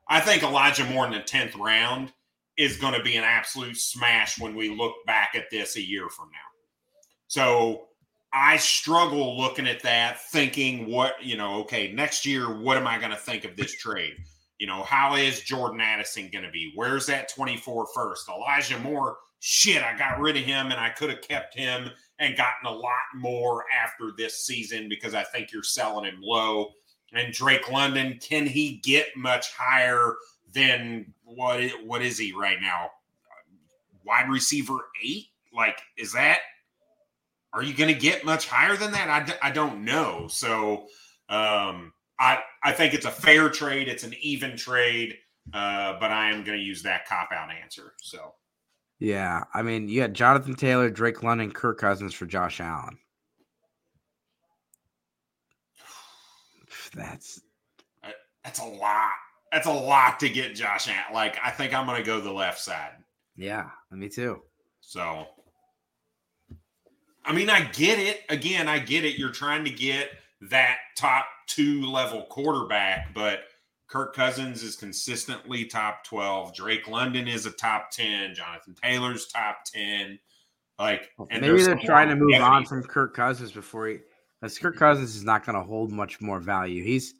I 0.09 0.20
think 0.20 0.42
Elijah 0.42 0.84
Moore 0.84 1.07
in 1.07 1.12
the 1.12 1.20
tenth 1.20 1.55
round 1.55 2.12
is 2.59 2.76
going 2.76 2.92
to 2.92 3.03
be 3.03 3.16
an 3.16 3.24
absolute 3.24 3.76
smash 3.76 4.38
when 4.38 4.55
we 4.55 4.68
look 4.68 4.94
back 5.07 5.34
at 5.34 5.51
this 5.51 5.76
a 5.76 5.80
year 5.80 6.09
from 6.11 6.28
now. 6.30 6.38
So 7.28 7.86
I 8.33 8.59
struggle 8.59 9.37
looking 9.37 9.66
at 9.66 9.83
that, 9.83 10.20
thinking 10.31 10.87
what, 10.87 11.14
you 11.22 11.37
know, 11.37 11.61
okay, 11.61 11.93
next 11.93 12.24
year, 12.24 12.61
what 12.61 12.76
am 12.76 12.87
I 12.87 12.99
going 12.99 13.11
to 13.11 13.16
think 13.16 13.45
of 13.45 13.57
this 13.57 13.74
trade? 13.76 14.14
You 14.59 14.66
know, 14.66 14.83
how 14.83 15.16
is 15.16 15.41
Jordan 15.41 15.81
Addison 15.81 16.28
going 16.31 16.45
to 16.45 16.51
be? 16.51 16.72
Where's 16.74 17.07
that 17.07 17.28
24 17.28 17.89
first? 17.95 18.28
Elijah 18.28 18.78
Moore, 18.78 19.16
shit, 19.41 19.83
I 19.83 19.97
got 19.97 20.20
rid 20.20 20.37
of 20.37 20.45
him 20.45 20.70
and 20.70 20.78
I 20.78 20.91
could 20.91 21.11
have 21.11 21.22
kept 21.22 21.57
him 21.57 21.91
and 22.18 22.37
gotten 22.37 22.66
a 22.66 22.72
lot 22.72 22.93
more 23.16 23.64
after 23.83 24.12
this 24.16 24.45
season 24.45 24.89
because 24.89 25.14
I 25.14 25.24
think 25.24 25.51
you're 25.51 25.62
selling 25.62 26.05
him 26.05 26.20
low. 26.22 26.72
And 27.12 27.33
Drake 27.33 27.70
London, 27.70 28.18
can 28.20 28.47
he 28.47 28.81
get 28.85 29.09
much 29.16 29.53
higher 29.53 30.14
than 30.53 31.12
what? 31.24 31.61
What 31.85 32.03
is 32.03 32.18
he 32.18 32.33
right 32.33 32.61
now? 32.61 32.91
Wide 34.05 34.28
receiver 34.28 34.76
eight? 35.03 35.26
Like, 35.53 35.81
is 35.97 36.12
that 36.12 36.41
are 37.53 37.62
you 37.62 37.74
going 37.74 37.92
to 37.92 37.98
get 37.98 38.24
much 38.24 38.46
higher 38.46 38.76
than 38.76 38.92
that? 38.92 39.09
I 39.09 39.24
d- 39.24 39.32
I 39.42 39.51
don't 39.51 39.84
know. 39.84 40.28
So 40.28 40.86
um, 41.28 41.92
I 42.18 42.40
I 42.62 42.72
think 42.72 42.94
it's 42.94 43.07
a 43.07 43.11
fair 43.11 43.48
trade. 43.48 43.88
It's 43.88 44.05
an 44.05 44.14
even 44.20 44.57
trade, 44.57 45.16
uh, 45.53 45.98
but 45.98 46.11
I 46.11 46.30
am 46.30 46.44
going 46.44 46.59
to 46.59 46.64
use 46.64 46.82
that 46.82 47.07
cop 47.07 47.30
out 47.32 47.51
answer. 47.51 47.94
So 48.01 48.34
yeah, 48.98 49.44
I 49.55 49.62
mean, 49.62 49.88
you 49.88 50.03
had 50.03 50.14
Jonathan 50.14 50.55
Taylor, 50.55 50.90
Drake 50.90 51.22
London, 51.22 51.51
Kirk 51.51 51.78
Cousins 51.78 52.14
for 52.14 52.26
Josh 52.26 52.61
Allen. 52.61 52.98
That's 56.94 57.40
that's 58.44 58.59
a 58.59 58.64
lot. 58.64 59.11
That's 59.53 59.66
a 59.66 59.72
lot 59.72 60.20
to 60.20 60.28
get 60.28 60.55
Josh 60.55 60.88
at. 60.88 61.12
Like 61.12 61.36
I 61.42 61.51
think 61.51 61.74
I'm 61.74 61.86
going 61.86 61.98
to 61.98 62.07
go 62.07 62.20
the 62.20 62.32
left 62.32 62.61
side. 62.61 62.92
Yeah, 63.36 63.70
me 63.90 64.09
too. 64.09 64.42
So 64.80 65.26
I 67.24 67.32
mean, 67.32 67.50
I 67.50 67.62
get 67.62 67.98
it. 67.98 68.22
Again, 68.28 68.68
I 68.68 68.78
get 68.78 69.04
it. 69.04 69.18
You're 69.18 69.30
trying 69.30 69.64
to 69.64 69.70
get 69.70 70.10
that 70.42 70.78
top 70.96 71.26
two 71.46 71.82
level 71.86 72.24
quarterback, 72.24 73.12
but 73.14 73.40
Kirk 73.88 74.14
Cousins 74.14 74.62
is 74.62 74.76
consistently 74.76 75.64
top 75.64 76.04
12. 76.04 76.54
Drake 76.54 76.88
London 76.88 77.26
is 77.26 77.44
a 77.44 77.50
top 77.50 77.90
10. 77.90 78.34
Jonathan 78.34 78.74
Taylor's 78.80 79.26
top 79.26 79.64
10. 79.64 80.18
Like, 80.78 81.10
maybe 81.30 81.62
they're 81.62 81.78
trying 81.84 82.08
to 82.08 82.16
move 82.16 82.40
on 82.40 82.64
from 82.64 82.82
Kirk 82.82 83.14
Cousins 83.14 83.52
before 83.52 83.88
he, 83.88 83.98
because 84.40 84.58
Kirk 84.58 84.76
Cousins 84.76 85.14
is 85.14 85.24
not 85.24 85.44
going 85.44 85.56
to 85.56 85.62
hold 85.62 85.92
much 85.92 86.20
more 86.20 86.40
value. 86.40 86.82
He's 86.82 87.14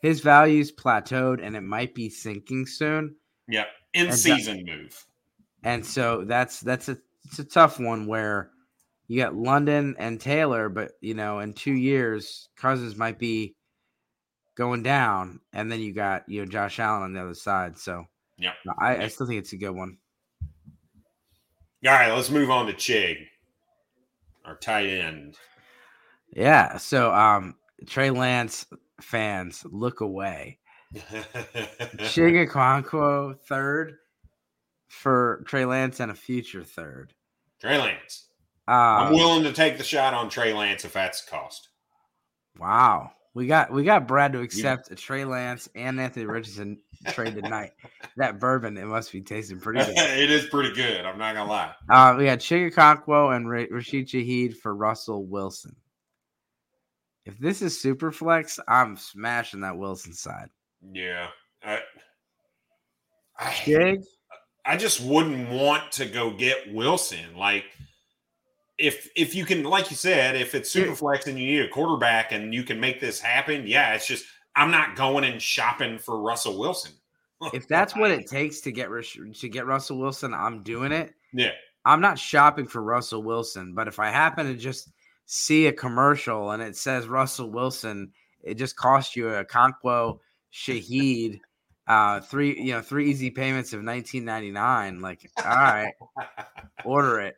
his 0.00 0.20
value's 0.20 0.72
plateaued 0.72 1.44
and 1.44 1.54
it 1.54 1.60
might 1.60 1.94
be 1.94 2.08
sinking 2.08 2.66
soon. 2.66 3.14
Yeah, 3.48 3.64
in 3.92 4.06
and 4.06 4.14
season 4.14 4.64
that, 4.64 4.76
move. 4.76 5.06
And 5.62 5.84
so 5.84 6.24
that's 6.24 6.60
that's 6.60 6.88
a 6.88 6.96
it's 7.26 7.38
a 7.38 7.44
tough 7.44 7.78
one 7.78 8.06
where 8.06 8.50
you 9.08 9.20
got 9.20 9.34
London 9.34 9.94
and 9.98 10.20
Taylor, 10.20 10.68
but 10.68 10.92
you 11.00 11.14
know, 11.14 11.40
in 11.40 11.52
two 11.52 11.72
years, 11.72 12.48
Cousins 12.56 12.96
might 12.96 13.18
be 13.18 13.54
going 14.54 14.82
down, 14.82 15.40
and 15.52 15.70
then 15.70 15.80
you 15.80 15.92
got 15.92 16.28
you 16.28 16.40
know 16.40 16.46
Josh 16.46 16.78
Allen 16.78 17.02
on 17.02 17.12
the 17.12 17.22
other 17.22 17.34
side. 17.34 17.78
So 17.78 18.06
yeah, 18.38 18.52
I, 18.78 19.04
I 19.04 19.08
still 19.08 19.26
think 19.26 19.40
it's 19.40 19.52
a 19.52 19.58
good 19.58 19.74
one. 19.74 19.98
All 21.84 21.92
right, 21.92 22.12
let's 22.12 22.30
move 22.30 22.50
on 22.50 22.66
to 22.66 22.72
Chig, 22.72 23.26
our 24.44 24.56
tight 24.56 24.86
end. 24.86 25.36
Yeah, 26.34 26.76
so 26.76 27.12
um, 27.12 27.56
Trey 27.86 28.10
Lance 28.10 28.66
fans, 29.00 29.66
look 29.68 30.00
away. 30.00 30.58
Chig 30.94 32.48
Okonkwo 32.48 33.38
third 33.40 33.94
for 34.88 35.42
Trey 35.46 35.64
Lance 35.64 36.00
and 36.00 36.10
a 36.10 36.14
future 36.14 36.62
third. 36.62 37.14
Trey 37.60 37.78
Lance. 37.78 38.28
I'm 38.68 39.08
um, 39.08 39.12
willing 39.12 39.42
to 39.44 39.52
take 39.52 39.78
the 39.78 39.84
shot 39.84 40.14
on 40.14 40.28
Trey 40.28 40.52
Lance 40.52 40.84
if 40.84 40.92
that's 40.92 41.24
the 41.24 41.30
cost. 41.30 41.68
Wow. 42.58 43.10
We 43.34 43.46
got 43.46 43.72
we 43.72 43.82
got 43.82 44.06
Brad 44.06 44.34
to 44.34 44.40
accept 44.40 44.88
yeah. 44.88 44.92
a 44.92 44.96
Trey 44.96 45.24
Lance 45.24 45.68
and 45.74 45.98
Anthony 45.98 46.26
Richardson 46.26 46.78
trade 47.08 47.34
tonight. 47.34 47.72
that 48.18 48.38
bourbon, 48.38 48.76
it 48.76 48.84
must 48.84 49.10
be 49.10 49.22
tasting 49.22 49.58
pretty 49.58 49.80
good. 49.80 49.96
it 49.96 50.30
is 50.30 50.46
pretty 50.46 50.74
good. 50.74 51.06
I'm 51.06 51.18
not 51.18 51.34
gonna 51.34 51.50
lie. 51.50 51.72
Uh, 51.88 52.14
we 52.18 52.26
got 52.26 52.40
Chig 52.40 52.76
and 52.76 53.46
R- 53.46 53.66
Rashid 53.70 54.08
Shaheed 54.08 54.56
for 54.56 54.74
Russell 54.74 55.24
Wilson. 55.24 55.74
If 57.24 57.38
this 57.38 57.62
is 57.62 57.80
super 57.80 58.12
flex, 58.12 58.60
I'm 58.68 58.96
smashing 58.96 59.60
that 59.60 59.78
Wilson 59.78 60.12
side. 60.12 60.50
Yeah. 60.92 61.28
I, 61.64 61.78
I, 63.38 63.98
I 64.66 64.76
just 64.76 65.00
wouldn't 65.00 65.48
want 65.48 65.90
to 65.92 66.04
go 66.04 66.32
get 66.32 66.72
Wilson. 66.74 67.34
Like– 67.34 67.64
if 68.82 69.08
if 69.14 69.34
you 69.34 69.44
can, 69.44 69.62
like 69.62 69.90
you 69.90 69.96
said, 69.96 70.34
if 70.34 70.54
it's 70.56 70.68
super 70.68 70.96
flex 70.96 71.28
and 71.28 71.38
you 71.38 71.46
need 71.46 71.60
a 71.60 71.68
quarterback 71.68 72.32
and 72.32 72.52
you 72.52 72.64
can 72.64 72.80
make 72.80 73.00
this 73.00 73.20
happen, 73.20 73.64
yeah, 73.64 73.94
it's 73.94 74.06
just 74.06 74.26
I'm 74.56 74.72
not 74.72 74.96
going 74.96 75.24
and 75.24 75.40
shopping 75.40 75.98
for 75.98 76.20
Russell 76.20 76.58
Wilson. 76.58 76.92
if 77.54 77.68
that's 77.68 77.94
what 77.94 78.10
it 78.10 78.26
takes 78.26 78.60
to 78.62 78.72
get 78.72 78.88
to 78.90 79.48
get 79.48 79.66
Russell 79.66 79.98
Wilson, 79.98 80.34
I'm 80.34 80.64
doing 80.64 80.90
it. 80.90 81.14
Yeah, 81.32 81.52
I'm 81.84 82.00
not 82.00 82.18
shopping 82.18 82.66
for 82.66 82.82
Russell 82.82 83.22
Wilson, 83.22 83.72
but 83.72 83.86
if 83.86 84.00
I 84.00 84.10
happen 84.10 84.46
to 84.46 84.56
just 84.56 84.90
see 85.26 85.68
a 85.68 85.72
commercial 85.72 86.50
and 86.50 86.62
it 86.62 86.76
says 86.76 87.06
Russell 87.06 87.50
Wilson, 87.50 88.10
it 88.42 88.54
just 88.54 88.74
cost 88.74 89.14
you 89.14 89.26
Okonkwo 89.26 90.18
Shaheed 90.52 91.40
uh 91.88 92.20
three 92.20 92.56
you 92.60 92.72
know 92.72 92.80
three 92.80 93.10
easy 93.10 93.28
payments 93.28 93.72
of 93.72 93.82
1999 93.82 95.00
like 95.00 95.28
all 95.44 95.50
right 95.50 95.94
order 96.84 97.18
it 97.18 97.34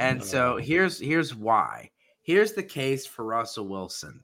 and 0.00 0.24
so 0.24 0.56
here's 0.56 0.98
here's 0.98 1.34
why. 1.34 1.90
Here's 2.22 2.52
the 2.52 2.62
case 2.62 3.06
for 3.06 3.24
Russell 3.24 3.68
Wilson. 3.68 4.22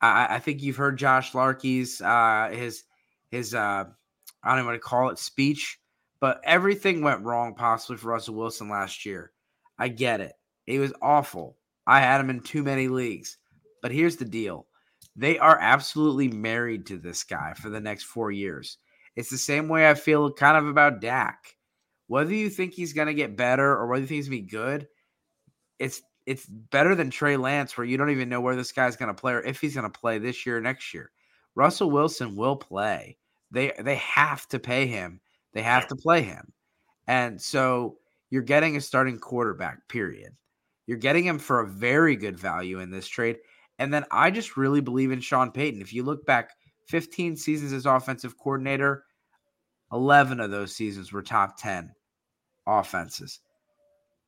I, 0.00 0.36
I 0.36 0.38
think 0.38 0.62
you've 0.62 0.76
heard 0.76 0.98
Josh 0.98 1.32
Larkey's 1.32 2.00
uh, 2.00 2.50
his 2.52 2.84
his 3.30 3.54
uh, 3.54 3.84
I 4.42 4.48
don't 4.48 4.58
even 4.58 4.66
want 4.66 4.76
to 4.76 4.80
call 4.80 5.10
it 5.10 5.18
speech, 5.18 5.78
but 6.20 6.40
everything 6.44 7.02
went 7.02 7.22
wrong 7.22 7.54
possibly 7.54 7.98
for 7.98 8.08
Russell 8.08 8.34
Wilson 8.34 8.68
last 8.68 9.06
year. 9.06 9.32
I 9.78 9.88
get 9.88 10.20
it. 10.20 10.32
It 10.66 10.78
was 10.78 10.92
awful. 11.00 11.56
I 11.86 12.00
had 12.00 12.20
him 12.20 12.30
in 12.30 12.40
too 12.40 12.62
many 12.62 12.88
leagues. 12.88 13.38
But 13.82 13.92
here's 13.92 14.16
the 14.16 14.24
deal. 14.24 14.66
They 15.16 15.38
are 15.38 15.58
absolutely 15.60 16.28
married 16.28 16.86
to 16.86 16.98
this 16.98 17.24
guy 17.24 17.54
for 17.54 17.70
the 17.70 17.80
next 17.80 18.04
four 18.04 18.30
years. 18.30 18.78
It's 19.16 19.30
the 19.30 19.38
same 19.38 19.68
way 19.68 19.88
I 19.88 19.94
feel 19.94 20.32
kind 20.32 20.56
of 20.56 20.66
about 20.66 21.00
Dak 21.00 21.56
whether 22.10 22.34
you 22.34 22.50
think 22.50 22.74
he's 22.74 22.92
going 22.92 23.06
to 23.06 23.14
get 23.14 23.36
better 23.36 23.70
or 23.70 23.86
whether 23.86 24.00
you 24.00 24.08
think 24.08 24.16
he's 24.16 24.28
going 24.28 24.40
to 24.40 24.44
be 24.44 24.50
good, 24.50 24.88
it's 25.78 26.02
it's 26.26 26.44
better 26.44 26.96
than 26.96 27.08
Trey 27.08 27.36
Lance, 27.36 27.78
where 27.78 27.84
you 27.84 27.96
don't 27.96 28.10
even 28.10 28.28
know 28.28 28.40
where 28.40 28.56
this 28.56 28.72
guy's 28.72 28.96
going 28.96 29.14
to 29.14 29.20
play 29.20 29.32
or 29.34 29.42
if 29.42 29.60
he's 29.60 29.76
going 29.76 29.88
to 29.88 30.00
play 30.00 30.18
this 30.18 30.44
year 30.44 30.56
or 30.56 30.60
next 30.60 30.92
year. 30.92 31.12
Russell 31.54 31.88
Wilson 31.88 32.34
will 32.34 32.56
play. 32.56 33.16
They 33.52 33.74
they 33.78 33.94
have 33.94 34.48
to 34.48 34.58
pay 34.58 34.88
him. 34.88 35.20
They 35.52 35.62
have 35.62 35.86
to 35.86 35.94
play 35.94 36.22
him. 36.22 36.52
And 37.06 37.40
so 37.40 37.98
you're 38.28 38.42
getting 38.42 38.76
a 38.76 38.80
starting 38.80 39.20
quarterback, 39.20 39.86
period. 39.86 40.32
You're 40.88 40.98
getting 40.98 41.22
him 41.22 41.38
for 41.38 41.60
a 41.60 41.68
very 41.68 42.16
good 42.16 42.36
value 42.36 42.80
in 42.80 42.90
this 42.90 43.06
trade. 43.06 43.36
And 43.78 43.94
then 43.94 44.04
I 44.10 44.32
just 44.32 44.56
really 44.56 44.80
believe 44.80 45.12
in 45.12 45.20
Sean 45.20 45.52
Payton. 45.52 45.80
If 45.80 45.92
you 45.92 46.02
look 46.02 46.26
back 46.26 46.50
15 46.88 47.36
seasons 47.36 47.72
as 47.72 47.86
offensive 47.86 48.36
coordinator, 48.36 49.04
11 49.92 50.40
of 50.40 50.50
those 50.50 50.74
seasons 50.74 51.12
were 51.12 51.22
top 51.22 51.56
10 51.56 51.92
offenses. 52.66 53.40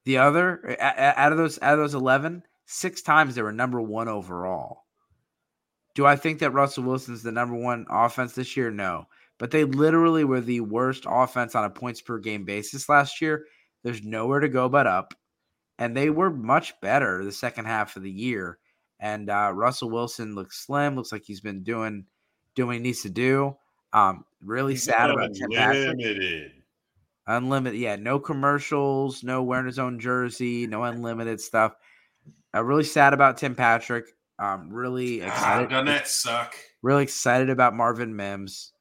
The 0.05 0.19
other 0.19 0.77
out 0.81 1.33
of 1.33 1.39
those 1.39 1.61
out 1.63 1.75
of 1.75 1.79
those 1.79 1.95
11, 1.95 2.43
six 2.67 3.03
times 3.03 3.35
they 3.35 3.43
were 3.43 3.53
number 3.53 3.81
1 3.81 4.09
overall. 4.09 4.85
Do 5.95 6.07
I 6.07 6.17
think 6.17 6.41
that 6.41 6.53
Russell 6.53 6.85
Wilson's 6.85 7.23
the 7.23 7.33
number 7.33 7.55
1 7.55 7.87
offense 7.91 8.35
this 8.35 8.57
year? 8.57 8.71
No. 8.71 9.07
But 9.39 9.51
they 9.51 9.65
literally 9.65 10.25
were 10.25 10.41
the 10.41 10.61
worst 10.61 11.05
offense 11.07 11.55
on 11.55 11.65
a 11.65 11.71
points 11.71 12.01
per 12.01 12.19
game 12.19 12.45
basis 12.45 12.89
last 12.89 13.21
year. 13.21 13.47
There's 13.83 14.03
nowhere 14.03 14.41
to 14.41 14.49
go 14.49 14.69
but 14.69 14.87
up. 14.87 15.15
And 15.79 15.97
they 15.97 16.11
were 16.11 16.31
much 16.31 16.81
better 16.81 17.25
the 17.25 17.33
second 17.33 17.65
half 17.65 17.97
of 17.97 18.03
the 18.03 18.11
year. 18.11 18.59
And 19.01 19.29
uh, 19.29 19.51
Russell 19.53 19.91
Wilson 19.91 20.35
looks 20.35 20.65
slim, 20.65 20.95
looks 20.95 21.11
like 21.11 21.25
he's 21.25 21.41
been 21.41 21.63
doing 21.65 22.07
doing 22.55 22.67
what 22.69 22.77
he 22.77 22.83
needs 22.83 23.03
to 23.03 23.11
do. 23.11 23.57
Um, 23.93 24.25
really 24.41 24.75
he's 24.75 24.85
sad 24.85 25.11
about 25.11 25.35
Tim 25.35 25.51
Patrick. 25.51 26.62
Unlimited, 27.27 27.79
yeah, 27.79 27.97
no 27.97 28.19
commercials, 28.19 29.23
no 29.23 29.43
wearing 29.43 29.67
his 29.67 29.79
own 29.79 30.01
jersey, 30.01 30.67
no 30.67 30.83
unlimited 30.83 31.41
stuff. 31.41 31.75
I'm 32.53 32.67
really 32.67 32.85
sad 32.85 33.15
about 33.15 33.39
Tim 33.39 33.55
Patrick. 33.55 34.07
Um, 34.39 34.71
really 34.71 35.23
ah, 35.23 35.27
excited. 35.27 35.71
Doesn't 35.71 35.87
that 35.87 36.09
suck? 36.09 36.57
Really 36.83 37.05
excited 37.05 37.49
about 37.49 37.77
Marvin 37.77 38.17
Mims, 38.17 38.73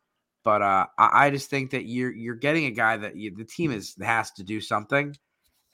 but 0.43 0.63
uh, 0.63 0.87
I, 0.97 1.25
I, 1.25 1.29
just 1.29 1.51
think 1.51 1.69
that 1.71 1.85
you're 1.85 2.11
you're 2.11 2.35
getting 2.35 2.65
a 2.65 2.71
guy 2.71 2.97
that 2.97 3.15
you, 3.15 3.35
the 3.35 3.45
team 3.45 3.71
is 3.71 3.95
has 4.01 4.31
to 4.31 4.43
do 4.43 4.59
something, 4.59 5.15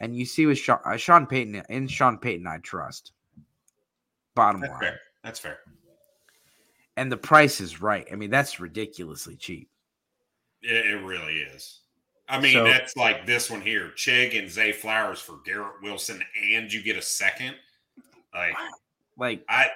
and 0.02 0.14
you 0.14 0.26
see 0.26 0.46
with 0.46 0.58
Sean, 0.58 0.80
uh, 0.86 0.98
Sean 0.98 1.26
Payton 1.26 1.64
in 1.70 1.88
Sean 1.88 2.18
Payton, 2.18 2.48
I 2.48 2.58
trust. 2.58 3.14
Bottom 4.36 4.60
that's 4.60 4.72
line, 4.72 4.82
fair. 4.82 5.00
that's 5.24 5.40
fair. 5.40 5.60
And 6.98 7.10
the 7.10 7.18
price 7.18 7.62
is 7.62 7.82
right. 7.82 8.08
I 8.12 8.16
mean, 8.16 8.30
that's 8.30 8.60
ridiculously 8.60 9.38
cheap. 9.38 9.70
It, 10.62 10.86
it 10.86 11.04
really 11.04 11.36
is. 11.36 11.80
I 12.30 12.40
mean, 12.42 12.54
so, 12.54 12.64
that's 12.66 12.96
like 12.98 13.26
this 13.26 13.50
one 13.50 13.62
here: 13.62 13.92
Chig 13.96 14.38
and 14.38 14.50
Zay 14.50 14.72
Flowers 14.72 15.20
for 15.20 15.40
Garrett 15.46 15.82
Wilson, 15.82 16.22
and 16.54 16.72
you 16.72 16.84
get 16.84 16.98
a 16.98 17.02
second. 17.02 17.56
Like, 18.34 18.56
like 19.18 19.46
I, 19.48 19.68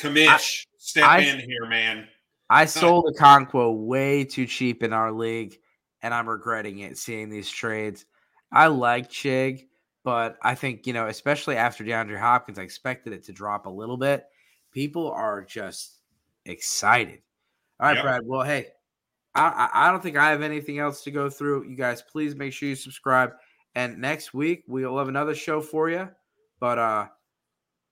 Kamish, 0.00 0.28
I, 0.28 0.38
step 0.78 1.04
I, 1.04 1.18
in 1.20 1.40
here, 1.40 1.66
man. 1.66 2.06
I 2.50 2.64
sold 2.64 3.06
a 3.08 3.18
Okonkwo 3.18 3.84
way 3.84 4.24
too 4.24 4.46
cheap 4.46 4.82
in 4.82 4.92
our 4.92 5.12
league, 5.12 5.58
and 6.02 6.14
I'm 6.14 6.28
regretting 6.28 6.78
it. 6.78 6.96
Seeing 6.98 7.28
these 7.28 7.50
trades, 7.50 8.06
I 8.52 8.68
like 8.68 9.10
Chig, 9.10 9.66
but 10.04 10.38
I 10.42 10.54
think 10.54 10.86
you 10.86 10.92
know, 10.92 11.08
especially 11.08 11.56
after 11.56 11.84
DeAndre 11.84 12.18
Hopkins, 12.18 12.58
I 12.58 12.62
expected 12.62 13.12
it 13.12 13.24
to 13.24 13.32
drop 13.32 13.66
a 13.66 13.70
little 13.70 13.96
bit. 13.96 14.24
People 14.72 15.10
are 15.10 15.44
just 15.44 15.98
excited. 16.44 17.22
All 17.80 17.88
right, 17.88 17.96
yep. 17.96 18.04
Brad. 18.04 18.22
Well, 18.24 18.42
hey, 18.42 18.68
I, 19.38 19.68
I 19.72 19.90
don't 19.90 20.02
think 20.02 20.16
I 20.16 20.30
have 20.30 20.42
anything 20.42 20.78
else 20.78 21.02
to 21.04 21.10
go 21.10 21.30
through. 21.30 21.68
You 21.68 21.76
guys, 21.76 22.02
please 22.02 22.34
make 22.34 22.52
sure 22.52 22.68
you 22.68 22.74
subscribe. 22.74 23.32
And 23.74 23.98
next 23.98 24.34
week 24.34 24.64
we'll 24.66 24.98
have 24.98 25.08
another 25.08 25.34
show 25.34 25.60
for 25.60 25.88
you. 25.90 26.08
But 26.60 26.78
uh 26.78 27.06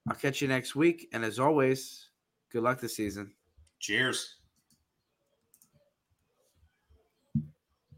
I'll 0.09 0.17
catch 0.17 0.41
you 0.41 0.49
next 0.49 0.77
week. 0.77 1.09
And 1.13 1.25
as 1.25 1.39
always, 1.39 2.09
good 2.53 2.63
luck 2.63 2.81
this 2.81 2.97
season. 2.97 3.33
Cheers. 3.81 4.37